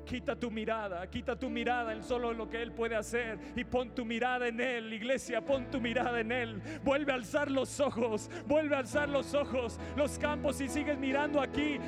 Quita 0.05 0.35
tu 0.35 0.51
mirada, 0.51 1.07
quita 1.09 1.35
tu 1.35 1.49
mirada 1.49 1.93
en 1.93 2.03
solo 2.03 2.33
lo 2.33 2.49
que 2.49 2.61
Él 2.61 2.71
puede 2.71 2.95
hacer 2.95 3.39
y 3.55 3.63
pon 3.63 3.89
tu 3.95 4.03
mirada 4.03 4.47
en 4.47 4.59
Él, 4.59 4.91
iglesia, 4.93 5.41
pon 5.41 5.65
tu 5.71 5.79
mirada 5.79 6.19
en 6.19 6.31
Él. 6.31 6.61
Vuelve 6.83 7.13
a 7.13 7.15
alzar 7.15 7.49
los 7.49 7.79
ojos, 7.79 8.29
vuelve 8.45 8.75
a 8.75 8.79
alzar 8.79 9.07
los 9.07 9.33
ojos, 9.33 9.79
los 9.95 10.19
campos. 10.19 10.57
Si 10.57 10.67
sigues 10.67 10.97
mirando 10.97 11.41
aquí, 11.41 11.79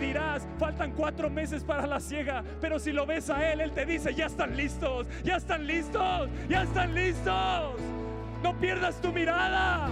dirás, 0.00 0.46
faltan 0.58 0.92
cuatro 0.92 1.28
meses 1.28 1.64
para 1.64 1.86
la 1.86 2.00
ciega, 2.00 2.44
pero 2.60 2.78
si 2.78 2.92
lo 2.92 3.06
ves 3.06 3.28
a 3.28 3.52
Él, 3.52 3.60
Él 3.60 3.72
te 3.72 3.84
dice, 3.84 4.14
ya 4.14 4.26
están 4.26 4.56
listos, 4.56 5.08
ya 5.24 5.36
están 5.36 5.66
listos, 5.66 6.28
ya 6.48 6.62
están 6.62 6.94
listos. 6.94 7.74
No 8.42 8.56
pierdas 8.60 9.00
tu 9.00 9.12
mirada, 9.12 9.88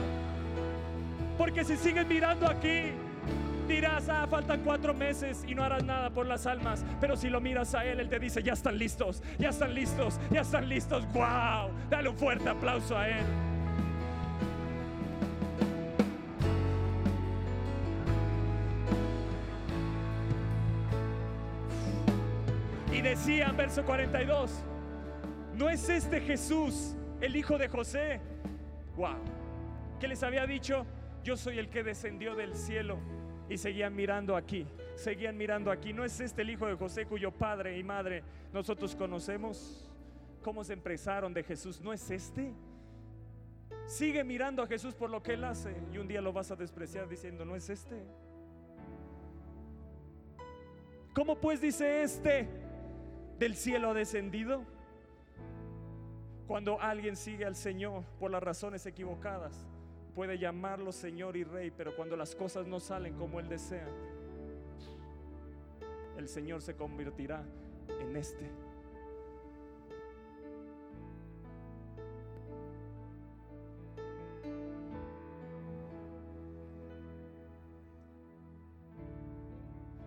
porque 1.36 1.64
si 1.64 1.76
sigues 1.76 2.06
mirando 2.06 2.46
aquí, 2.46 2.92
Dirás, 3.68 4.08
ah, 4.08 4.28
faltan 4.30 4.60
cuatro 4.62 4.94
meses 4.94 5.44
y 5.46 5.54
no 5.54 5.64
harás 5.64 5.82
nada 5.82 6.10
por 6.10 6.24
las 6.24 6.46
almas. 6.46 6.84
Pero 7.00 7.16
si 7.16 7.28
lo 7.28 7.40
miras 7.40 7.74
a 7.74 7.84
Él, 7.84 7.98
Él 7.98 8.08
te 8.08 8.20
dice, 8.20 8.40
ya 8.40 8.52
están 8.52 8.78
listos, 8.78 9.22
ya 9.38 9.48
están 9.48 9.74
listos, 9.74 10.20
ya 10.30 10.42
están 10.42 10.68
listos. 10.68 11.04
¡Wow! 11.12 11.70
Dale 11.90 12.08
un 12.08 12.16
fuerte 12.16 12.48
aplauso 12.48 12.96
a 12.96 13.08
Él. 13.08 13.24
Y 22.92 23.00
decía 23.02 23.48
en 23.48 23.56
verso 23.56 23.84
42, 23.84 24.62
¿no 25.54 25.68
es 25.68 25.88
este 25.88 26.20
Jesús 26.20 26.94
el 27.20 27.34
hijo 27.34 27.58
de 27.58 27.68
José? 27.68 28.20
¡Wow! 28.96 29.18
¿Qué 29.98 30.06
les 30.06 30.22
había 30.22 30.46
dicho? 30.46 30.86
Yo 31.24 31.36
soy 31.36 31.58
el 31.58 31.68
que 31.68 31.82
descendió 31.82 32.36
del 32.36 32.54
cielo 32.54 32.98
y 33.48 33.56
seguían 33.56 33.94
mirando 33.94 34.36
aquí, 34.36 34.66
seguían 34.94 35.36
mirando 35.36 35.70
aquí. 35.70 35.92
¿No 35.92 36.04
es 36.04 36.20
este 36.20 36.42
el 36.42 36.50
hijo 36.50 36.66
de 36.66 36.74
José 36.74 37.06
cuyo 37.06 37.30
padre 37.30 37.78
y 37.78 37.84
madre 37.84 38.22
nosotros 38.52 38.94
conocemos? 38.96 39.90
¿Cómo 40.42 40.64
se 40.64 40.72
empezaron 40.72 41.32
de 41.32 41.42
Jesús? 41.42 41.80
¿No 41.80 41.92
es 41.92 42.10
este? 42.10 42.52
Sigue 43.86 44.24
mirando 44.24 44.62
a 44.62 44.66
Jesús 44.66 44.94
por 44.94 45.10
lo 45.10 45.22
que 45.22 45.34
él 45.34 45.44
hace 45.44 45.74
y 45.92 45.98
un 45.98 46.08
día 46.08 46.20
lo 46.20 46.32
vas 46.32 46.50
a 46.50 46.56
despreciar 46.56 47.08
diciendo, 47.08 47.44
¿no 47.44 47.54
es 47.54 47.70
este? 47.70 48.02
¿Cómo 51.14 51.36
pues 51.40 51.60
dice 51.60 52.02
este 52.02 52.48
del 53.38 53.54
cielo 53.54 53.94
descendido? 53.94 54.64
Cuando 56.46 56.80
alguien 56.80 57.16
sigue 57.16 57.44
al 57.44 57.56
Señor 57.56 58.04
por 58.18 58.30
las 58.30 58.42
razones 58.42 58.86
equivocadas, 58.86 59.66
puede 60.16 60.38
llamarlo 60.38 60.92
Señor 60.92 61.36
y 61.36 61.44
Rey, 61.44 61.70
pero 61.70 61.94
cuando 61.94 62.16
las 62.16 62.34
cosas 62.34 62.66
no 62.66 62.80
salen 62.80 63.18
como 63.18 63.38
Él 63.38 63.50
desea, 63.50 63.86
el 66.16 66.26
Señor 66.26 66.62
se 66.62 66.74
convertirá 66.74 67.44
en 68.00 68.16
este. 68.16 68.50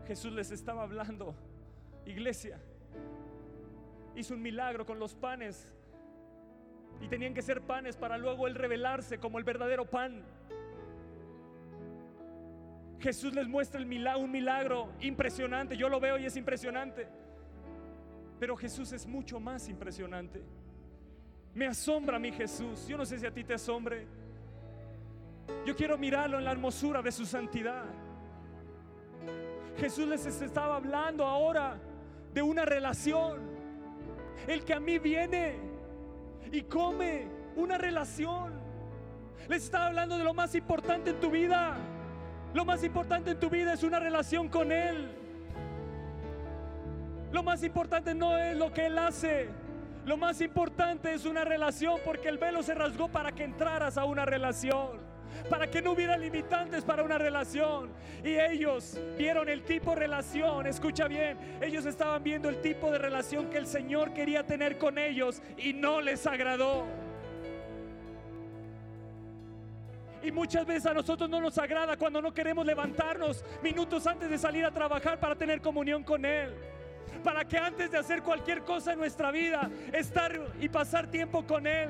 Jesús 0.07 0.33
les 0.33 0.49
estaba 0.49 0.81
hablando, 0.81 1.35
iglesia, 2.07 2.59
hizo 4.15 4.33
un 4.33 4.41
milagro 4.41 4.87
con 4.87 4.97
los 4.97 5.13
panes 5.13 5.71
y 7.01 7.07
tenían 7.07 7.33
que 7.33 7.41
ser 7.41 7.61
panes 7.61 7.95
para 7.95 8.17
luego 8.17 8.47
él 8.47 8.55
revelarse 8.55 9.19
como 9.19 9.37
el 9.37 9.43
verdadero 9.43 9.85
pan. 9.85 10.23
Jesús 12.99 13.33
les 13.33 13.47
muestra 13.47 13.79
milagro, 13.85 14.21
un 14.21 14.31
milagro 14.31 14.89
impresionante. 14.99 15.77
Yo 15.77 15.87
lo 15.87 15.99
veo 15.99 16.17
y 16.17 16.25
es 16.25 16.35
impresionante. 16.35 17.07
Pero 18.39 18.57
Jesús 18.57 18.91
es 18.91 19.07
mucho 19.07 19.39
más 19.39 19.69
impresionante. 19.69 20.43
Me 21.53 21.65
asombra 21.65 22.19
mi 22.19 22.31
Jesús. 22.31 22.87
Yo 22.87 22.97
no 22.97 23.05
sé 23.05 23.19
si 23.19 23.25
a 23.25 23.31
ti 23.31 23.43
te 23.43 23.53
asombre. 23.53 24.05
Yo 25.65 25.75
quiero 25.75 25.97
mirarlo 25.97 26.37
en 26.37 26.45
la 26.45 26.51
hermosura 26.51 27.01
de 27.01 27.11
su 27.11 27.25
santidad. 27.25 27.85
Jesús 29.77 30.07
les 30.07 30.25
estaba 30.25 30.75
hablando 30.75 31.25
ahora 31.25 31.79
de 32.33 32.41
una 32.41 32.65
relación. 32.65 33.39
El 34.47 34.63
que 34.63 34.73
a 34.73 34.79
mí 34.79 34.99
viene 34.99 35.68
y 36.51 36.63
come 36.63 37.27
una 37.55 37.77
relación. 37.77 38.53
Les 39.47 39.63
estaba 39.63 39.87
hablando 39.87 40.17
de 40.17 40.23
lo 40.23 40.33
más 40.33 40.53
importante 40.55 41.11
en 41.11 41.19
tu 41.19 41.29
vida. 41.29 41.77
Lo 42.53 42.65
más 42.65 42.83
importante 42.83 43.31
en 43.31 43.39
tu 43.39 43.49
vida 43.49 43.73
es 43.73 43.83
una 43.83 43.99
relación 43.99 44.49
con 44.49 44.71
Él. 44.71 45.09
Lo 47.31 47.43
más 47.43 47.63
importante 47.63 48.15
no 48.15 48.37
es 48.37 48.57
lo 48.57 48.71
que 48.71 48.87
Él 48.87 48.97
hace. 48.97 49.49
Lo 50.05 50.17
más 50.17 50.41
importante 50.41 51.13
es 51.13 51.25
una 51.25 51.43
relación 51.43 51.99
porque 52.03 52.29
el 52.29 52.37
velo 52.37 52.63
se 52.63 52.73
rasgó 52.73 53.09
para 53.09 53.31
que 53.31 53.43
entraras 53.43 53.97
a 53.97 54.05
una 54.05 54.25
relación. 54.25 55.08
Para 55.49 55.67
que 55.67 55.81
no 55.81 55.91
hubiera 55.91 56.17
limitantes 56.17 56.83
para 56.83 57.03
una 57.03 57.17
relación. 57.17 57.89
Y 58.23 58.39
ellos 58.39 58.99
vieron 59.17 59.49
el 59.49 59.63
tipo 59.63 59.91
de 59.91 59.97
relación. 59.97 60.67
Escucha 60.67 61.07
bien. 61.07 61.37
Ellos 61.61 61.85
estaban 61.85 62.23
viendo 62.23 62.49
el 62.49 62.61
tipo 62.61 62.91
de 62.91 62.97
relación 62.97 63.49
que 63.49 63.57
el 63.57 63.67
Señor 63.67 64.13
quería 64.13 64.45
tener 64.45 64.77
con 64.77 64.97
ellos 64.97 65.41
y 65.57 65.73
no 65.73 66.01
les 66.01 66.25
agradó. 66.27 66.85
Y 70.21 70.31
muchas 70.31 70.65
veces 70.65 70.85
a 70.85 70.93
nosotros 70.93 71.29
no 71.29 71.39
nos 71.39 71.57
agrada 71.57 71.95
cuando 71.95 72.21
no 72.21 72.33
queremos 72.33 72.65
levantarnos 72.65 73.43
minutos 73.63 74.05
antes 74.05 74.29
de 74.29 74.37
salir 74.37 74.65
a 74.65 74.71
trabajar 74.71 75.19
para 75.19 75.35
tener 75.35 75.61
comunión 75.61 76.03
con 76.03 76.25
Él. 76.25 76.53
Para 77.23 77.45
que 77.45 77.57
antes 77.57 77.89
de 77.91 77.97
hacer 77.97 78.21
cualquier 78.21 78.63
cosa 78.63 78.93
en 78.93 78.99
nuestra 78.99 79.31
vida, 79.31 79.69
estar 79.93 80.37
y 80.59 80.67
pasar 80.67 81.07
tiempo 81.07 81.45
con 81.45 81.65
Él. 81.65 81.89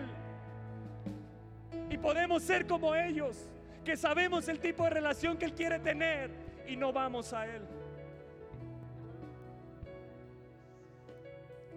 Podemos 2.02 2.44
ser 2.44 2.66
como 2.66 2.96
ellos, 2.96 3.50
que 3.84 3.98
sabemos 3.98 4.48
el 4.48 4.60
tipo 4.60 4.84
de 4.84 4.90
relación 4.90 5.38
que 5.38 5.46
Él 5.46 5.54
quiere 5.54 5.80
tener 5.80 6.32
y 6.68 6.76
no 6.76 6.94
vamos 6.94 7.34
a 7.34 7.46
Él. 7.46 7.62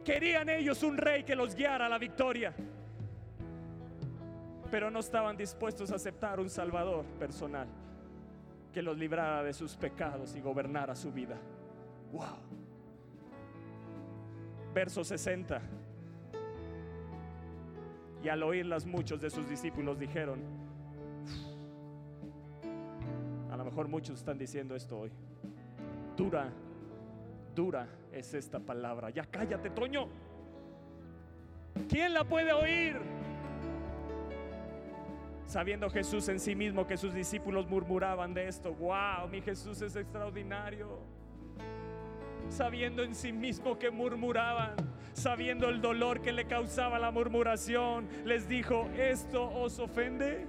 Querían 0.04 0.48
ellos 0.48 0.82
un 0.82 0.96
rey 0.96 1.22
que 1.22 1.36
los 1.36 1.54
guiara 1.54 1.86
a 1.86 1.88
la 1.88 1.98
victoria 1.98 2.54
pero 4.72 4.90
no 4.90 5.00
estaban 5.00 5.36
dispuestos 5.36 5.92
a 5.92 5.96
aceptar 5.96 6.40
un 6.40 6.48
Salvador 6.48 7.04
personal 7.18 7.68
que 8.72 8.80
los 8.80 8.96
librara 8.96 9.42
de 9.42 9.52
sus 9.52 9.76
pecados 9.76 10.34
y 10.34 10.40
gobernara 10.40 10.96
su 10.96 11.12
vida. 11.12 11.36
Wow. 12.10 12.38
Verso 14.72 15.04
60. 15.04 15.60
Y 18.22 18.28
al 18.28 18.42
oírlas 18.42 18.86
muchos 18.86 19.20
de 19.20 19.30
sus 19.30 19.48
discípulos 19.48 19.98
dijeron, 19.98 20.40
a 23.50 23.56
lo 23.56 23.64
mejor 23.64 23.88
muchos 23.88 24.18
están 24.18 24.38
diciendo 24.38 24.76
esto 24.76 25.00
hoy, 25.00 25.10
dura, 26.16 26.50
dura 27.54 27.88
es 28.12 28.32
esta 28.34 28.60
palabra. 28.60 29.10
Ya 29.10 29.24
cállate, 29.26 29.70
Toño. 29.70 30.08
¿Quién 31.88 32.14
la 32.14 32.24
puede 32.24 32.52
oír? 32.52 32.96
Sabiendo 35.46 35.90
Jesús 35.90 36.28
en 36.28 36.38
sí 36.38 36.54
mismo 36.54 36.86
que 36.86 36.96
sus 36.96 37.12
discípulos 37.12 37.68
murmuraban 37.68 38.32
de 38.32 38.48
esto, 38.48 38.72
wow, 38.72 39.28
mi 39.30 39.42
Jesús 39.42 39.82
es 39.82 39.96
extraordinario. 39.96 41.00
Sabiendo 42.48 43.02
en 43.02 43.14
sí 43.14 43.32
mismo 43.32 43.78
que 43.78 43.90
murmuraban, 43.90 44.76
sabiendo 45.12 45.68
el 45.68 45.80
dolor 45.80 46.20
que 46.20 46.32
le 46.32 46.46
causaba 46.46 46.98
la 46.98 47.10
murmuración, 47.10 48.08
les 48.24 48.48
dijo, 48.48 48.88
¿esto 48.96 49.50
os 49.50 49.78
ofende? 49.78 50.46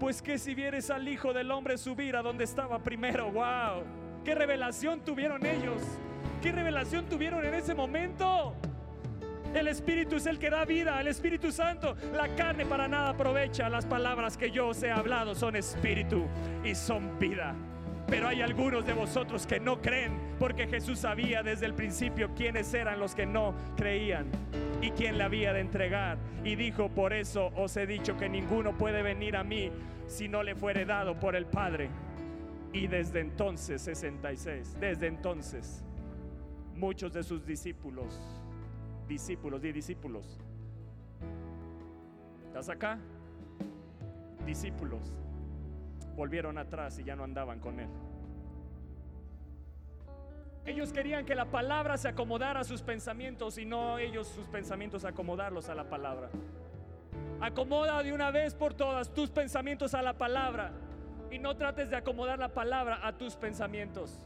Pues 0.00 0.22
que 0.22 0.38
si 0.38 0.54
vieres 0.54 0.90
al 0.90 1.06
Hijo 1.08 1.32
del 1.32 1.50
Hombre 1.50 1.78
subir 1.78 2.16
a 2.16 2.22
donde 2.22 2.44
estaba 2.44 2.78
primero, 2.80 3.30
wow, 3.30 3.84
qué 4.24 4.34
revelación 4.34 5.00
tuvieron 5.00 5.44
ellos, 5.46 5.82
qué 6.42 6.52
revelación 6.52 7.06
tuvieron 7.06 7.44
en 7.44 7.54
ese 7.54 7.74
momento. 7.74 8.54
El 9.54 9.68
Espíritu 9.68 10.16
es 10.16 10.26
el 10.26 10.40
que 10.40 10.50
da 10.50 10.64
vida, 10.64 11.00
el 11.00 11.06
Espíritu 11.06 11.52
Santo. 11.52 11.94
La 12.12 12.34
carne 12.34 12.66
para 12.66 12.88
nada 12.88 13.10
aprovecha. 13.10 13.68
Las 13.68 13.86
palabras 13.86 14.36
que 14.36 14.50
yo 14.50 14.68
os 14.68 14.82
he 14.82 14.90
hablado 14.90 15.36
son 15.36 15.54
espíritu 15.54 16.24
y 16.64 16.74
son 16.74 17.20
vida. 17.20 17.54
Pero 18.06 18.28
hay 18.28 18.42
algunos 18.42 18.84
de 18.86 18.92
vosotros 18.92 19.46
que 19.46 19.58
no 19.58 19.80
creen 19.80 20.12
porque 20.38 20.66
Jesús 20.66 20.98
sabía 21.00 21.42
desde 21.42 21.66
el 21.66 21.74
principio 21.74 22.30
quiénes 22.34 22.72
eran 22.74 23.00
los 23.00 23.14
que 23.14 23.26
no 23.26 23.54
creían 23.76 24.26
y 24.82 24.90
quién 24.90 25.18
le 25.18 25.24
había 25.24 25.52
de 25.52 25.60
entregar. 25.60 26.18
Y 26.44 26.54
dijo, 26.56 26.88
por 26.90 27.12
eso 27.12 27.50
os 27.56 27.76
he 27.76 27.86
dicho 27.86 28.16
que 28.16 28.28
ninguno 28.28 28.76
puede 28.76 29.02
venir 29.02 29.36
a 29.36 29.44
mí 29.44 29.70
si 30.06 30.28
no 30.28 30.42
le 30.42 30.54
fuere 30.54 30.84
dado 30.84 31.18
por 31.18 31.34
el 31.34 31.46
Padre. 31.46 31.88
Y 32.72 32.86
desde 32.88 33.20
entonces, 33.20 33.82
66, 33.82 34.76
desde 34.80 35.06
entonces, 35.06 35.84
muchos 36.74 37.12
de 37.12 37.22
sus 37.22 37.46
discípulos 37.46 38.20
discípulos, 39.08 39.60
di 39.60 39.72
discípulos. 39.72 40.38
¿Estás 42.46 42.68
acá? 42.68 42.98
Discípulos. 44.46 45.23
Volvieron 46.16 46.58
atrás 46.58 46.98
y 46.98 47.04
ya 47.04 47.16
no 47.16 47.24
andaban 47.24 47.60
con 47.60 47.80
él. 47.80 47.88
Ellos 50.66 50.92
querían 50.92 51.26
que 51.26 51.34
la 51.34 51.46
palabra 51.46 51.98
se 51.98 52.08
acomodara 52.08 52.60
a 52.60 52.64
sus 52.64 52.82
pensamientos 52.82 53.58
y 53.58 53.66
no 53.66 53.98
ellos 53.98 54.28
sus 54.28 54.46
pensamientos 54.48 55.04
acomodarlos 55.04 55.68
a 55.68 55.74
la 55.74 55.88
palabra. 55.88 56.30
Acomoda 57.40 58.02
de 58.02 58.12
una 58.12 58.30
vez 58.30 58.54
por 58.54 58.72
todas 58.72 59.12
tus 59.12 59.30
pensamientos 59.30 59.92
a 59.92 60.00
la 60.00 60.14
palabra 60.14 60.72
y 61.30 61.38
no 61.38 61.56
trates 61.56 61.90
de 61.90 61.96
acomodar 61.96 62.38
la 62.38 62.54
palabra 62.54 63.06
a 63.06 63.18
tus 63.18 63.36
pensamientos 63.36 64.24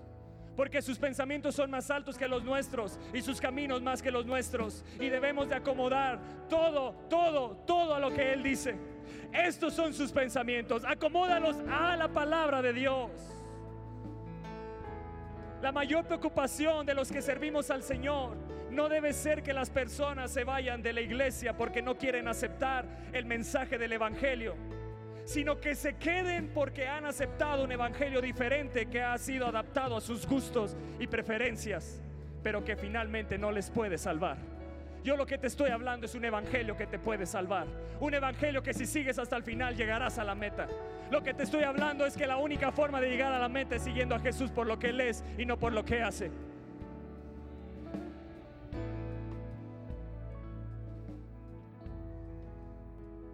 porque 0.58 0.82
sus 0.82 0.98
pensamientos 0.98 1.54
son 1.54 1.70
más 1.70 1.88
altos 1.88 2.18
que 2.18 2.26
los 2.26 2.42
nuestros 2.42 2.98
y 3.14 3.22
sus 3.22 3.40
caminos 3.40 3.80
más 3.80 4.02
que 4.02 4.10
los 4.10 4.26
nuestros. 4.26 4.84
Y 4.98 5.08
debemos 5.08 5.48
de 5.48 5.54
acomodar 5.54 6.18
todo, 6.48 6.94
todo, 7.08 7.58
todo 7.64 7.94
a 7.94 8.00
lo 8.00 8.12
que 8.12 8.32
Él 8.32 8.42
dice. 8.42 8.76
Estos 9.32 9.74
son 9.74 9.92
sus 9.92 10.12
pensamientos. 10.12 10.84
Acomódalos 10.84 11.56
a 11.70 11.96
la 11.96 12.08
palabra 12.08 12.62
de 12.62 12.72
Dios. 12.72 13.10
La 15.62 15.72
mayor 15.72 16.06
preocupación 16.06 16.86
de 16.86 16.94
los 16.94 17.10
que 17.10 17.20
servimos 17.20 17.70
al 17.70 17.82
Señor 17.82 18.36
no 18.70 18.88
debe 18.88 19.12
ser 19.12 19.42
que 19.42 19.52
las 19.52 19.70
personas 19.70 20.30
se 20.30 20.44
vayan 20.44 20.82
de 20.82 20.92
la 20.92 21.00
iglesia 21.00 21.56
porque 21.56 21.82
no 21.82 21.96
quieren 21.96 22.28
aceptar 22.28 22.86
el 23.12 23.24
mensaje 23.24 23.78
del 23.78 23.92
Evangelio 23.92 24.54
sino 25.28 25.60
que 25.60 25.74
se 25.74 25.96
queden 25.96 26.48
porque 26.54 26.88
han 26.88 27.04
aceptado 27.04 27.62
un 27.62 27.70
evangelio 27.70 28.22
diferente 28.22 28.86
que 28.86 29.02
ha 29.02 29.18
sido 29.18 29.46
adaptado 29.46 29.94
a 29.94 30.00
sus 30.00 30.26
gustos 30.26 30.74
y 30.98 31.06
preferencias, 31.06 32.00
pero 32.42 32.64
que 32.64 32.76
finalmente 32.76 33.36
no 33.36 33.52
les 33.52 33.68
puede 33.68 33.98
salvar. 33.98 34.38
Yo 35.04 35.16
lo 35.16 35.26
que 35.26 35.38
te 35.38 35.46
estoy 35.46 35.70
hablando 35.70 36.06
es 36.06 36.14
un 36.14 36.24
evangelio 36.24 36.76
que 36.76 36.86
te 36.86 36.98
puede 36.98 37.26
salvar. 37.26 37.66
Un 38.00 38.14
evangelio 38.14 38.62
que 38.62 38.74
si 38.74 38.86
sigues 38.86 39.18
hasta 39.18 39.36
el 39.36 39.42
final 39.42 39.76
llegarás 39.76 40.18
a 40.18 40.24
la 40.24 40.34
meta. 40.34 40.66
Lo 41.10 41.22
que 41.22 41.32
te 41.32 41.44
estoy 41.44 41.62
hablando 41.62 42.04
es 42.04 42.16
que 42.16 42.26
la 42.26 42.36
única 42.36 42.72
forma 42.72 43.00
de 43.00 43.08
llegar 43.08 43.32
a 43.32 43.38
la 43.38 43.48
meta 43.48 43.76
es 43.76 43.82
siguiendo 43.82 44.14
a 44.14 44.18
Jesús 44.18 44.50
por 44.50 44.66
lo 44.66 44.78
que 44.78 44.88
Él 44.88 45.00
es 45.00 45.24
y 45.38 45.46
no 45.46 45.58
por 45.58 45.72
lo 45.72 45.84
que 45.84 46.02
hace. 46.02 46.30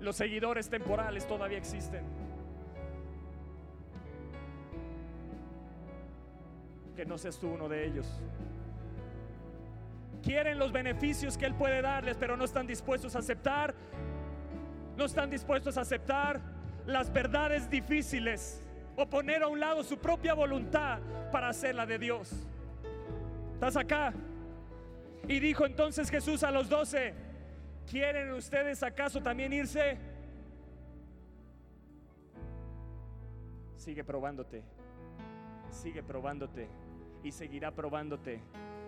Los 0.00 0.16
seguidores 0.16 0.68
temporales 0.68 1.26
todavía 1.26 1.56
existen. 1.56 2.04
Que 6.94 7.06
no 7.06 7.16
seas 7.16 7.38
tú 7.38 7.48
uno 7.48 7.68
de 7.68 7.86
ellos. 7.86 8.06
Quieren 10.24 10.58
los 10.58 10.72
beneficios 10.72 11.36
que 11.36 11.46
Él 11.46 11.54
puede 11.54 11.82
darles, 11.82 12.16
pero 12.16 12.36
no 12.36 12.44
están 12.44 12.66
dispuestos 12.66 13.14
a 13.14 13.18
aceptar. 13.18 13.74
No 14.96 15.04
están 15.04 15.28
dispuestos 15.28 15.76
a 15.76 15.82
aceptar 15.82 16.40
las 16.86 17.12
verdades 17.12 17.68
difíciles 17.68 18.62
o 18.96 19.06
poner 19.06 19.42
a 19.42 19.48
un 19.48 19.60
lado 19.60 19.82
su 19.82 19.98
propia 19.98 20.34
voluntad 20.34 21.00
para 21.32 21.48
hacer 21.48 21.74
la 21.74 21.84
de 21.84 21.98
Dios. 21.98 22.32
¿Estás 23.54 23.76
acá? 23.76 24.12
Y 25.26 25.40
dijo 25.40 25.66
entonces 25.66 26.10
Jesús 26.10 26.42
a 26.42 26.50
los 26.50 26.68
doce, 26.68 27.14
¿Quieren 27.90 28.32
ustedes 28.32 28.82
acaso 28.82 29.22
también 29.22 29.52
irse? 29.52 29.98
Sigue 33.76 34.02
probándote. 34.02 34.62
sigue 35.70 36.02
probándote 36.02 36.68
y 37.22 37.32
seguirá 37.32 37.72
probándote 37.72 38.40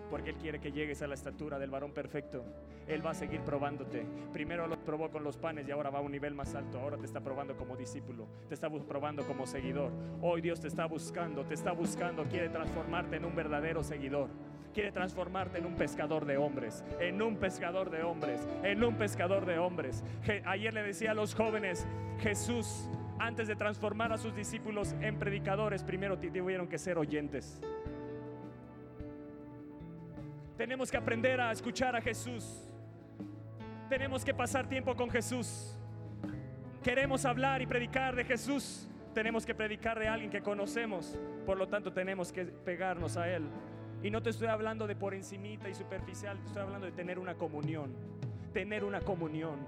porque 0.09 0.31
Él 0.31 0.37
quiere 0.37 0.59
que 0.59 0.71
llegues 0.71 1.01
a 1.01 1.07
la 1.07 1.13
estatura 1.13 1.59
del 1.59 1.69
varón 1.69 1.91
perfecto. 1.91 2.43
Él 2.87 3.05
va 3.05 3.11
a 3.11 3.13
seguir 3.13 3.41
probándote. 3.41 4.05
Primero 4.31 4.67
lo 4.67 4.77
probó 4.83 5.09
con 5.09 5.23
los 5.23 5.37
panes 5.37 5.67
y 5.67 5.71
ahora 5.71 5.89
va 5.89 5.99
a 5.99 6.01
un 6.01 6.11
nivel 6.11 6.33
más 6.33 6.55
alto. 6.55 6.79
Ahora 6.79 6.97
te 6.97 7.05
está 7.05 7.21
probando 7.21 7.55
como 7.57 7.75
discípulo, 7.75 8.27
te 8.47 8.53
está 8.53 8.69
probando 8.69 9.25
como 9.25 9.45
seguidor. 9.45 9.91
Hoy 10.21 10.41
Dios 10.41 10.59
te 10.59 10.67
está 10.67 10.85
buscando, 10.85 11.43
te 11.45 11.53
está 11.53 11.71
buscando, 11.71 12.23
quiere 12.25 12.49
transformarte 12.49 13.17
en 13.17 13.25
un 13.25 13.35
verdadero 13.35 13.83
seguidor. 13.83 14.29
Quiere 14.73 14.91
transformarte 14.91 15.57
en 15.57 15.65
un 15.65 15.75
pescador 15.75 16.25
de 16.25 16.37
hombres, 16.37 16.83
en 16.99 17.19
un 17.21 17.37
pescador 17.37 17.89
de 17.89 18.03
hombres, 18.03 18.47
en 18.63 18.83
un 18.83 18.95
pescador 18.95 19.45
de 19.45 19.57
hombres. 19.57 20.03
Ayer 20.45 20.71
le 20.71 20.83
decía 20.83 21.11
a 21.11 21.13
los 21.15 21.33
jóvenes, 21.33 21.87
Jesús, 22.19 22.87
antes 23.17 23.47
de 23.47 23.55
transformar 23.55 24.13
a 24.13 24.17
sus 24.19 24.35
discípulos 24.35 24.93
en 25.01 25.17
predicadores, 25.17 25.83
primero 25.83 26.19
tuvieron 26.19 26.67
que 26.67 26.77
ser 26.77 26.99
oyentes. 26.99 27.59
Tenemos 30.57 30.89
que 30.89 30.97
aprender 30.97 31.39
a 31.39 31.51
escuchar 31.51 31.95
a 31.95 32.01
Jesús. 32.01 32.67
Tenemos 33.89 34.25
que 34.25 34.33
pasar 34.33 34.67
tiempo 34.67 34.95
con 34.95 35.09
Jesús. 35.09 35.77
Queremos 36.83 37.25
hablar 37.25 37.61
y 37.61 37.67
predicar 37.67 38.15
de 38.15 38.23
Jesús. 38.23 38.89
Tenemos 39.13 39.45
que 39.45 39.53
predicar 39.53 39.99
de 39.99 40.07
alguien 40.07 40.31
que 40.31 40.41
conocemos. 40.41 41.17
Por 41.45 41.57
lo 41.57 41.67
tanto, 41.67 41.93
tenemos 41.93 42.31
que 42.31 42.45
pegarnos 42.45 43.17
a 43.17 43.29
Él. 43.29 43.47
Y 44.01 44.09
no 44.09 44.23
te 44.23 44.31
estoy 44.31 44.47
hablando 44.47 44.87
de 44.87 44.95
por 44.95 45.13
encimita 45.13 45.69
y 45.69 45.75
superficial, 45.75 46.39
te 46.39 46.47
estoy 46.47 46.63
hablando 46.63 46.87
de 46.87 46.91
tener 46.91 47.19
una 47.19 47.35
comunión. 47.35 47.95
Tener 48.51 48.83
una 48.83 49.01
comunión. 49.01 49.59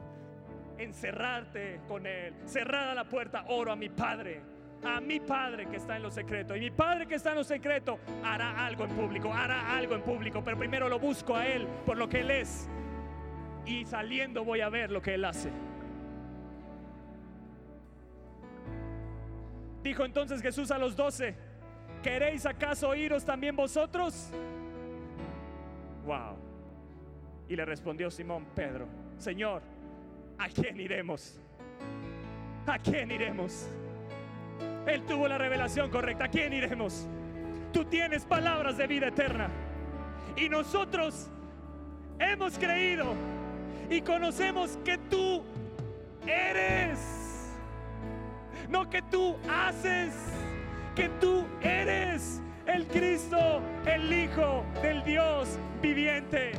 Encerrarte 0.79 1.81
con 1.87 2.07
Él. 2.07 2.33
Cerrada 2.45 2.95
la 2.95 3.07
puerta, 3.07 3.45
oro 3.47 3.71
a 3.71 3.75
mi 3.75 3.89
Padre 3.89 4.41
a 4.84 4.99
mi 5.01 5.19
Padre 5.19 5.67
que 5.67 5.77
está 5.77 5.95
en 5.97 6.03
lo 6.03 6.11
secreto. 6.11 6.55
Y 6.55 6.59
mi 6.59 6.71
Padre 6.71 7.07
que 7.07 7.15
está 7.15 7.32
en 7.32 7.38
lo 7.38 7.43
secreto 7.43 7.99
hará 8.23 8.65
algo 8.65 8.86
en 8.86 8.91
público, 8.91 9.34
hará 9.34 9.75
algo 9.75 9.95
en 9.95 10.01
público, 10.01 10.43
pero 10.43 10.57
primero 10.57 10.88
lo 10.89 10.99
busco 10.99 11.36
a 11.36 11.45
Él 11.45 11.67
por 11.86 11.97
lo 11.97 12.07
que 12.07 12.21
Él 12.21 12.32
es. 12.32 12.69
Y 13.65 13.86
saliendo 13.86 14.43
voy 14.43 14.61
a 14.61 14.69
ver 14.69 14.91
lo 14.91 15.01
que 15.01 15.15
Él 15.15 15.25
hace. 15.25 15.51
Dijo 19.84 20.03
entonces 20.03 20.41
Jesús 20.41 20.71
a 20.71 20.77
los 20.77 20.95
doce, 20.95 21.36
¿queréis 22.03 22.45
acaso 22.45 22.93
iros 22.95 23.23
también 23.23 23.55
vosotros? 23.55 24.32
Wow. 26.05 26.38
Y 27.47 27.55
le 27.55 27.65
respondió 27.65 28.11
Simón 28.11 28.45
Pedro, 28.55 28.88
Señor, 29.17 29.61
¿a 30.38 30.49
quién 30.49 30.80
iremos? 30.80 31.39
¿A 32.67 32.77
quién 32.77 33.09
iremos? 33.09 33.69
Él 34.86 35.03
tuvo 35.03 35.27
la 35.27 35.38
revelación 35.38 35.89
correcta. 35.89 36.25
¿A 36.25 36.30
quién 36.30 36.53
iremos? 36.53 37.07
Tú 37.71 37.86
tienes 37.86 38.25
palabras 38.25 38.77
de 38.77 38.88
vida 38.88 39.07
eterna. 39.07 39.49
Y 40.36 40.49
nosotros 40.49 41.27
hemos 42.19 42.57
creído 42.57 43.13
y 43.89 44.01
conocemos 44.01 44.77
que 44.84 44.97
tú 44.97 45.43
eres. 46.25 46.99
No 48.69 48.89
que 48.89 49.01
tú 49.01 49.36
haces, 49.49 50.13
que 50.95 51.09
tú 51.19 51.45
eres 51.61 52.41
el 52.67 52.86
Cristo, 52.88 53.61
el 53.86 54.11
Hijo 54.13 54.63
del 54.82 55.03
Dios 55.03 55.57
viviente. 55.82 56.51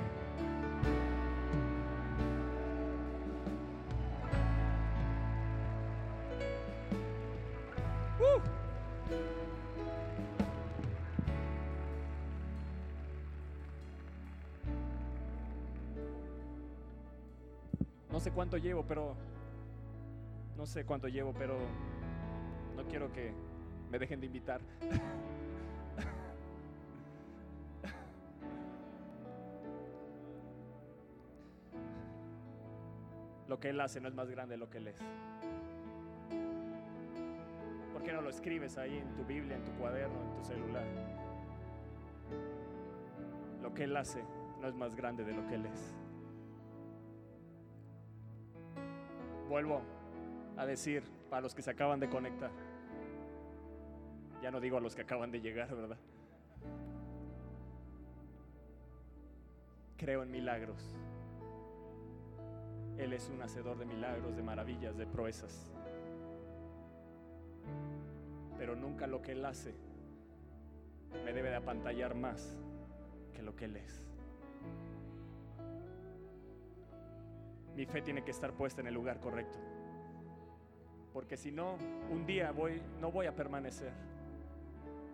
Cuánto 18.51 18.67
llevo, 18.67 18.83
pero 18.83 19.15
no 20.57 20.67
sé 20.67 20.85
cuánto 20.85 21.07
llevo, 21.07 21.33
pero 21.33 21.57
no 22.77 22.85
quiero 22.89 23.13
que 23.13 23.33
me 23.93 23.97
dejen 23.97 24.19
de 24.19 24.27
invitar. 24.27 24.61
Lo 33.47 33.61
que 33.61 33.69
Él 33.69 33.81
hace 33.81 34.01
no 34.01 34.09
es 34.09 34.15
más 34.15 34.29
grande 34.29 34.55
de 34.55 34.59
lo 34.59 34.69
que 34.71 34.79
Él 34.79 34.89
es. 34.89 34.97
¿Por 37.93 38.03
qué 38.03 38.13
no 38.13 38.21
lo 38.21 38.31
escribes 38.31 38.79
ahí 38.79 38.99
en 38.99 39.15
tu 39.15 39.25
Biblia, 39.25 39.57
en 39.57 39.65
tu 39.65 39.73
cuaderno, 39.73 40.21
en 40.23 40.37
tu 40.37 40.45
celular? 40.45 40.85
Lo 43.61 43.75
que 43.75 43.85
Él 43.85 43.97
hace 43.97 44.23
no 44.61 44.69
es 44.69 44.75
más 44.75 44.95
grande 44.95 45.25
de 45.25 45.35
lo 45.35 45.47
que 45.49 45.57
Él 45.57 45.67
es. 45.67 46.00
Vuelvo 49.51 49.83
a 50.57 50.65
decir 50.65 51.03
para 51.29 51.43
los 51.43 51.55
que 51.55 51.61
se 51.61 51.73
acaban 51.73 51.99
de 51.99 52.09
conectar. 52.09 52.53
Ya 54.41 54.51
no 54.51 54.61
digo 54.61 54.79
a 54.79 54.81
los 54.81 54.95
que 54.95 55.03
acaban 55.03 55.33
de 55.33 55.41
llegar, 55.41 55.75
¿verdad? 55.75 55.99
Creo 59.99 60.23
en 60.23 60.31
milagros. 60.31 60.95
Él 62.97 63.13
es 63.13 63.29
un 63.29 63.43
hacedor 63.43 63.77
de 63.77 63.87
milagros, 63.87 64.37
de 64.37 64.43
maravillas, 64.43 64.97
de 64.97 65.07
proezas. 65.07 65.73
Pero 68.57 68.77
nunca 68.77 69.07
lo 69.07 69.21
que 69.21 69.33
Él 69.33 69.45
hace 69.45 69.75
me 71.25 71.33
debe 71.33 71.51
de 71.51 71.57
apantallar 71.57 72.15
más 72.15 72.57
que 73.35 73.43
lo 73.43 73.57
que 73.57 73.65
Él 73.65 73.77
es. 73.77 74.10
Mi 77.81 77.87
fe 77.87 78.03
tiene 78.03 78.23
que 78.23 78.31
estar 78.31 78.53
puesta 78.53 78.83
en 78.83 78.89
el 78.89 78.93
lugar 78.93 79.21
correcto. 79.21 79.59
Porque 81.15 81.39
si 81.39 81.51
no, 81.51 81.79
un 82.11 82.27
día 82.27 82.53
voy, 82.53 82.83
no 83.01 83.11
voy 83.11 83.25
a 83.25 83.35
permanecer. 83.35 83.91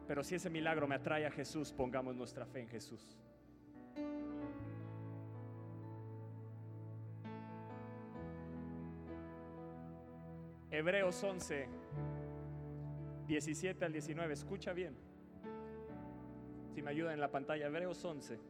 Pero 0.08 0.24
si 0.24 0.34
ese 0.34 0.50
milagro 0.50 0.88
me 0.88 0.96
atrae 0.96 1.26
a 1.26 1.30
Jesús, 1.30 1.72
pongamos 1.72 2.16
nuestra 2.16 2.44
fe 2.44 2.62
en 2.62 2.68
Jesús. 2.68 3.16
Hebreos 10.68 11.22
11, 11.22 11.68
17 13.28 13.84
al 13.84 13.92
19, 13.92 14.34
escucha 14.34 14.72
bien. 14.72 14.96
Si 16.74 16.82
me 16.82 16.90
ayuda 16.90 17.12
en 17.12 17.20
la 17.20 17.30
pantalla, 17.30 17.66
Hebreos 17.66 18.04
11. 18.04 18.40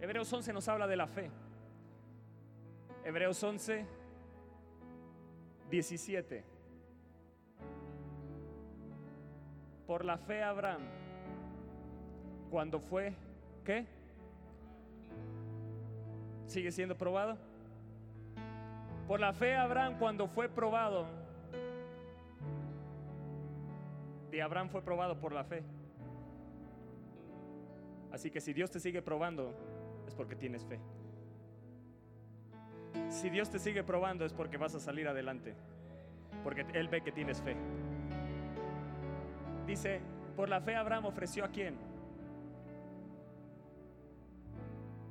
Hebreos 0.00 0.32
11 0.32 0.52
nos 0.52 0.66
habla 0.66 0.88
de 0.88 0.96
la 0.96 1.06
fe. 1.06 1.30
Hebreos 3.08 3.42
11, 3.42 3.86
17. 5.70 6.44
Por 9.86 10.04
la 10.04 10.18
fe 10.18 10.42
Abraham, 10.42 10.82
cuando 12.50 12.80
fue, 12.80 13.14
¿qué? 13.64 13.86
¿Sigue 16.44 16.70
siendo 16.70 16.98
probado? 16.98 17.38
Por 19.06 19.20
la 19.20 19.32
fe 19.32 19.56
Abraham, 19.56 19.98
cuando 19.98 20.28
fue 20.28 20.50
probado, 20.50 21.06
de 24.30 24.42
Abraham 24.42 24.68
fue 24.68 24.82
probado 24.82 25.18
por 25.18 25.32
la 25.32 25.44
fe. 25.44 25.62
Así 28.12 28.30
que 28.30 28.42
si 28.42 28.52
Dios 28.52 28.70
te 28.70 28.78
sigue 28.78 29.00
probando, 29.00 29.54
es 30.06 30.14
porque 30.14 30.36
tienes 30.36 30.66
fe. 30.66 30.78
Si 33.08 33.30
Dios 33.30 33.50
te 33.50 33.58
sigue 33.58 33.82
probando 33.82 34.24
es 34.24 34.32
porque 34.32 34.56
vas 34.56 34.74
a 34.74 34.80
salir 34.80 35.08
adelante, 35.08 35.54
porque 36.44 36.66
Él 36.74 36.88
ve 36.88 37.00
que 37.02 37.12
tienes 37.12 37.40
fe. 37.42 37.56
Dice, 39.66 40.00
por 40.36 40.48
la 40.48 40.60
fe 40.60 40.76
Abraham 40.76 41.06
ofreció 41.06 41.44
a 41.44 41.48
quién? 41.48 41.76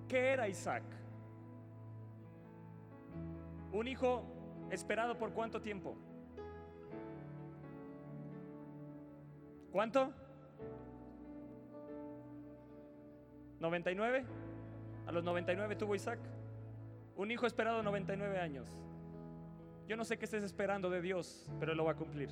¿Qué 0.08 0.30
era 0.30 0.48
Isaac? 0.48 0.84
Un 3.72 3.88
hijo 3.88 4.24
esperado 4.72 5.18
por 5.18 5.34
cuánto 5.34 5.62
tiempo? 5.62 5.96
¿Cuánto? 9.72 10.12
¿99? 13.60 14.26
A 15.08 15.12
los 15.12 15.24
99 15.24 15.76
tuvo 15.76 15.96
Isaac. 15.96 16.20
Un 17.18 17.32
hijo 17.32 17.48
esperado 17.48 17.82
99 17.82 18.40
años. 18.40 18.68
Yo 19.88 19.98
no 19.98 20.06
sé 20.06 20.18
qué 20.18 20.26
estés 20.26 20.44
esperando 20.44 20.90
de 20.90 21.02
Dios, 21.02 21.50
pero 21.60 21.72
Él 21.72 21.78
lo 21.78 21.86
va 21.86 21.94
a 21.94 21.96
cumplir. 21.96 22.30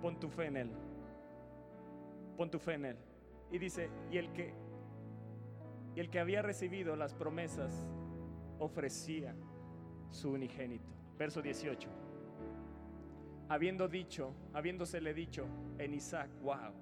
Pon 0.00 0.18
tu 0.18 0.30
fe 0.30 0.46
en 0.46 0.56
Él. 0.56 0.70
Pon 2.36 2.50
tu 2.50 2.58
fe 2.58 2.74
en 2.74 2.86
Él. 2.86 2.96
Y 3.50 3.58
dice, 3.58 3.90
y 4.10 4.16
el 4.16 4.32
que, 4.32 4.54
y 5.94 6.00
el 6.00 6.08
que 6.08 6.20
había 6.20 6.40
recibido 6.40 6.96
las 6.96 7.14
promesas 7.14 7.86
ofrecía 8.58 9.34
su 10.10 10.30
unigénito. 10.30 10.90
Verso 11.18 11.42
18. 11.42 11.88
habiendo 13.48 13.88
dicho, 13.88 14.34
habiéndosele 14.52 15.12
dicho 15.12 15.46
en 15.78 15.94
Isaac, 15.94 16.30
wow. 16.40 16.72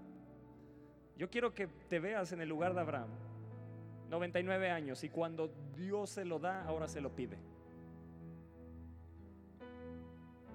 Yo 1.17 1.29
quiero 1.29 1.53
que 1.53 1.67
te 1.67 1.99
veas 1.99 2.33
en 2.33 2.41
el 2.41 2.49
lugar 2.49 2.73
de 2.75 2.81
Abraham, 2.81 3.11
99 4.13 4.71
años, 4.71 5.03
y 5.05 5.09
cuando 5.09 5.51
Dios 5.75 6.11
se 6.11 6.27
lo 6.27 6.39
da, 6.39 6.67
ahora 6.67 6.87
se 6.87 7.01
lo 7.01 7.17
pide. 7.17 7.39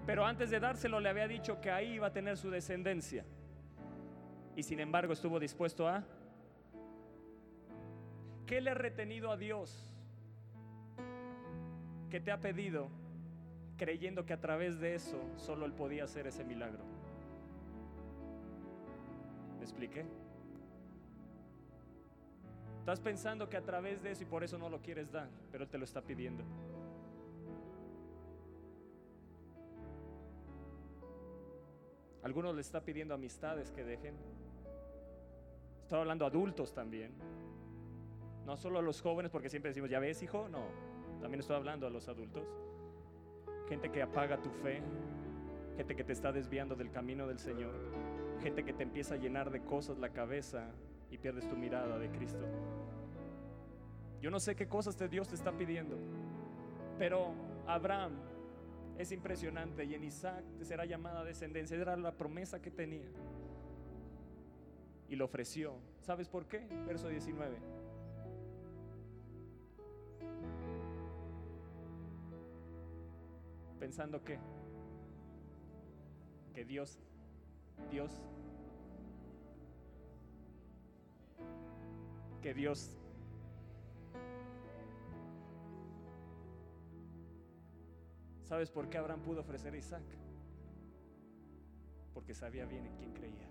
Pero 0.06 0.24
antes 0.24 0.52
de 0.52 0.60
dárselo 0.60 1.00
le 1.00 1.10
había 1.10 1.28
dicho 1.28 1.60
que 1.60 1.72
ahí 1.72 1.94
iba 1.94 2.06
a 2.06 2.14
tener 2.14 2.38
su 2.38 2.52
descendencia. 2.52 3.26
Y 4.56 4.62
sin 4.62 4.80
embargo 4.80 5.12
estuvo 5.12 5.40
dispuesto 5.40 5.88
a... 5.88 6.04
¿Qué 8.46 8.62
le 8.62 8.70
ha 8.70 8.76
retenido 8.76 9.32
a 9.32 9.38
Dios? 9.38 9.92
Que 12.12 12.20
te 12.20 12.32
ha 12.32 12.40
pedido 12.40 12.90
creyendo 13.76 14.24
que 14.24 14.34
a 14.34 14.40
través 14.40 14.80
de 14.80 14.94
eso 14.94 15.20
solo 15.36 15.66
Él 15.66 15.74
podía 15.74 16.04
hacer 16.04 16.28
ese 16.28 16.44
milagro. 16.44 16.84
¿Me 19.58 19.64
expliqué? 19.64 20.06
Estás 22.88 23.02
pensando 23.02 23.50
que 23.50 23.58
a 23.58 23.62
través 23.62 24.02
de 24.02 24.12
eso 24.12 24.24
y 24.24 24.26
por 24.26 24.46
eso 24.46 24.58
no 24.58 24.70
lo 24.70 24.82
quieres 24.82 25.12
dar, 25.12 25.28
pero 25.52 25.68
te 25.68 25.78
lo 25.78 25.84
está 25.84 26.02
pidiendo. 26.02 26.42
Algunos 32.24 32.56
le 32.56 32.62
está 32.62 32.80
pidiendo 32.80 33.14
amistades 33.14 33.72
que 33.72 33.84
dejen. 33.84 34.16
Estoy 35.82 36.00
hablando 36.00 36.26
adultos 36.26 36.74
también. 36.74 37.12
No 38.46 38.56
solo 38.56 38.80
a 38.80 38.82
los 38.82 39.02
jóvenes, 39.02 39.32
porque 39.32 39.50
siempre 39.50 39.72
decimos, 39.72 39.90
ya 39.90 40.00
ves, 40.00 40.24
hijo, 40.24 40.48
no. 40.48 40.64
También 41.20 41.42
estoy 41.42 41.58
hablando 41.58 41.88
a 41.88 41.90
los 41.90 42.08
adultos. 42.08 42.48
Gente 43.68 43.92
que 43.92 44.02
apaga 44.02 44.42
tu 44.42 44.50
fe, 44.50 44.82
gente 45.76 45.94
que 45.94 46.06
te 46.06 46.14
está 46.14 46.32
desviando 46.32 46.74
del 46.74 46.90
camino 46.90 47.28
del 47.28 47.40
Señor, 47.40 47.76
gente 48.42 48.64
que 48.64 48.72
te 48.72 48.84
empieza 48.84 49.16
a 49.16 49.18
llenar 49.18 49.52
de 49.52 49.60
cosas 49.60 49.98
la 49.98 50.14
cabeza 50.14 50.72
y 51.12 51.18
pierdes 51.18 51.48
tu 51.50 51.56
mirada 51.56 51.98
de 52.00 52.10
Cristo. 52.12 52.46
Yo 54.22 54.32
no 54.32 54.40
sé 54.40 54.56
qué 54.56 54.68
cosas 54.68 54.98
de 54.98 55.08
Dios 55.08 55.28
te 55.28 55.36
está 55.36 55.52
pidiendo, 55.52 55.98
pero 56.98 57.34
Abraham 57.68 58.14
es 58.98 59.12
impresionante 59.12 59.86
y 59.86 59.94
en 59.94 60.04
Isaac 60.04 60.44
te 60.58 60.66
será 60.66 60.86
llamada 60.86 61.24
descendencia, 61.24 61.78
era 61.78 61.96
la 61.96 62.12
promesa 62.12 62.62
que 62.62 62.72
tenía. 62.72 63.08
Y 65.08 65.16
lo 65.16 65.26
ofreció. 65.26 65.76
¿Sabes 66.02 66.28
por 66.28 66.48
qué? 66.48 66.68
Verso 66.86 67.08
19. 67.08 67.58
Pensando 73.80 74.24
que 74.24 74.40
que 76.54 76.66
Dios 76.66 76.98
Dios 77.92 78.12
que 82.42 82.54
Dios 82.56 82.98
¿Sabes 88.48 88.72
por 88.72 88.90
qué 88.90 88.98
Abraham 88.98 89.20
pudo 89.20 89.42
ofrecer 89.42 89.74
a 89.74 89.78
Isaac? 89.78 90.04
Porque 92.14 92.34
sabía 92.34 92.66
bien 92.66 92.86
en 92.86 92.96
quién 92.96 93.12
creía. 93.12 93.46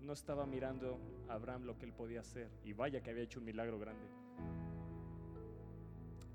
No 0.00 0.12
estaba 0.12 0.46
mirando 0.46 1.00
a 1.28 1.34
Abraham 1.34 1.64
lo 1.64 1.76
que 1.76 1.86
él 1.86 1.92
podía 1.92 2.20
hacer. 2.20 2.48
Y 2.62 2.72
vaya 2.72 3.02
que 3.02 3.10
había 3.10 3.24
hecho 3.24 3.40
un 3.40 3.46
milagro 3.46 3.80
grande. 3.80 4.06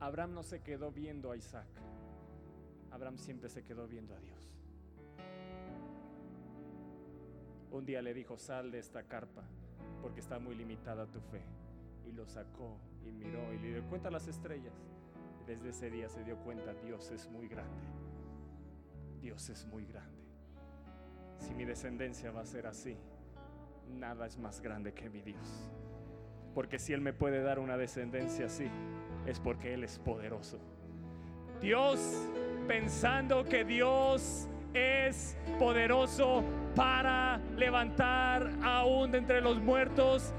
Abraham 0.01 0.34
no 0.34 0.43
se 0.43 0.62
quedó 0.62 0.91
viendo 0.91 1.32
a 1.32 1.38
Isaac. 1.38 1.70
Abraham 2.91 3.18
siempre 3.18 3.47
se 3.47 3.64
quedó 3.64 3.88
viendo 3.88 4.14
a 4.14 4.20
Dios. 4.20 4.51
Un 7.72 7.86
día 7.86 8.01
le 8.01 8.14
dijo, 8.14 8.38
sal 8.38 8.70
de 8.70 8.80
esta 8.80 9.03
carpa, 9.03 9.43
porque 10.01 10.20
está 10.20 10.39
muy 10.39 10.55
limitada 10.55 11.07
tu 11.07 11.22
fe. 11.22 11.41
Y 12.05 12.12
lo 12.12 12.26
sacó 12.26 12.76
y 13.05 13.14
miró 13.14 13.53
y 13.53 13.59
le 13.59 13.72
dio 13.76 13.88
cuenta 13.88 14.12
las 14.12 14.28
estrellas. 14.28 14.74
Desde 15.45 15.69
ese 15.69 15.89
día 15.89 16.09
se 16.09 16.23
dio 16.23 16.37
cuenta, 16.37 16.73
Dios 16.73 17.11
es 17.11 17.29
muy 17.29 17.47
grande. 17.47 17.81
Dios 19.19 19.49
es 19.49 19.65
muy 19.65 19.85
grande. 19.85 20.21
Si 21.37 21.53
mi 21.53 21.65
descendencia 21.65 22.31
va 22.31 22.41
a 22.41 22.45
ser 22.45 22.67
así, 22.67 22.97
nada 23.87 24.25
es 24.25 24.37
más 24.37 24.61
grande 24.61 24.93
que 24.93 25.09
mi 25.09 25.21
Dios. 25.21 25.71
Porque 26.53 26.79
si 26.79 26.93
Él 26.93 27.01
me 27.01 27.13
puede 27.13 27.41
dar 27.41 27.59
una 27.59 27.77
descendencia 27.77 28.45
así, 28.47 28.69
es 29.25 29.39
porque 29.39 29.73
Él 29.73 29.83
es 29.83 29.99
poderoso. 29.99 30.59
Dios, 31.61 32.27
pensando 32.67 33.43
que 33.45 33.63
Dios 33.63 34.47
es 34.73 35.37
poderoso 35.59 36.43
para 36.75 37.39
levantar 37.55 38.51
aún 38.63 39.11
de 39.11 39.19
entre 39.19 39.41
los 39.41 39.61
muertos, 39.61 40.33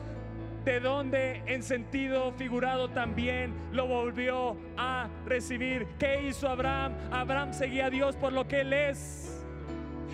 de 0.65 0.81
donde 0.81 1.43
en 1.47 1.63
sentido 1.63 2.33
figurado 2.33 2.89
también 2.89 3.53
lo 3.73 3.87
volvió 3.87 4.57
a 4.77 5.09
recibir. 5.27 5.87
¿Qué 5.99 6.23
hizo 6.29 6.49
Abraham? 6.49 6.95
Abraham 7.11 7.53
seguía 7.53 7.87
a 7.87 7.91
Dios 7.91 8.17
por 8.17 8.33
lo 8.33 8.47
que 8.47 8.61
él 8.61 8.73
es 8.73 9.45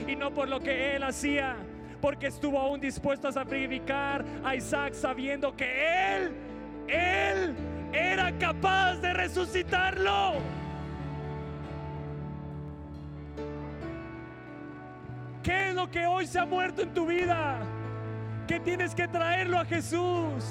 y 0.07 0.17
no 0.17 0.33
por 0.33 0.49
lo 0.49 0.61
que 0.61 0.97
él 0.97 1.03
hacía, 1.03 1.57
porque 2.01 2.29
estuvo 2.29 2.59
aún 2.59 2.81
dispuesto 2.81 3.29
a 3.29 3.33
sacrificar 3.33 4.25
a 4.45 4.55
Isaac 4.55 4.95
sabiendo 4.95 5.55
que 5.55 6.17
él, 6.17 6.33
él 6.89 7.55
era 7.93 8.37
capaz 8.39 8.97
de 8.97 9.13
resucitarlo. 9.13 10.35
¿Qué 15.43 15.69
es 15.71 15.75
lo 15.75 15.91
que 15.91 16.07
hoy 16.07 16.27
se 16.27 16.39
ha 16.39 16.47
muerto 16.47 16.83
en 16.83 16.93
tu 16.93 17.07
vida? 17.07 17.59
Que 18.49 18.59
tienes 18.59 18.95
que 18.95 19.07
traerlo 19.07 19.59
a 19.59 19.65
Jesús 19.67 20.43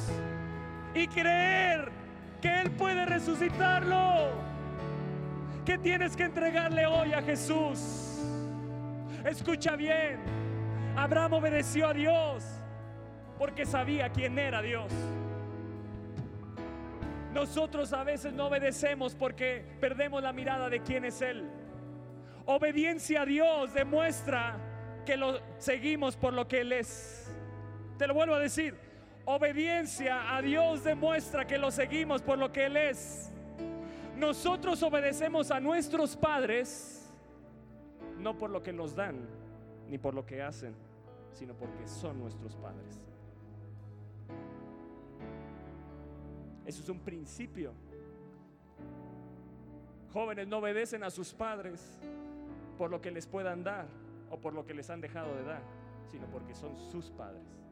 y 0.93 1.08
creer 1.08 1.91
que 2.39 2.62
Él 2.62 2.72
puede 2.72 3.06
resucitarlo. 3.06 4.30
Que 5.66 5.80
tienes 5.80 6.16
que 6.16 6.24
entregarle 6.24 6.86
hoy 6.86 7.12
a 7.12 7.22
Jesús. 7.24 8.22
Escucha 9.26 9.76
bien, 9.76 10.20
Abraham 10.95 11.34
obedeció 11.34 11.88
a 11.88 11.93
Dios 11.93 12.45
porque 13.38 13.66
sabía 13.66 14.10
quién 14.10 14.38
era 14.38 14.62
Dios. 14.62 14.93
Nosotros 17.34 17.91
a 17.93 18.04
veces 18.04 18.32
no 18.32 18.45
obedecemos 18.45 19.16
porque 19.16 19.66
perdemos 19.82 20.22
la 20.24 20.32
mirada 20.32 20.70
de 20.70 20.82
quién 20.82 21.04
es 21.04 21.22
Él. 21.22 21.50
Obediencia 22.45 23.24
a 23.24 23.26
Dios 23.26 23.74
demuestra 23.74 24.56
que 25.04 25.18
lo 25.18 25.39
seguimos 25.58 26.16
por 26.16 26.34
lo 26.34 26.48
que 26.48 26.62
Él 26.62 26.72
es. 26.72 27.36
Te 27.98 28.08
lo 28.08 28.14
vuelvo 28.14 28.36
a 28.36 28.39
decir. 28.39 28.76
Obediencia 29.26 30.36
a 30.36 30.41
Dios 30.41 30.84
demuestra 30.86 31.45
que 31.45 31.58
lo 31.58 31.70
seguimos 31.70 32.22
por 32.22 32.38
lo 32.38 32.52
que 32.52 32.68
Él 32.68 32.78
es. 32.78 33.30
Nosotros 34.16 34.82
obedecemos 34.84 35.52
a 35.52 35.60
nuestros 35.60 36.16
padres 36.16 36.98
no 38.20 38.38
por 38.38 38.50
lo 38.50 38.64
que 38.64 38.74
nos 38.74 38.95
dan, 38.95 39.28
ni 39.88 39.98
por 39.98 40.14
lo 40.14 40.26
que 40.26 40.41
hacen, 40.41 40.76
sino 41.34 41.54
porque 41.56 41.88
son 41.88 42.20
nuestros 42.20 42.56
padres. 42.56 43.02
Eso 46.66 46.82
es 46.82 46.89
un 46.89 47.00
principio. 47.00 47.74
Jóvenes 50.12 50.48
no 50.48 50.58
obedecen 50.58 51.04
a 51.04 51.10
sus 51.10 51.34
padres 51.34 52.00
por 52.78 52.89
lo 52.89 53.02
que 53.02 53.12
les 53.12 53.28
puedan 53.28 53.64
dar 53.64 53.88
o 54.30 54.38
por 54.39 54.54
lo 54.54 54.66
que 54.66 54.74
les 54.74 54.89
han 54.89 55.00
dejado 55.00 55.36
de 55.36 55.43
dar, 55.43 55.62
sino 56.10 56.26
porque 56.28 56.56
son 56.56 56.78
sus 56.91 57.12
padres. 57.12 57.66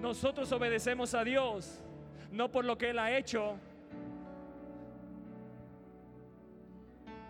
Nosotros 0.00 0.50
obedecemos 0.52 1.14
a 1.14 1.24
Dios, 1.24 1.82
no 2.32 2.50
por 2.50 2.64
lo 2.64 2.78
que 2.78 2.90
Él 2.90 2.98
ha 2.98 3.16
hecho, 3.16 3.58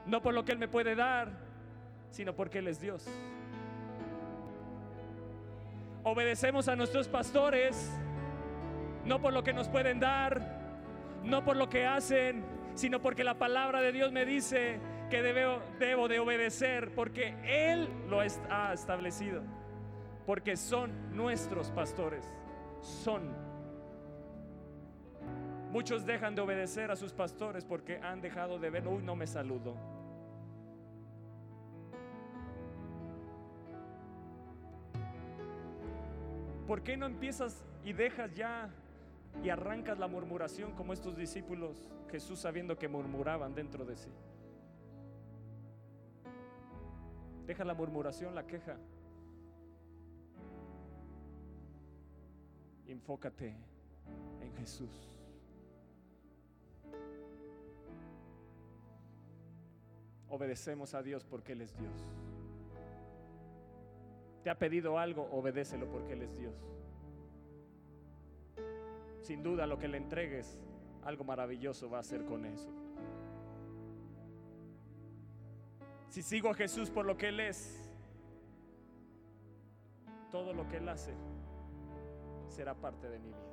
no 0.07 0.23
por 0.23 0.35
lo 0.35 0.45
que 0.45 0.53
Él 0.53 0.59
me 0.59 0.69
puede 0.69 0.95
dar, 0.95 1.33
sino 2.11 2.35
porque 2.35 2.59
Él 2.59 2.69
es 2.69 2.81
Dios. 2.81 3.09
Obedecemos 6.05 6.69
a 6.69 6.77
nuestros 6.77 7.09
pastores, 7.09 7.91
no 9.05 9.21
por 9.21 9.33
lo 9.33 9.43
que 9.43 9.53
nos 9.53 9.69
pueden 9.69 9.99
dar, 9.99 10.61
no 11.25 11.45
por 11.45 11.57
lo 11.57 11.69
que 11.69 11.87
hacen, 11.87 12.45
sino 12.75 13.03
porque 13.03 13.25
la 13.25 13.35
palabra 13.35 13.81
de 13.81 13.91
Dios 13.91 14.13
me 14.13 14.25
dice 14.25 14.79
que 15.11 15.23
debo, 15.23 16.09
de 16.09 16.21
obedecer, 16.21 16.95
porque 16.95 17.35
Él 17.43 17.89
lo 18.09 18.21
ha 18.21 18.73
establecido, 18.73 19.43
porque 20.25 20.57
son 20.57 21.17
nuestros 21.17 21.73
pastores 21.73 22.31
son. 22.81 23.23
Muchos 25.71 26.05
dejan 26.05 26.35
de 26.35 26.41
obedecer 26.41 26.91
a 26.91 26.97
sus 26.97 27.13
pastores 27.13 27.65
porque 27.65 27.99
han 27.99 28.21
dejado 28.21 28.59
de 28.59 28.71
ver, 28.71 28.89
uy, 28.89 29.03
no 29.03 29.15
me 29.15 29.27
saludo. 29.27 29.77
¿Por 36.67 36.83
qué 36.83 36.97
no 36.97 37.07
empiezas 37.07 37.65
y 37.85 37.93
dejas 37.93 38.35
ya 38.35 38.71
y 39.43 39.49
arrancas 39.49 39.99
la 39.99 40.07
murmuración 40.07 40.73
como 40.73 40.93
estos 40.93 41.17
discípulos, 41.17 41.85
Jesús 42.11 42.41
sabiendo 42.41 42.79
que 42.79 42.89
murmuraban 42.89 43.55
dentro 43.55 43.85
de 43.85 43.97
sí? 43.97 44.11
Deja 47.47 47.65
la 47.65 47.75
murmuración, 47.75 48.35
la 48.35 48.47
queja. 48.47 48.77
Enfócate 52.91 53.55
en 54.41 54.53
Jesús. 54.57 54.91
Obedecemos 60.29 60.95
a 60.95 61.03
Dios 61.03 61.25
porque 61.25 61.53
Él 61.53 61.61
es 61.61 61.77
Dios. 61.79 61.93
Te 64.43 64.51
ha 64.51 64.59
pedido 64.59 64.99
algo, 64.99 65.29
obedécelo 65.31 65.89
porque 65.89 66.15
Él 66.15 66.23
es 66.23 66.37
Dios. 66.37 66.57
Sin 69.23 69.45
duda 69.45 69.69
lo 69.69 69.79
que 69.79 69.87
le 69.87 69.97
entregues, 69.97 70.59
algo 71.05 71.23
maravilloso 71.23 71.89
va 71.89 71.99
a 71.99 72.01
hacer 72.01 72.25
con 72.25 72.45
eso. 72.45 72.71
Si 76.09 76.23
sigo 76.23 76.51
a 76.51 76.55
Jesús 76.55 76.91
por 76.91 77.07
lo 77.07 77.17
que 77.17 77.29
Él 77.29 77.39
es, 77.39 77.89
todo 80.33 80.53
lo 80.53 80.69
que 80.69 80.79
Él 80.79 80.89
hace 80.89 81.15
será 82.51 82.75
parte 82.75 83.09
de 83.09 83.19
mi 83.19 83.29
vida. 83.29 83.51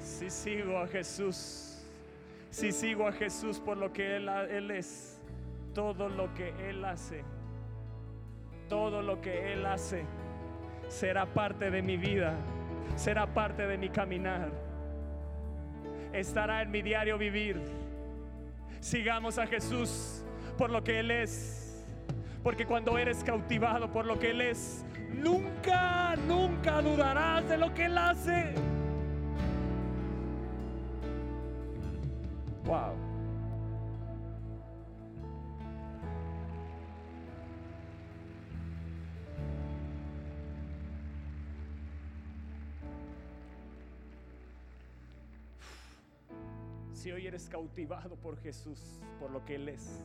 Si 0.00 0.30
sigo 0.30 0.78
a 0.78 0.86
Jesús, 0.86 1.82
si 2.50 2.72
sigo 2.72 3.08
a 3.08 3.12
Jesús 3.12 3.58
por 3.58 3.76
lo 3.76 3.92
que 3.92 4.16
Él, 4.16 4.70
es, 4.70 5.20
todo 5.74 6.08
lo 6.08 6.32
que 6.34 6.50
Él 6.68 6.84
hace, 6.84 7.24
todo 8.68 9.02
lo 9.02 9.20
que 9.20 9.52
Él 9.52 9.66
hace 9.66 10.04
será 10.88 11.26
parte 11.26 11.70
de 11.70 11.82
mi 11.82 11.96
vida, 11.96 12.36
será 12.96 13.26
parte 13.26 13.66
de 13.66 13.76
mi 13.76 13.88
caminar, 13.88 14.52
estará 16.14 16.62
en 16.62 16.70
mi 16.70 16.82
diario 16.82 17.18
vivir. 17.18 17.60
Sigamos 18.80 19.38
a 19.38 19.46
Jesús 19.46 20.24
por 20.56 20.70
lo 20.70 20.84
que 20.84 21.00
Él 21.00 21.10
es, 21.10 21.84
porque 22.42 22.66
cuando 22.66 22.96
eres 22.98 23.24
cautivado 23.24 23.90
por 23.90 24.06
lo 24.06 24.18
que 24.18 24.30
Él 24.30 24.40
es, 24.40 24.84
nunca, 25.12 26.16
nunca 26.28 26.80
dudarás 26.82 27.48
de 27.48 27.58
lo 27.58 27.72
que 27.74 27.86
Él 27.86 27.98
hace. 27.98 28.54
Wow. 32.64 33.03
Eres 47.26 47.48
cautivado 47.48 48.16
por 48.16 48.38
Jesús, 48.38 49.00
por 49.18 49.30
lo 49.30 49.44
que 49.44 49.54
Él 49.54 49.68
es, 49.68 50.04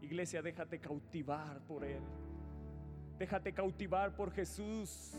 iglesia, 0.00 0.42
déjate 0.42 0.78
cautivar 0.78 1.60
por 1.66 1.84
Él. 1.84 2.02
Déjate 3.18 3.52
cautivar 3.52 4.14
por 4.14 4.32
Jesús. 4.32 5.12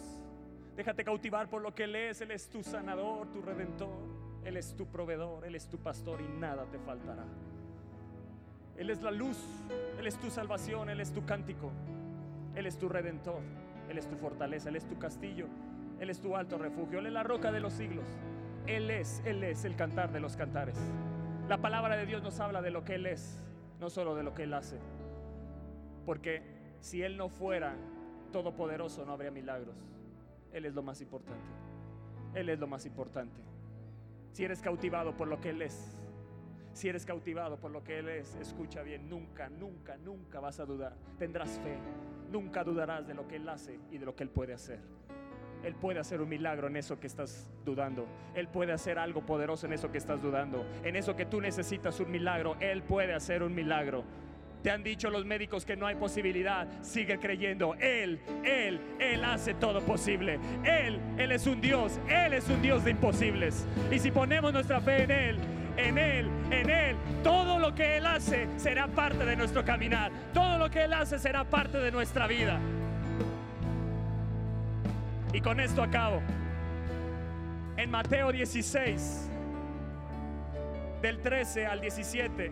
Déjate 0.75 1.03
cautivar 1.03 1.49
por 1.49 1.61
lo 1.61 1.75
que 1.75 1.83
Él 1.83 1.95
es. 1.95 2.21
Él 2.21 2.31
es 2.31 2.49
tu 2.49 2.63
sanador, 2.63 3.31
tu 3.31 3.41
redentor. 3.41 4.21
Él 4.43 4.57
es 4.57 4.75
tu 4.75 4.87
proveedor, 4.87 5.45
Él 5.45 5.55
es 5.55 5.67
tu 5.67 5.77
pastor 5.77 6.19
y 6.21 6.27
nada 6.39 6.65
te 6.65 6.79
faltará. 6.79 7.25
Él 8.77 8.89
es 8.89 9.01
la 9.01 9.11
luz, 9.11 9.37
Él 9.99 10.07
es 10.07 10.17
tu 10.17 10.31
salvación, 10.31 10.89
Él 10.89 10.99
es 10.99 11.11
tu 11.13 11.23
cántico, 11.25 11.71
Él 12.55 12.65
es 12.65 12.77
tu 12.77 12.89
redentor, 12.89 13.41
Él 13.89 13.97
es 13.97 14.07
tu 14.07 14.15
fortaleza, 14.15 14.69
Él 14.69 14.75
es 14.77 14.87
tu 14.87 14.97
castillo, 14.97 15.45
Él 15.99 16.09
es 16.09 16.19
tu 16.19 16.35
alto 16.35 16.57
refugio, 16.57 16.99
Él 16.99 17.05
es 17.05 17.13
la 17.13 17.23
roca 17.23 17.51
de 17.51 17.59
los 17.59 17.73
siglos. 17.73 18.05
Él 18.67 18.89
es, 18.89 19.21
Él 19.25 19.43
es 19.43 19.65
el 19.65 19.75
cantar 19.75 20.11
de 20.11 20.19
los 20.19 20.35
cantares. 20.35 20.77
La 21.47 21.57
palabra 21.57 21.97
de 21.97 22.05
Dios 22.05 22.21
nos 22.23 22.39
habla 22.39 22.61
de 22.61 22.71
lo 22.71 22.83
que 22.83 22.95
Él 22.95 23.05
es, 23.05 23.39
no 23.79 23.89
solo 23.89 24.15
de 24.15 24.23
lo 24.23 24.33
que 24.33 24.43
Él 24.43 24.53
hace. 24.53 24.77
Porque 26.05 26.41
si 26.79 27.03
Él 27.03 27.17
no 27.17 27.29
fuera 27.29 27.75
todopoderoso 28.31 29.05
no 29.05 29.13
habría 29.13 29.31
milagros. 29.31 29.75
Él 30.51 30.65
es 30.65 30.73
lo 30.73 30.81
más 30.81 31.01
importante. 31.01 31.45
Él 32.33 32.49
es 32.49 32.59
lo 32.59 32.67
más 32.67 32.85
importante. 32.85 33.41
Si 34.31 34.43
eres 34.43 34.61
cautivado 34.61 35.15
por 35.15 35.27
lo 35.27 35.39
que 35.39 35.49
Él 35.49 35.61
es, 35.61 35.97
si 36.73 36.87
eres 36.87 37.05
cautivado 37.05 37.57
por 37.59 37.71
lo 37.71 37.83
que 37.83 37.99
Él 37.99 38.07
es, 38.07 38.35
escucha 38.35 38.81
bien, 38.81 39.09
nunca, 39.09 39.49
nunca, 39.49 39.97
nunca 39.97 40.39
vas 40.39 40.59
a 40.59 40.65
dudar. 40.65 40.95
Tendrás 41.19 41.59
fe, 41.59 41.77
nunca 42.31 42.63
dudarás 42.63 43.07
de 43.07 43.13
lo 43.13 43.27
que 43.27 43.35
Él 43.35 43.49
hace 43.49 43.79
y 43.91 43.97
de 43.97 44.05
lo 44.05 44.15
que 44.15 44.23
Él 44.23 44.29
puede 44.29 44.53
hacer. 44.53 44.79
Él 45.63 45.75
puede 45.75 45.99
hacer 45.99 46.21
un 46.21 46.29
milagro 46.29 46.67
en 46.67 46.77
eso 46.77 46.99
que 46.99 47.07
estás 47.07 47.49
dudando. 47.65 48.07
Él 48.35 48.47
puede 48.47 48.71
hacer 48.71 48.97
algo 48.97 49.25
poderoso 49.25 49.65
en 49.67 49.73
eso 49.73 49.91
que 49.91 49.97
estás 49.97 50.21
dudando. 50.21 50.65
En 50.83 50.95
eso 50.95 51.15
que 51.15 51.25
tú 51.25 51.41
necesitas 51.41 51.99
un 51.99 52.11
milagro, 52.11 52.55
Él 52.59 52.83
puede 52.83 53.13
hacer 53.13 53.43
un 53.43 53.53
milagro. 53.53 54.03
Te 54.63 54.69
han 54.69 54.83
dicho 54.83 55.09
los 55.09 55.25
médicos 55.25 55.65
que 55.65 55.75
no 55.75 55.87
hay 55.87 55.95
posibilidad. 55.95 56.67
Sigue 56.81 57.19
creyendo. 57.19 57.75
Él, 57.79 58.19
Él, 58.43 58.79
Él 58.99 59.23
hace 59.23 59.55
todo 59.55 59.81
posible. 59.81 60.39
Él, 60.63 60.99
Él 61.17 61.31
es 61.31 61.47
un 61.47 61.61
Dios. 61.61 61.99
Él 62.07 62.33
es 62.33 62.47
un 62.47 62.61
Dios 62.61 62.83
de 62.83 62.91
imposibles. 62.91 63.65
Y 63.91 63.97
si 63.97 64.11
ponemos 64.11 64.53
nuestra 64.53 64.79
fe 64.79 65.03
en 65.03 65.11
Él, 65.11 65.39
en 65.77 65.97
Él, 65.97 66.29
en 66.51 66.69
Él, 66.69 66.95
todo 67.23 67.57
lo 67.57 67.73
que 67.73 67.97
Él 67.97 68.05
hace 68.05 68.47
será 68.57 68.87
parte 68.87 69.25
de 69.25 69.35
nuestro 69.35 69.65
caminar. 69.65 70.11
Todo 70.33 70.59
lo 70.59 70.69
que 70.69 70.83
Él 70.83 70.93
hace 70.93 71.17
será 71.17 71.43
parte 71.43 71.79
de 71.79 71.91
nuestra 71.91 72.27
vida. 72.27 72.59
Y 75.33 75.39
con 75.39 75.59
esto 75.61 75.81
acabo. 75.81 76.21
En 77.77 77.89
Mateo 77.89 78.31
16, 78.33 79.29
del 81.01 81.21
13 81.21 81.65
al 81.65 81.79
17. 81.79 82.51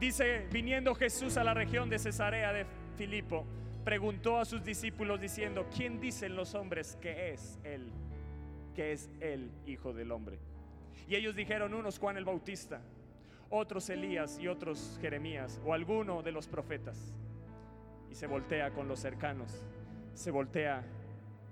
Dice, 0.00 0.48
viniendo 0.50 0.96
Jesús 0.96 1.36
a 1.36 1.44
la 1.44 1.54
región 1.54 1.88
de 1.88 2.00
Cesarea 2.00 2.52
de 2.52 2.66
Filipo, 2.96 3.46
preguntó 3.84 4.38
a 4.38 4.44
sus 4.44 4.64
discípulos 4.64 5.20
diciendo, 5.20 5.66
¿quién 5.74 6.00
dicen 6.00 6.34
los 6.34 6.56
hombres 6.56 6.98
que 7.00 7.32
es 7.32 7.60
Él? 7.62 7.92
Que 8.74 8.90
es 8.90 9.08
el 9.20 9.52
Hijo 9.64 9.92
del 9.92 10.10
Hombre. 10.10 10.40
Y 11.06 11.14
ellos 11.14 11.36
dijeron, 11.36 11.72
unos 11.72 12.00
Juan 12.00 12.16
el 12.16 12.24
Bautista, 12.24 12.80
otros 13.48 13.88
Elías 13.90 14.40
y 14.40 14.48
otros 14.48 14.98
Jeremías 15.00 15.60
o 15.64 15.72
alguno 15.72 16.22
de 16.22 16.32
los 16.32 16.48
profetas. 16.48 17.14
Y 18.10 18.16
se 18.16 18.26
voltea 18.26 18.72
con 18.72 18.88
los 18.88 18.98
cercanos, 18.98 19.62
se 20.14 20.32
voltea 20.32 20.82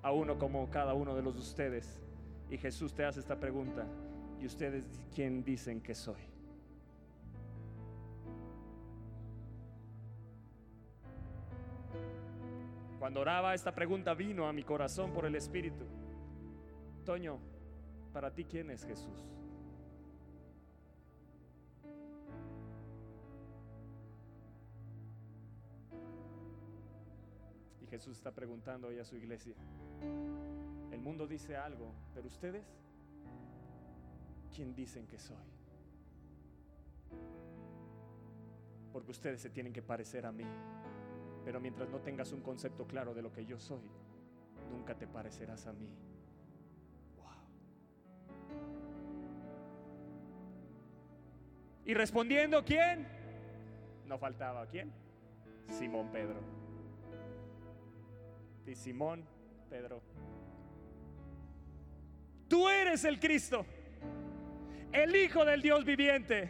a 0.02 0.12
uno 0.12 0.38
como 0.38 0.68
cada 0.70 0.94
uno 0.94 1.14
de 1.14 1.22
los 1.22 1.34
de 1.34 1.40
ustedes. 1.40 2.00
Y 2.50 2.58
Jesús 2.58 2.94
te 2.94 3.04
hace 3.04 3.20
esta 3.20 3.38
pregunta, 3.38 3.86
¿y 4.40 4.46
ustedes 4.46 4.84
quién 5.14 5.44
dicen 5.44 5.80
que 5.80 5.94
soy? 5.94 6.20
Cuando 12.98 13.20
oraba 13.20 13.54
esta 13.54 13.74
pregunta 13.74 14.14
vino 14.14 14.46
a 14.46 14.52
mi 14.52 14.62
corazón 14.62 15.12
por 15.12 15.24
el 15.24 15.34
Espíritu. 15.34 15.84
Toño, 17.04 17.38
para 18.12 18.30
ti, 18.30 18.44
¿quién 18.44 18.70
es 18.70 18.84
Jesús? 18.84 19.39
Jesús 27.90 28.16
está 28.16 28.30
preguntando 28.30 28.86
hoy 28.88 29.00
a 29.00 29.04
su 29.04 29.16
iglesia. 29.16 29.54
El 30.92 31.00
mundo 31.00 31.26
dice 31.26 31.56
algo, 31.56 31.92
pero 32.14 32.28
ustedes, 32.28 32.64
¿quién 34.54 34.74
dicen 34.74 35.08
que 35.08 35.18
soy? 35.18 35.36
Porque 38.92 39.10
ustedes 39.10 39.40
se 39.40 39.50
tienen 39.50 39.72
que 39.72 39.82
parecer 39.82 40.24
a 40.24 40.30
mí. 40.30 40.44
Pero 41.44 41.60
mientras 41.60 41.90
no 41.90 41.98
tengas 41.98 42.32
un 42.32 42.42
concepto 42.42 42.86
claro 42.86 43.12
de 43.12 43.22
lo 43.22 43.32
que 43.32 43.44
yo 43.44 43.58
soy, 43.58 43.90
nunca 44.70 44.94
te 44.94 45.08
parecerás 45.08 45.66
a 45.66 45.72
mí. 45.72 45.88
Y 51.84 51.94
respondiendo, 51.94 52.64
¿quién? 52.64 53.08
No 54.06 54.16
faltaba, 54.16 54.64
¿quién? 54.66 54.92
Simón 55.68 56.08
Pedro. 56.12 56.59
Y 58.70 58.76
Simón 58.76 59.24
Pedro. 59.68 60.00
Tú 62.46 62.68
eres 62.68 63.02
el 63.02 63.18
Cristo, 63.18 63.66
el 64.92 65.16
Hijo 65.16 65.44
del 65.44 65.60
Dios 65.60 65.84
viviente. 65.84 66.48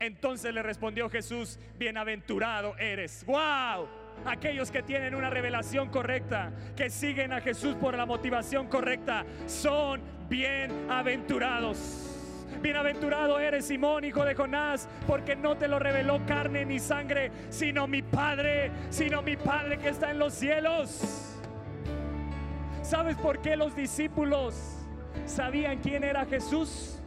Entonces 0.00 0.54
le 0.54 0.62
respondió 0.62 1.10
Jesús, 1.10 1.58
bienaventurado 1.78 2.74
eres. 2.78 3.26
¡Wow! 3.26 3.86
aquellos 4.24 4.70
que 4.70 4.82
tienen 4.82 5.14
una 5.14 5.28
revelación 5.28 5.90
correcta, 5.90 6.52
que 6.74 6.88
siguen 6.88 7.32
a 7.34 7.40
Jesús 7.42 7.74
por 7.74 7.96
la 7.96 8.06
motivación 8.06 8.68
correcta, 8.68 9.26
son 9.46 10.00
bienaventurados. 10.30 12.08
Bienaventurado 12.62 13.38
eres 13.38 13.66
Simón, 13.66 14.04
hijo 14.04 14.24
de 14.24 14.34
Jonás, 14.34 14.88
porque 15.06 15.36
no 15.36 15.58
te 15.58 15.68
lo 15.68 15.78
reveló 15.78 16.24
carne 16.24 16.64
ni 16.64 16.78
sangre, 16.78 17.30
sino 17.50 17.86
mi 17.86 18.00
Padre, 18.00 18.70
sino 18.88 19.20
mi 19.20 19.36
Padre 19.36 19.78
que 19.78 19.90
está 19.90 20.12
en 20.12 20.18
los 20.18 20.32
cielos. 20.32 21.31
¿Sabes 22.92 23.16
por 23.16 23.40
qué 23.40 23.56
los 23.56 23.74
discípulos 23.74 24.54
sabían 25.24 25.78
quién 25.78 26.04
era 26.04 26.26
Jesús? 26.26 27.00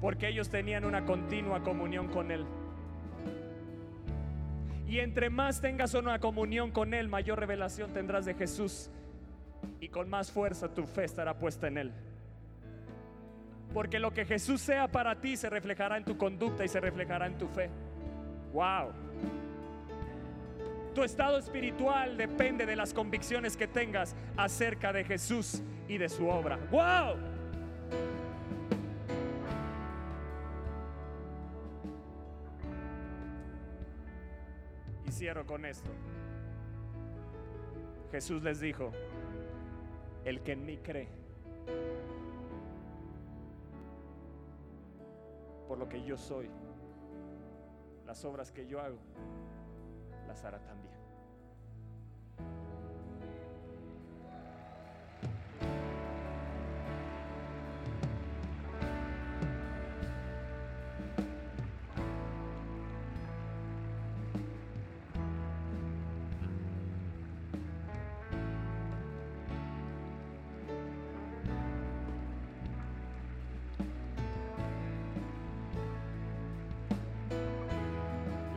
Porque 0.00 0.28
ellos 0.28 0.48
tenían 0.48 0.84
una 0.84 1.04
continua 1.06 1.64
comunión 1.64 2.06
con 2.06 2.30
Él. 2.30 2.46
Y 4.86 5.00
entre 5.00 5.28
más 5.28 5.60
tengas 5.60 5.94
una 5.94 6.20
comunión 6.20 6.70
con 6.70 6.94
Él, 6.94 7.08
mayor 7.08 7.40
revelación 7.40 7.92
tendrás 7.92 8.26
de 8.26 8.34
Jesús. 8.34 8.92
Y 9.80 9.88
con 9.88 10.08
más 10.08 10.30
fuerza 10.30 10.72
tu 10.72 10.86
fe 10.86 11.02
estará 11.02 11.36
puesta 11.36 11.66
en 11.66 11.78
Él. 11.78 11.92
Porque 13.72 13.98
lo 13.98 14.12
que 14.12 14.24
Jesús 14.24 14.60
sea 14.60 14.86
para 14.86 15.20
ti 15.20 15.36
se 15.36 15.50
reflejará 15.50 15.96
en 15.96 16.04
tu 16.04 16.16
conducta 16.16 16.64
y 16.64 16.68
se 16.68 16.78
reflejará 16.78 17.26
en 17.26 17.38
tu 17.38 17.48
fe. 17.48 17.70
Wow. 18.52 19.03
Tu 20.94 21.02
estado 21.02 21.38
espiritual 21.38 22.16
depende 22.16 22.66
de 22.66 22.76
las 22.76 22.94
convicciones 22.94 23.56
que 23.56 23.66
tengas 23.66 24.14
acerca 24.36 24.92
de 24.92 25.02
Jesús 25.04 25.60
y 25.88 25.98
de 25.98 26.08
su 26.08 26.28
obra. 26.28 26.56
¡Wow! 26.70 27.16
Y 35.04 35.10
cierro 35.10 35.44
con 35.44 35.64
esto. 35.64 35.90
Jesús 38.12 38.44
les 38.44 38.60
dijo, 38.60 38.92
el 40.24 40.40
que 40.42 40.52
en 40.52 40.64
mí 40.64 40.78
cree, 40.78 41.08
por 45.66 45.78
lo 45.78 45.88
que 45.88 46.04
yo 46.04 46.16
soy, 46.16 46.48
las 48.06 48.24
obras 48.24 48.52
que 48.52 48.68
yo 48.68 48.80
hago, 48.80 48.98
las 50.28 50.44
hará 50.44 50.60
también. 50.60 50.83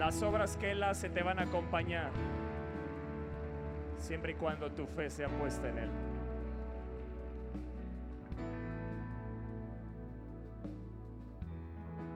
Las 0.08 0.24
obras 0.24 0.56
que 0.56 0.72
Él 0.72 0.84
hace 0.84 1.10
te 1.10 1.22
van 1.22 1.38
a 1.38 1.42
acompañar 1.42 2.12
siempre 3.98 4.32
y 4.32 4.36
cuando 4.36 4.72
tu 4.72 4.88
fe 4.88 5.10
sea 5.10 5.28
puesta 5.28 5.68
en 5.68 5.80
Él. 5.80 5.90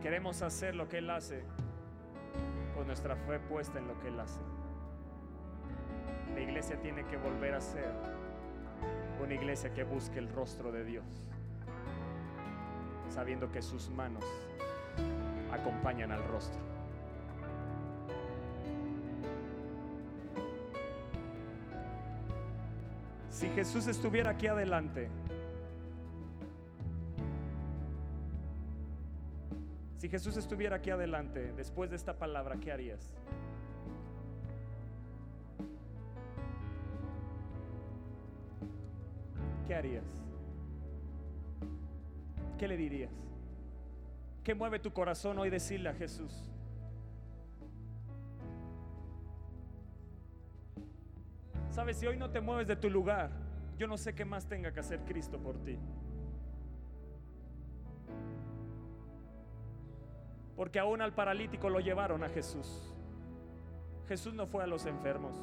Queremos 0.02 0.42
hacer 0.42 0.74
lo 0.74 0.88
que 0.88 1.00
Él 1.00 1.10
hace 1.10 1.44
con 2.74 2.88
nuestra 2.88 3.18
fe 3.18 3.40
puesta 3.40 3.78
en 3.78 3.90
lo 3.90 4.00
que 4.00 4.08
Él 4.08 4.22
hace. 4.22 4.40
La 6.34 6.40
iglesia 6.40 6.80
tiene 6.80 7.06
que 7.08 7.18
volver 7.18 7.56
a 7.56 7.60
ser 7.60 7.92
una 9.22 9.34
iglesia 9.34 9.74
que 9.74 9.84
busque 9.84 10.18
el 10.18 10.30
rostro 10.30 10.72
de 10.72 10.86
Dios, 10.86 11.04
sabiendo 13.10 13.52
que 13.52 13.62
sus 13.62 13.90
manos 13.90 14.24
acompañan 15.52 16.14
al 16.14 16.24
rostro. 16.30 16.71
Si 23.42 23.50
Jesús 23.50 23.88
estuviera 23.88 24.30
aquí 24.30 24.46
adelante, 24.46 25.10
si 29.98 30.08
Jesús 30.08 30.38
estuviera 30.38 30.76
aquí 30.76 30.92
adelante, 30.92 31.52
después 31.54 31.90
de 31.90 31.96
esta 31.96 32.20
palabra, 32.20 32.58
¿qué 32.58 32.72
harías? 32.72 33.16
¿Qué 39.66 39.74
harías? 39.74 40.06
¿Qué 42.60 42.68
le 42.68 42.78
dirías? 42.78 43.12
¿Qué 44.44 44.54
mueve 44.54 44.78
tu 44.78 44.94
corazón 44.94 45.40
hoy 45.40 45.50
decirle 45.50 45.90
a 45.90 45.96
Jesús? 45.96 46.48
Sabes, 51.82 51.98
si 51.98 52.06
hoy 52.06 52.16
no 52.16 52.30
te 52.30 52.42
mueves 52.42 52.68
de 52.68 52.76
tu 52.76 52.92
lugar, 52.92 53.32
yo 53.76 53.88
no 53.88 53.98
sé 53.98 54.14
qué 54.14 54.24
más 54.24 54.46
tenga 54.46 54.72
que 54.72 54.80
hacer 54.80 55.00
Cristo 55.00 55.40
por 55.40 55.58
ti. 55.64 55.80
Porque 60.56 60.78
aún 60.78 61.02
al 61.02 61.16
paralítico 61.16 61.72
lo 61.72 61.80
llevaron 61.80 62.24
a 62.24 62.30
Jesús. 62.30 62.94
Jesús 64.08 64.36
no 64.36 64.46
fue 64.46 64.64
a 64.64 64.68
los 64.68 64.86
enfermos, 64.86 65.34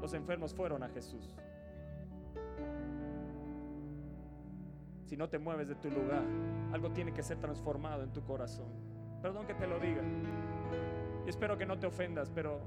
los 0.00 0.14
enfermos 0.14 0.54
fueron 0.54 0.84
a 0.84 0.88
Jesús. 0.88 1.34
Si 5.04 5.16
no 5.16 5.28
te 5.28 5.40
mueves 5.40 5.66
de 5.66 5.74
tu 5.74 5.90
lugar, 5.90 6.22
algo 6.72 6.92
tiene 6.92 7.12
que 7.12 7.24
ser 7.24 7.38
transformado 7.38 8.04
en 8.04 8.12
tu 8.12 8.22
corazón. 8.22 8.68
Perdón 9.20 9.48
que 9.48 9.54
te 9.54 9.66
lo 9.66 9.80
diga. 9.80 10.04
Y 11.26 11.28
espero 11.28 11.58
que 11.58 11.66
no 11.66 11.76
te 11.76 11.88
ofendas, 11.88 12.30
pero 12.32 12.60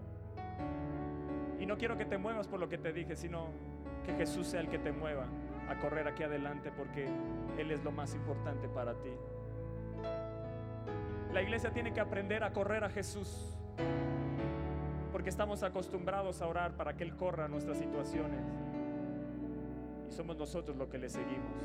y 1.61 1.67
no 1.67 1.77
quiero 1.77 1.95
que 1.95 2.05
te 2.05 2.17
muevas 2.17 2.47
por 2.47 2.59
lo 2.59 2.67
que 2.67 2.79
te 2.79 2.91
dije, 2.91 3.15
sino 3.15 3.49
que 4.03 4.13
Jesús 4.13 4.47
sea 4.47 4.61
el 4.61 4.67
que 4.67 4.79
te 4.79 4.91
mueva 4.91 5.27
a 5.69 5.77
correr 5.77 6.07
aquí 6.07 6.23
adelante 6.23 6.71
porque 6.75 7.07
Él 7.59 7.69
es 7.69 7.83
lo 7.83 7.91
más 7.91 8.15
importante 8.15 8.67
para 8.67 8.95
ti. 8.95 9.11
La 11.31 11.43
iglesia 11.43 11.71
tiene 11.71 11.93
que 11.93 11.99
aprender 11.99 12.43
a 12.43 12.51
correr 12.51 12.83
a 12.83 12.89
Jesús 12.89 13.55
porque 15.11 15.29
estamos 15.29 15.61
acostumbrados 15.61 16.41
a 16.41 16.47
orar 16.47 16.75
para 16.75 16.97
que 16.97 17.03
Él 17.03 17.15
corra 17.15 17.47
nuestras 17.47 17.77
situaciones 17.77 18.43
y 20.09 20.11
somos 20.11 20.37
nosotros 20.37 20.75
los 20.75 20.89
que 20.89 20.97
le 20.97 21.09
seguimos, 21.09 21.61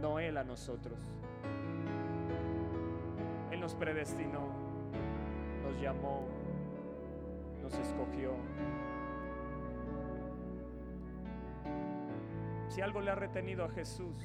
no 0.00 0.18
Él 0.18 0.38
a 0.38 0.44
nosotros. 0.44 0.98
Él 3.50 3.60
nos 3.60 3.74
predestinó, 3.74 4.48
nos 5.62 5.82
llamó, 5.82 6.35
nos 7.66 7.74
escogió. 7.80 8.32
Si 12.68 12.80
algo 12.80 13.00
le 13.00 13.10
ha 13.10 13.16
retenido 13.16 13.64
a 13.64 13.68
Jesús, 13.70 14.16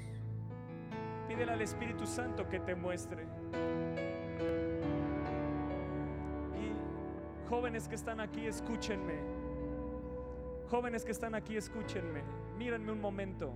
pídele 1.27 1.51
al 1.51 1.61
Espíritu 1.61 2.05
Santo 2.05 2.47
que 2.47 2.59
te 2.59 2.75
muestre. 2.75 3.25
Y 6.55 7.49
jóvenes 7.49 7.87
que 7.87 7.95
están 7.95 8.19
aquí, 8.19 8.45
escúchenme. 8.45 9.15
Jóvenes 10.69 11.03
que 11.03 11.11
están 11.11 11.33
aquí, 11.33 11.57
escúchenme. 11.57 12.21
Mírenme 12.59 12.91
un 12.91 13.01
momento. 13.01 13.53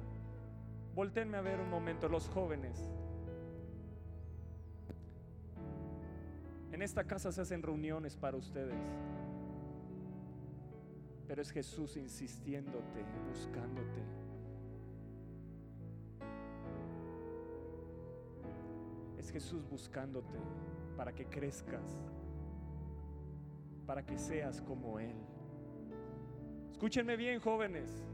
Voltenme 0.95 1.37
a 1.37 1.41
ver 1.41 1.59
un 1.59 1.69
momento, 1.69 2.09
los 2.09 2.27
jóvenes. 2.29 2.91
En 6.71 6.81
esta 6.81 7.03
casa 7.03 7.31
se 7.31 7.41
hacen 7.41 7.61
reuniones 7.61 8.17
para 8.17 8.35
ustedes. 8.35 8.73
Pero 11.27 11.41
es 11.41 11.51
Jesús 11.51 11.97
insistiéndote, 11.97 13.03
buscándote. 13.27 14.01
Es 19.17 19.31
Jesús 19.31 19.67
buscándote 19.67 20.37
para 20.95 21.13
que 21.13 21.25
crezcas, 21.25 21.97
para 23.85 24.05
que 24.05 24.17
seas 24.17 24.61
como 24.61 24.99
Él. 24.99 25.15
Escúchenme 26.71 27.15
bien, 27.15 27.39
jóvenes. 27.39 28.05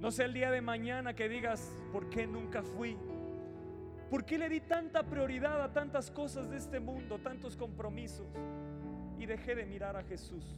No 0.00 0.10
sé 0.10 0.24
el 0.24 0.34
día 0.34 0.50
de 0.50 0.60
mañana 0.60 1.14
que 1.14 1.28
digas, 1.28 1.72
¿por 1.92 2.10
qué 2.10 2.26
nunca 2.26 2.62
fui? 2.62 2.98
¿Por 4.10 4.24
qué 4.24 4.38
le 4.38 4.48
di 4.48 4.60
tanta 4.60 5.02
prioridad 5.02 5.62
a 5.62 5.72
tantas 5.72 6.10
cosas 6.10 6.50
de 6.50 6.58
este 6.58 6.78
mundo, 6.78 7.18
tantos 7.18 7.56
compromisos? 7.56 8.26
Y 9.18 9.26
dejé 9.26 9.54
de 9.54 9.64
mirar 9.64 9.96
a 9.96 10.02
Jesús. 10.04 10.56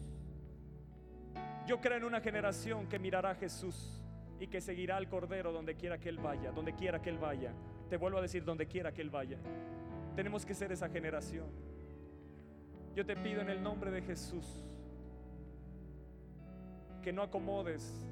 Yo 1.68 1.82
creo 1.82 1.98
en 1.98 2.04
una 2.04 2.22
generación 2.22 2.88
que 2.88 2.98
mirará 2.98 3.32
a 3.32 3.34
Jesús 3.34 4.00
y 4.40 4.46
que 4.46 4.58
seguirá 4.58 4.96
al 4.96 5.06
Cordero 5.06 5.52
donde 5.52 5.74
quiera 5.74 5.98
que 5.98 6.08
Él 6.08 6.16
vaya, 6.16 6.50
donde 6.50 6.72
quiera 6.72 7.02
que 7.02 7.10
Él 7.10 7.18
vaya. 7.18 7.52
Te 7.90 7.98
vuelvo 7.98 8.16
a 8.16 8.22
decir, 8.22 8.42
donde 8.42 8.66
quiera 8.66 8.90
que 8.90 9.02
Él 9.02 9.10
vaya. 9.10 9.36
Tenemos 10.16 10.46
que 10.46 10.54
ser 10.54 10.72
esa 10.72 10.88
generación. 10.88 11.44
Yo 12.94 13.04
te 13.04 13.16
pido 13.16 13.42
en 13.42 13.50
el 13.50 13.62
nombre 13.62 13.90
de 13.90 14.00
Jesús 14.00 14.46
que 17.02 17.12
no 17.12 17.20
acomodes 17.20 18.02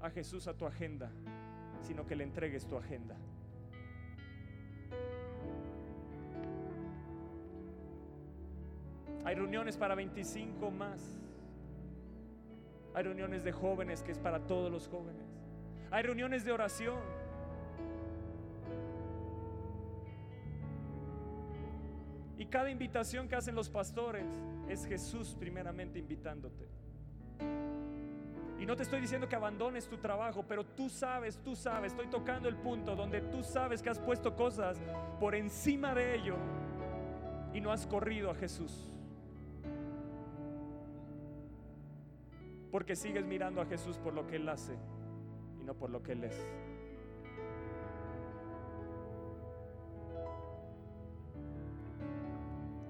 a 0.00 0.08
Jesús 0.08 0.46
a 0.46 0.54
tu 0.54 0.64
agenda, 0.64 1.10
sino 1.82 2.06
que 2.06 2.14
le 2.14 2.22
entregues 2.22 2.68
tu 2.68 2.76
agenda. 2.76 3.16
Hay 9.24 9.34
reuniones 9.34 9.76
para 9.76 9.96
25 9.96 10.70
más. 10.70 11.18
Hay 12.98 13.04
reuniones 13.04 13.44
de 13.44 13.52
jóvenes 13.52 14.02
que 14.02 14.10
es 14.10 14.18
para 14.18 14.40
todos 14.40 14.72
los 14.72 14.88
jóvenes. 14.88 15.22
Hay 15.92 16.02
reuniones 16.02 16.44
de 16.44 16.50
oración. 16.50 16.98
Y 22.36 22.46
cada 22.46 22.72
invitación 22.72 23.28
que 23.28 23.36
hacen 23.36 23.54
los 23.54 23.70
pastores 23.70 24.26
es 24.68 24.84
Jesús 24.84 25.36
primeramente 25.38 26.00
invitándote. 26.00 26.66
Y 28.58 28.66
no 28.66 28.74
te 28.74 28.82
estoy 28.82 29.00
diciendo 29.00 29.28
que 29.28 29.36
abandones 29.36 29.86
tu 29.86 29.98
trabajo, 29.98 30.44
pero 30.48 30.66
tú 30.66 30.88
sabes, 30.88 31.38
tú 31.44 31.54
sabes, 31.54 31.92
estoy 31.92 32.08
tocando 32.08 32.48
el 32.48 32.56
punto 32.56 32.96
donde 32.96 33.20
tú 33.20 33.44
sabes 33.44 33.80
que 33.80 33.90
has 33.90 34.00
puesto 34.00 34.34
cosas 34.34 34.76
por 35.20 35.36
encima 35.36 35.94
de 35.94 36.16
ello 36.16 36.34
y 37.54 37.60
no 37.60 37.70
has 37.70 37.86
corrido 37.86 38.28
a 38.28 38.34
Jesús. 38.34 38.97
Porque 42.70 42.96
sigues 42.96 43.24
mirando 43.24 43.60
a 43.60 43.66
Jesús 43.66 43.98
por 43.98 44.12
lo 44.12 44.26
que 44.26 44.36
Él 44.36 44.48
hace 44.48 44.74
y 45.60 45.64
no 45.64 45.74
por 45.74 45.90
lo 45.90 46.02
que 46.02 46.12
Él 46.12 46.24
es. 46.24 46.46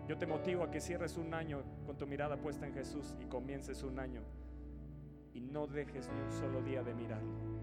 Yo 0.08 0.16
te 0.16 0.26
motivo 0.26 0.64
a 0.64 0.70
que 0.70 0.80
cierres 0.80 1.18
un 1.18 1.34
año 1.34 1.62
con 1.84 1.98
tu 1.98 2.06
mirada 2.06 2.38
puesta 2.38 2.66
en 2.66 2.72
Jesús 2.72 3.14
y 3.20 3.26
comiences 3.26 3.82
un 3.82 3.98
año 3.98 4.22
y 5.34 5.40
no 5.42 5.66
dejes 5.66 6.08
ni 6.08 6.20
un 6.20 6.32
solo 6.32 6.62
día 6.62 6.82
de 6.82 6.94
mirarlo. 6.94 7.58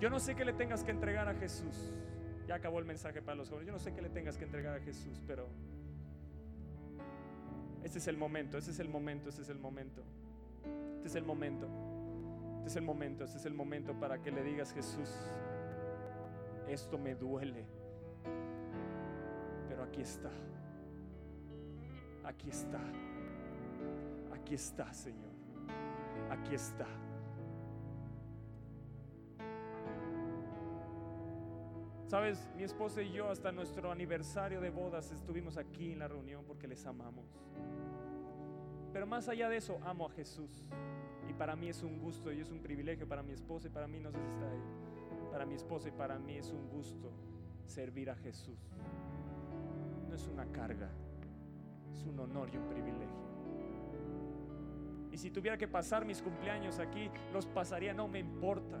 Yo 0.00 0.10
no 0.10 0.18
sé 0.18 0.34
qué 0.34 0.44
le 0.44 0.52
tengas 0.52 0.82
que 0.82 0.90
entregar 0.90 1.28
a 1.28 1.34
Jesús. 1.34 1.92
Ya 2.48 2.56
acabó 2.56 2.80
el 2.80 2.86
mensaje 2.86 3.22
para 3.22 3.36
los 3.36 3.48
jóvenes. 3.50 3.68
Yo 3.68 3.72
no 3.72 3.78
sé 3.78 3.92
qué 3.92 4.02
le 4.02 4.08
tengas 4.08 4.36
que 4.36 4.44
entregar 4.44 4.74
a 4.74 4.80
Jesús, 4.80 5.22
pero 5.26 5.46
este 7.90 7.98
es 7.98 8.06
el 8.06 8.16
momento, 8.16 8.56
este 8.56 8.70
es 8.70 8.78
el 8.78 8.88
momento, 8.88 9.30
este 9.30 9.42
es 9.42 9.48
el 9.48 9.58
momento. 9.58 10.04
Este 10.94 11.08
es 11.08 11.14
el 11.16 11.24
momento. 11.24 11.66
Este 12.58 12.68
es 12.68 12.76
el 12.76 12.82
momento, 12.82 13.24
este 13.24 13.38
es 13.38 13.46
el 13.46 13.52
momento 13.52 13.98
para 13.98 14.22
que 14.22 14.30
le 14.30 14.44
digas 14.44 14.72
Jesús, 14.72 15.08
esto 16.68 16.98
me 16.98 17.16
duele, 17.16 17.64
pero 19.68 19.82
aquí 19.82 20.02
está. 20.02 20.30
Aquí 22.22 22.50
está. 22.50 22.80
Aquí 24.34 24.54
está, 24.54 24.92
Señor. 24.92 25.32
Aquí 26.30 26.54
está. 26.54 26.86
Sabes, 32.06 32.48
mi 32.56 32.62
esposa 32.62 33.02
y 33.02 33.12
yo 33.12 33.28
hasta 33.28 33.50
nuestro 33.50 33.90
aniversario 33.90 34.60
de 34.60 34.70
bodas 34.70 35.10
estuvimos 35.10 35.56
aquí 35.56 35.92
en 35.92 35.98
la 35.98 36.08
reunión 36.08 36.44
porque 36.44 36.68
les 36.68 36.86
amamos. 36.86 37.24
Pero 39.00 39.08
más 39.08 39.30
allá 39.30 39.48
de 39.48 39.56
eso, 39.56 39.80
amo 39.82 40.04
a 40.04 40.10
Jesús. 40.10 40.62
Y 41.26 41.32
para 41.32 41.56
mí 41.56 41.70
es 41.70 41.82
un 41.82 41.98
gusto 41.98 42.30
y 42.30 42.38
es 42.38 42.50
un 42.50 42.60
privilegio 42.60 43.08
para 43.08 43.22
mi 43.22 43.32
esposa 43.32 43.68
y 43.68 43.70
para 43.70 43.88
mí, 43.88 43.98
no 43.98 44.12
sé 44.12 44.18
si 44.18 44.26
está 44.26 44.44
ahí, 44.44 44.60
para 45.32 45.46
mi 45.46 45.54
esposa 45.54 45.88
y 45.88 45.92
para 45.92 46.18
mí 46.18 46.36
es 46.36 46.52
un 46.52 46.68
gusto 46.68 47.10
servir 47.64 48.10
a 48.10 48.14
Jesús. 48.16 48.58
No 50.06 50.14
es 50.14 50.28
una 50.28 50.44
carga, 50.52 50.90
es 51.94 52.04
un 52.04 52.20
honor 52.20 52.50
y 52.52 52.58
un 52.58 52.68
privilegio. 52.68 53.08
Y 55.10 55.16
si 55.16 55.30
tuviera 55.30 55.56
que 55.56 55.66
pasar 55.66 56.04
mis 56.04 56.20
cumpleaños 56.20 56.78
aquí, 56.78 57.10
los 57.32 57.46
pasaría, 57.46 57.94
no 57.94 58.06
me 58.06 58.18
importa. 58.18 58.76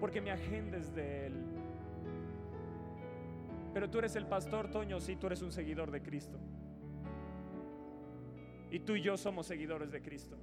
Porque 0.00 0.20
mi 0.20 0.30
agenda 0.30 0.78
es 0.78 0.92
de 0.92 1.26
Él. 1.26 1.44
Pero 3.72 3.88
tú 3.88 4.00
eres 4.00 4.16
el 4.16 4.26
pastor, 4.26 4.68
Toño, 4.68 4.98
sí, 4.98 5.14
tú 5.14 5.28
eres 5.28 5.42
un 5.42 5.52
seguidor 5.52 5.92
de 5.92 6.02
Cristo. 6.02 6.40
Y 8.70 8.80
tú 8.80 8.94
y 8.94 9.02
yo 9.02 9.16
somos 9.16 9.46
seguidores 9.46 9.90
de 9.90 10.00
Cristo. 10.00 10.36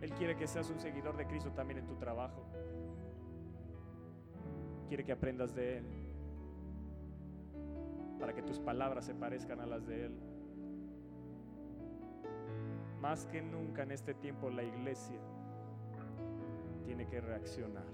Él 0.00 0.12
quiere 0.12 0.36
que 0.36 0.46
seas 0.46 0.70
un 0.70 0.80
seguidor 0.80 1.16
de 1.16 1.26
Cristo 1.26 1.50
también 1.52 1.80
en 1.80 1.86
tu 1.86 1.96
trabajo. 1.96 2.44
Quiere 4.88 5.04
que 5.04 5.12
aprendas 5.12 5.54
de 5.54 5.78
Él 5.78 5.84
para 8.18 8.34
que 8.34 8.42
tus 8.42 8.58
palabras 8.58 9.06
se 9.06 9.14
parezcan 9.14 9.60
a 9.60 9.66
las 9.66 9.86
de 9.86 10.06
Él. 10.06 10.12
Más 13.00 13.26
que 13.26 13.40
nunca 13.40 13.82
en 13.82 13.92
este 13.92 14.14
tiempo 14.14 14.50
la 14.50 14.62
iglesia 14.62 15.20
tiene 16.84 17.06
que 17.06 17.20
reaccionar. 17.20 17.86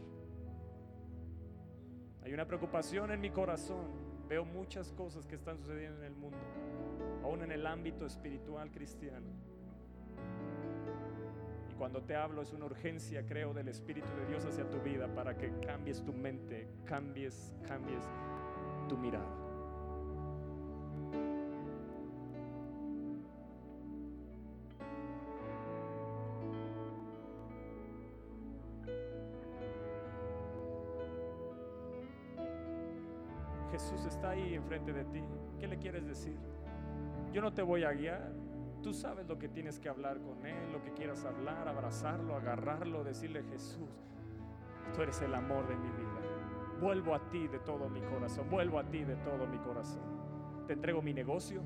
Hay 2.24 2.34
una 2.34 2.44
preocupación 2.44 3.12
en 3.12 3.20
mi 3.20 3.30
corazón. 3.30 4.05
Veo 4.28 4.44
muchas 4.44 4.92
cosas 4.92 5.26
que 5.26 5.36
están 5.36 5.56
sucediendo 5.56 6.00
en 6.00 6.06
el 6.06 6.16
mundo, 6.16 6.38
aún 7.22 7.42
en 7.42 7.52
el 7.52 7.66
ámbito 7.66 8.06
espiritual 8.06 8.70
cristiano. 8.72 9.26
Y 11.70 11.74
cuando 11.74 12.02
te 12.02 12.16
hablo 12.16 12.42
es 12.42 12.52
una 12.52 12.64
urgencia, 12.64 13.24
creo, 13.24 13.54
del 13.54 13.68
Espíritu 13.68 14.08
de 14.16 14.26
Dios 14.26 14.44
hacia 14.44 14.68
tu 14.68 14.80
vida 14.80 15.06
para 15.14 15.36
que 15.36 15.52
cambies 15.60 16.02
tu 16.02 16.12
mente, 16.12 16.68
cambies, 16.84 17.54
cambies 17.66 18.02
tu 18.88 18.96
mirada. 18.96 19.45
Jesús 33.86 34.04
está 34.04 34.30
ahí 34.30 34.54
enfrente 34.54 34.92
de 34.92 35.04
ti. 35.04 35.22
¿Qué 35.60 35.68
le 35.68 35.78
quieres 35.78 36.04
decir? 36.04 36.36
Yo 37.32 37.40
no 37.40 37.52
te 37.52 37.62
voy 37.62 37.84
a 37.84 37.92
guiar. 37.92 38.32
Tú 38.82 38.92
sabes 38.92 39.28
lo 39.28 39.38
que 39.38 39.48
tienes 39.48 39.78
que 39.78 39.88
hablar 39.88 40.18
con 40.20 40.44
Él, 40.44 40.72
lo 40.72 40.82
que 40.82 40.92
quieras 40.92 41.24
hablar, 41.24 41.68
abrazarlo, 41.68 42.34
agarrarlo, 42.34 43.04
decirle 43.04 43.44
Jesús, 43.44 43.88
tú 44.92 45.02
eres 45.02 45.22
el 45.22 45.32
amor 45.34 45.68
de 45.68 45.76
mi 45.76 45.88
vida. 45.88 46.20
Vuelvo 46.80 47.14
a 47.14 47.30
ti 47.30 47.46
de 47.46 47.60
todo 47.60 47.88
mi 47.88 48.00
corazón, 48.00 48.50
vuelvo 48.50 48.80
a 48.80 48.84
ti 48.84 49.04
de 49.04 49.14
todo 49.16 49.46
mi 49.46 49.58
corazón. 49.58 50.02
Te 50.66 50.72
entrego 50.72 51.00
mi 51.00 51.14
negocio, 51.14 51.62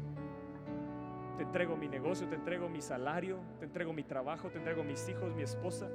te 1.38 1.44
entrego 1.44 1.74
mi 1.74 1.88
negocio, 1.88 2.28
te 2.28 2.34
entrego 2.34 2.68
mi 2.68 2.82
salario, 2.82 3.38
te 3.58 3.64
entrego 3.64 3.94
mi 3.94 4.02
trabajo, 4.02 4.50
te 4.50 4.58
entrego 4.58 4.84
mis 4.84 5.08
hijos, 5.08 5.34
mi 5.34 5.42
esposa. 5.42 5.88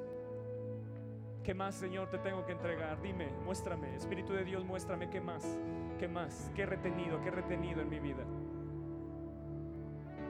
¿Qué 1.45 1.53
más, 1.53 1.75
Señor, 1.75 2.09
te 2.09 2.17
tengo 2.17 2.43
que 2.43 2.53
entregar? 2.53 2.99
Dime, 3.03 3.29
muéstrame, 3.43 3.95
Espíritu 3.95 4.33
de 4.33 4.43
Dios, 4.43 4.65
muéstrame 4.65 5.11
qué 5.11 5.21
más. 5.21 5.45
¿Qué 5.99 6.07
más? 6.07 6.51
¿Qué 6.55 6.63
he 6.63 6.65
retenido? 6.65 7.21
¿Qué 7.21 7.27
he 7.27 7.31
retenido 7.31 7.81
en 7.81 7.89
mi 7.89 7.99
vida? 7.99 8.23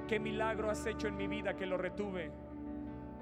¿Qué 0.09 0.19
milagro 0.19 0.69
has 0.69 0.85
hecho 0.85 1.07
en 1.07 1.15
mi 1.15 1.27
vida 1.27 1.55
que 1.55 1.65
lo 1.65 1.77
retuve? 1.77 2.31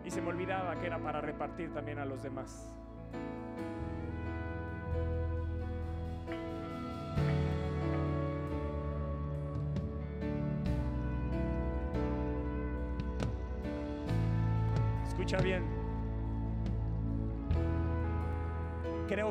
Y 0.03 0.09
se 0.09 0.23
me 0.23 0.29
olvidaba 0.29 0.79
que 0.79 0.87
era 0.87 0.97
para 0.97 1.21
repartir 1.21 1.71
también 1.71 1.99
a 1.99 2.05
los 2.05 2.23
demás. 2.23 2.75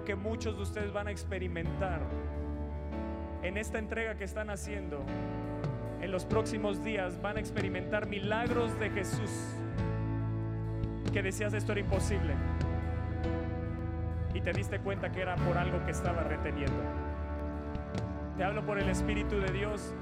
Que 0.04 0.16
muchos 0.16 0.56
de 0.56 0.62
ustedes 0.62 0.92
van 0.92 1.06
a 1.06 1.10
experimentar 1.10 2.00
en 3.42 3.56
esta 3.56 3.78
entrega 3.78 4.16
que 4.16 4.24
están 4.24 4.50
haciendo, 4.50 5.04
en 6.00 6.10
los 6.10 6.24
próximos 6.24 6.82
días 6.82 7.20
van 7.22 7.36
a 7.36 7.40
experimentar 7.40 8.06
milagros 8.06 8.78
de 8.78 8.90
Jesús. 8.90 9.30
Que 11.12 11.22
decías 11.22 11.52
esto 11.54 11.72
era 11.72 11.80
imposible. 11.80 12.34
Y 14.34 14.40
te 14.40 14.52
diste 14.52 14.78
cuenta 14.80 15.12
que 15.12 15.20
era 15.20 15.36
por 15.36 15.58
algo 15.58 15.84
que 15.84 15.90
estaba 15.90 16.22
reteniendo. 16.22 16.82
Te 18.36 18.44
hablo 18.44 18.64
por 18.64 18.78
el 18.78 18.88
Espíritu 18.88 19.38
de 19.38 19.52
Dios. 19.52 19.94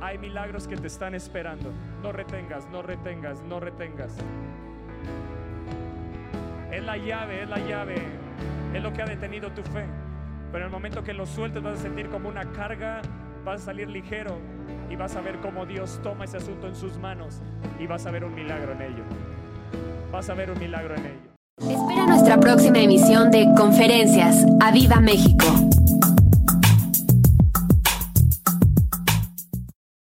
Hay 0.00 0.18
milagros 0.18 0.66
que 0.66 0.76
te 0.76 0.88
están 0.88 1.14
esperando. 1.14 1.70
No 2.02 2.12
retengas, 2.12 2.66
no 2.70 2.82
retengas, 2.82 3.42
no 3.42 3.60
retengas. 3.60 4.16
Es 6.72 6.82
la 6.82 6.96
llave, 6.96 7.42
es 7.42 7.48
la 7.48 7.58
llave. 7.58 8.19
Es 8.74 8.82
lo 8.82 8.92
que 8.92 9.02
ha 9.02 9.06
detenido 9.06 9.50
tu 9.50 9.62
fe. 9.62 9.84
Pero 10.52 10.64
en 10.64 10.68
el 10.68 10.70
momento 10.70 11.02
que 11.02 11.12
lo 11.12 11.26
sueltes 11.26 11.62
vas 11.62 11.78
a 11.78 11.82
sentir 11.82 12.08
como 12.08 12.28
una 12.28 12.44
carga, 12.52 13.02
vas 13.44 13.62
a 13.62 13.64
salir 13.66 13.88
ligero 13.88 14.38
y 14.90 14.96
vas 14.96 15.14
a 15.16 15.20
ver 15.20 15.38
cómo 15.38 15.66
Dios 15.66 16.00
toma 16.02 16.24
ese 16.24 16.38
asunto 16.38 16.66
en 16.66 16.74
sus 16.74 16.98
manos 16.98 17.40
y 17.78 17.86
vas 17.86 18.06
a 18.06 18.10
ver 18.10 18.24
un 18.24 18.34
milagro 18.34 18.72
en 18.72 18.82
ello. 18.82 19.04
Vas 20.10 20.28
a 20.28 20.34
ver 20.34 20.50
un 20.50 20.58
milagro 20.58 20.94
en 20.96 21.06
ello. 21.06 21.30
Espera 21.60 22.06
nuestra 22.06 22.38
próxima 22.38 22.78
emisión 22.78 23.30
de 23.30 23.46
Conferencias. 23.56 24.44
¡A 24.60 24.72
Viva 24.72 25.00
México! 25.00 25.69